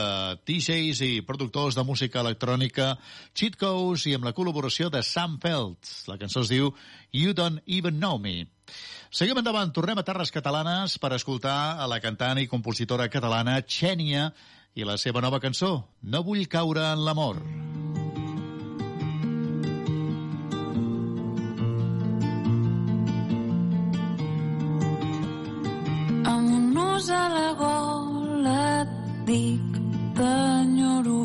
DJs 0.48 1.02
i 1.04 1.24
productors 1.28 1.76
de 1.76 1.84
música 1.84 2.22
electrònica 2.22 2.94
Cheat 3.36 3.58
Coast 3.60 4.08
i 4.08 4.14
amb 4.16 4.24
la 4.24 4.32
col·laboració 4.38 4.88
de 4.94 5.02
Sam 5.04 5.36
Felt. 5.44 5.92
La 6.08 6.16
cançó 6.22 6.46
es 6.46 6.54
diu 6.54 6.72
You 7.12 7.36
Don't 7.36 7.60
Even 7.68 8.00
Know 8.00 8.22
Me. 8.24 8.48
Seguim 9.12 9.42
endavant, 9.42 9.76
tornem 9.76 10.00
a 10.00 10.08
Terres 10.08 10.32
Catalanes 10.32 10.96
per 10.96 11.12
escoltar 11.18 11.76
a 11.76 11.90
la 11.92 12.00
cantant 12.00 12.40
i 12.40 12.48
compositora 12.48 13.12
catalana 13.12 13.60
Xènia 13.68 14.30
i 14.80 14.88
la 14.88 14.96
seva 14.96 15.20
nova 15.20 15.44
cançó, 15.44 15.76
No 16.08 16.24
vull 16.24 16.48
caure 16.48 16.88
en 16.94 17.04
l'amor. 17.04 17.44
Mm. 17.44 17.73
nus 26.84 27.10
a 27.10 27.24
la 27.38 27.50
gola 27.62 28.60
et 28.82 28.92
dic 29.28 29.70
t'enyoro 30.18 31.24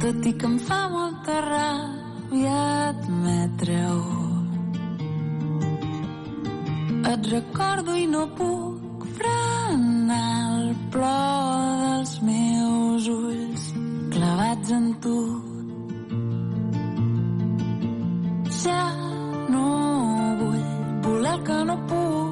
tot 0.00 0.26
i 0.30 0.32
que 0.40 0.46
em 0.52 0.56
fa 0.66 0.80
molta 0.94 1.36
ràbia 1.52 2.60
admetre-ho 2.88 4.02
et 7.12 7.22
recordo 7.36 7.92
i 8.04 8.06
no 8.14 8.24
puc 8.38 9.06
frenar 9.18 10.32
el 10.56 10.68
plor 10.92 11.62
dels 11.84 12.14
meus 12.28 13.08
ulls 13.14 13.64
clavats 14.14 14.70
en 14.78 14.86
tu. 15.04 15.18
Ja 18.62 18.84
no 19.52 19.66
vull 20.40 20.68
volar 21.06 21.38
que 21.46 21.58
no 21.70 21.76
puc 21.90 22.31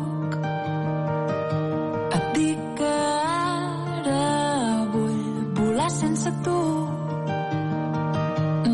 sense 6.21 6.33
tu 6.45 6.61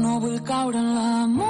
no 0.02 0.12
vull 0.22 0.38
caure 0.50 0.78
en 0.84 0.88
l'amor 0.96 1.44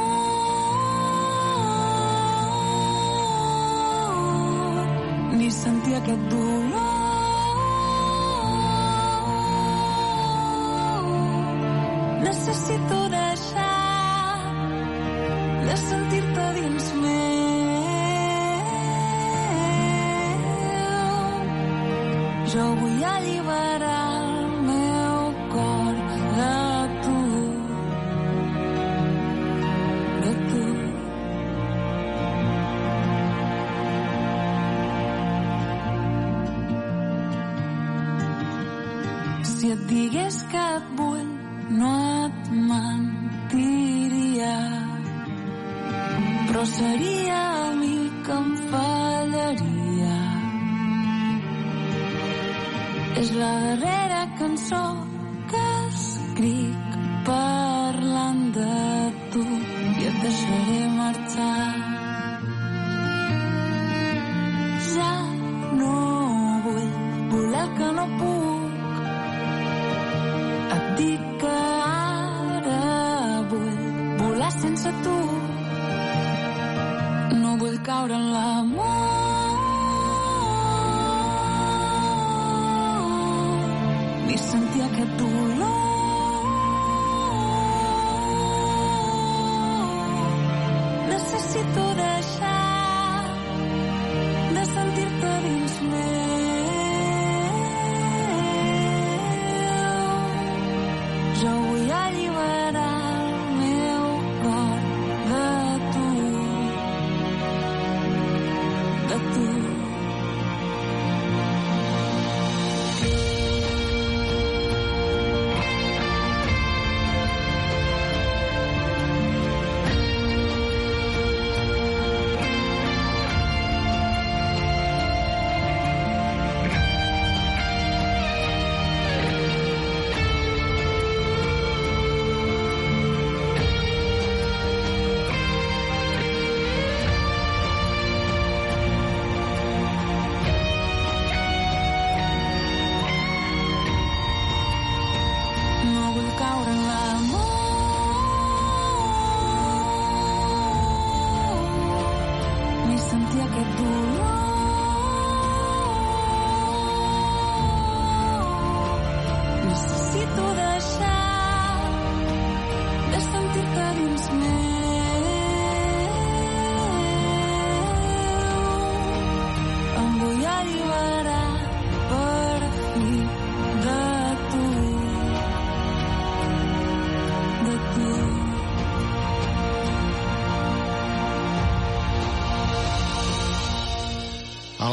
ni 5.39 5.49
sentir 5.59 5.95
aquest 6.01 6.25
dolor 6.33 6.95
necessito 12.27 12.99
deixar 13.17 14.41
de 15.69 15.75
sentir-te 15.85 16.47
dins 16.59 16.87
meu. 17.05 17.47
Jo 22.53 22.67
vull 22.83 23.03
alliberar 23.15 24.06
So. 54.57 55.16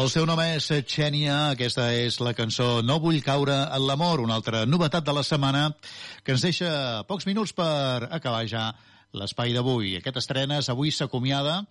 El 0.03 0.09
seu 0.11 0.25
nom 0.27 0.39
és 0.43 0.65
Xènia, 0.91 1.35
aquesta 1.53 1.85
és 1.95 2.17
la 2.19 2.33
cançó 2.35 2.81
No 2.83 2.97
vull 2.99 3.21
caure 3.23 3.53
en 3.71 3.83
l'amor, 3.87 4.19
una 4.19 4.35
altra 4.35 4.65
novetat 4.67 5.05
de 5.07 5.13
la 5.15 5.21
setmana 5.23 5.61
que 6.25 6.33
ens 6.33 6.41
deixa 6.43 6.71
pocs 7.07 7.23
minuts 7.29 7.53
per 7.55 8.09
acabar 8.17 8.41
ja 8.51 8.65
l'espai 9.15 9.53
d'avui. 9.55 9.93
Aquest 9.95 10.19
estrenes 10.19 10.67
avui 10.73 10.91
s'acomiada 10.91 11.61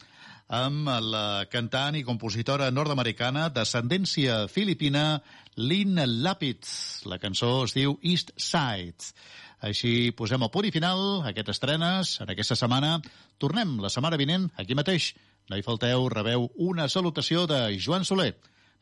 amb 0.49 0.89
la 1.13 1.45
cantant 1.53 1.99
i 1.99 2.05
compositora 2.07 2.71
nord-americana 2.73 3.51
d'ascendència 3.53 4.47
filipina 4.49 5.19
Lynn 5.61 6.01
Lapitz. 6.25 7.03
La 7.13 7.21
cançó 7.21 7.67
es 7.67 7.77
diu 7.77 7.99
East 8.01 8.33
Side. 8.41 9.13
Així 9.61 10.09
posem 10.17 10.41
el 10.41 10.51
punt 10.57 10.71
i 10.71 10.73
final 10.73 11.21
aquest 11.29 11.53
estrenes 11.53 12.17
en 12.25 12.33
aquesta 12.33 12.57
setmana. 12.57 12.97
Tornem 13.37 13.77
la 13.85 13.93
setmana 13.93 14.17
vinent 14.17 14.49
aquí 14.57 14.79
mateix 14.79 15.13
no 15.51 15.59
hi 15.59 15.67
falteu, 15.67 16.09
rebeu 16.13 16.49
una 16.71 16.89
salutació 16.89 17.47
de 17.51 17.65
Joan 17.83 18.07
Soler. 18.09 18.33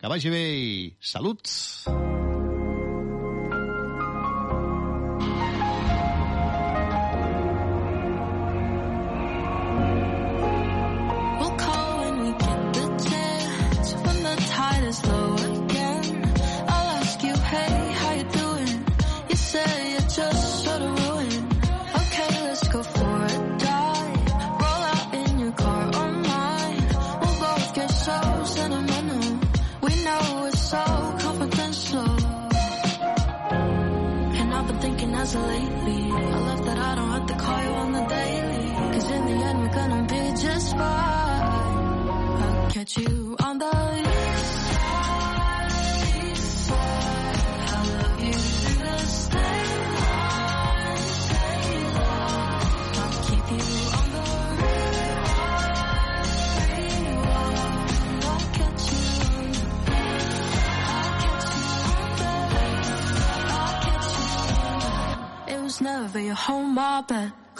Que 0.01 0.09
vagi 0.09 0.33
bé 0.33 0.45
i 0.57 0.73
saluts! 1.13 1.61
Saluts! 1.85 2.20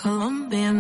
Colombia. 0.02 0.71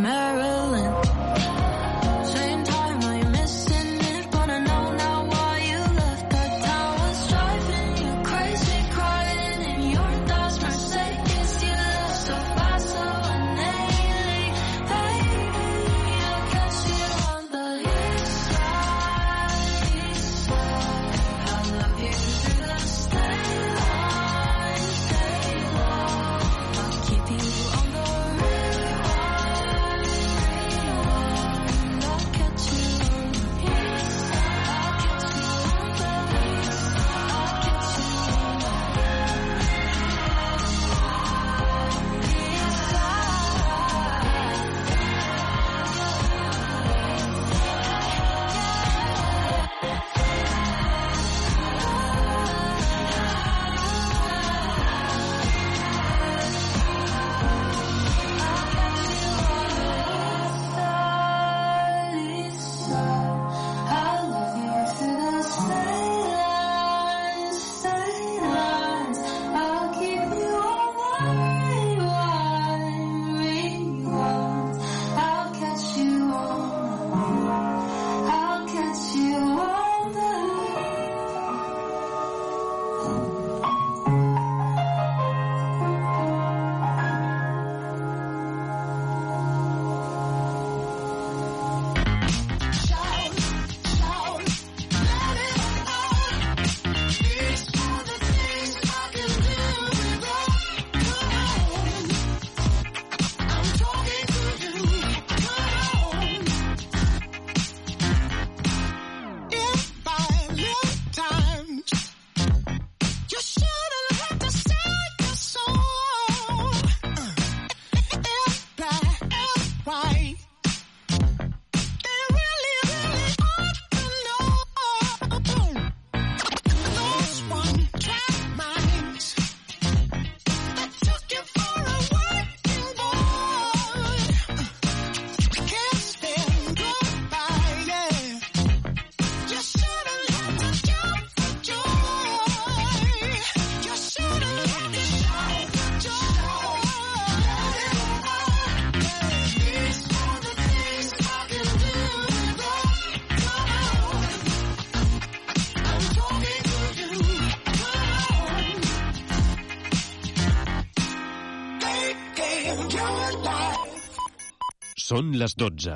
Són 165.11 165.33
les 165.35 165.51
12. 165.59 165.93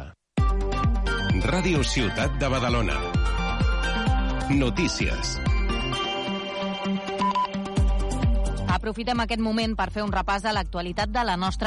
Ràdio 1.46 1.84
Ciutat 1.88 2.34
de 2.36 2.48
Badalona. 2.52 2.98
Notícies. 4.60 5.38
Aprofitem 8.76 9.24
aquest 9.24 9.40
moment 9.40 9.78
per 9.80 9.88
fer 9.96 10.04
un 10.04 10.12
repàs 10.12 10.44
a 10.44 10.52
l'actualitat 10.58 11.16
de 11.16 11.24
la 11.24 11.38
nostra 11.40 11.64